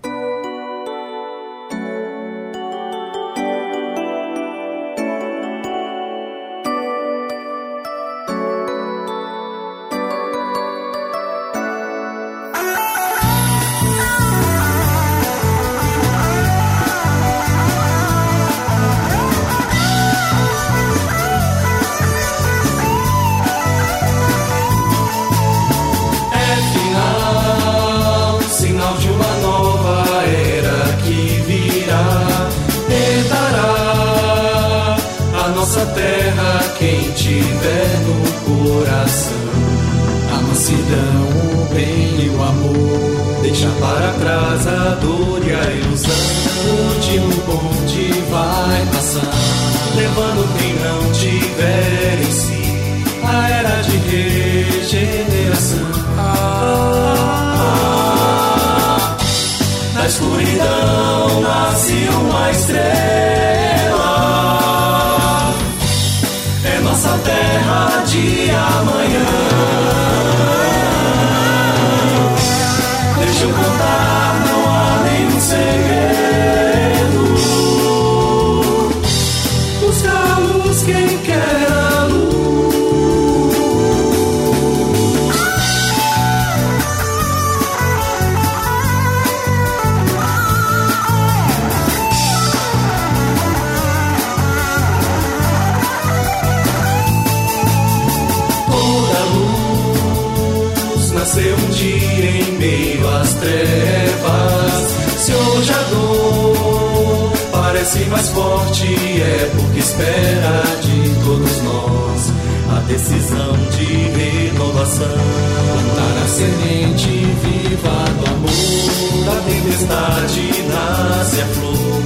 Parece 107.87 108.05
mais 108.09 108.29
forte, 108.29 108.85
é 108.85 109.51
porque 109.55 109.79
espera 109.79 110.61
de 110.81 111.09
todos 111.23 111.61
nós 111.63 112.33
a 112.75 112.79
decisão 112.81 113.55
de 113.71 113.85
renovação. 113.85 115.07
Plantar 115.07 116.23
a 116.23 116.27
semente 116.27 117.07
viva 117.43 118.05
do 118.19 118.25
amor, 118.29 119.25
da 119.25 119.35
tempestade 119.41 120.43
nasce 120.67 121.41
a 121.41 121.45
flor, 121.45 122.03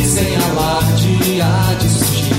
e 0.00 0.04
sem 0.04 0.36
alarde 0.36 1.40
há 1.40 1.74
de 1.74 1.88
surgir 1.88 2.34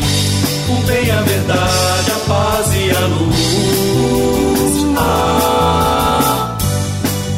o 0.70 0.76
bem, 0.86 1.12
a 1.12 1.22
verdade, 1.22 2.12
a 2.12 2.20
paz 2.28 2.74
e 2.74 2.92
a 2.92 3.06
luz. 3.08 4.86
Ah, 4.98 6.58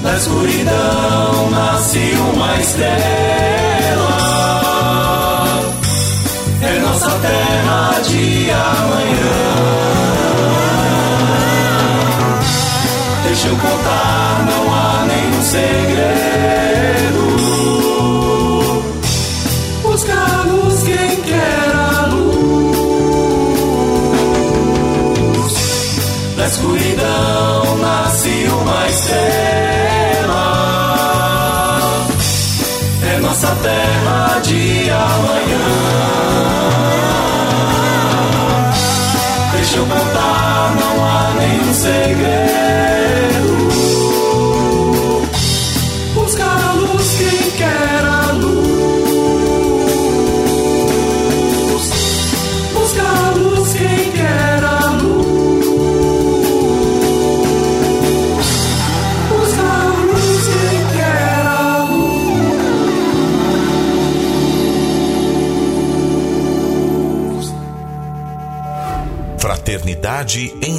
na 0.01 0.17
escuridão 0.17 1.51
nasce 1.51 1.99
uma 2.33 2.59
estrela. 2.59 3.72
Terra 7.23 7.99
de 8.01 8.51
amanhã. 8.51 9.33
Deixa 13.23 13.47
eu 13.47 13.55
contar, 13.55 14.45
não 14.45 14.75
há 14.75 15.05
nenhum 15.05 15.41
segredo. 15.41 16.22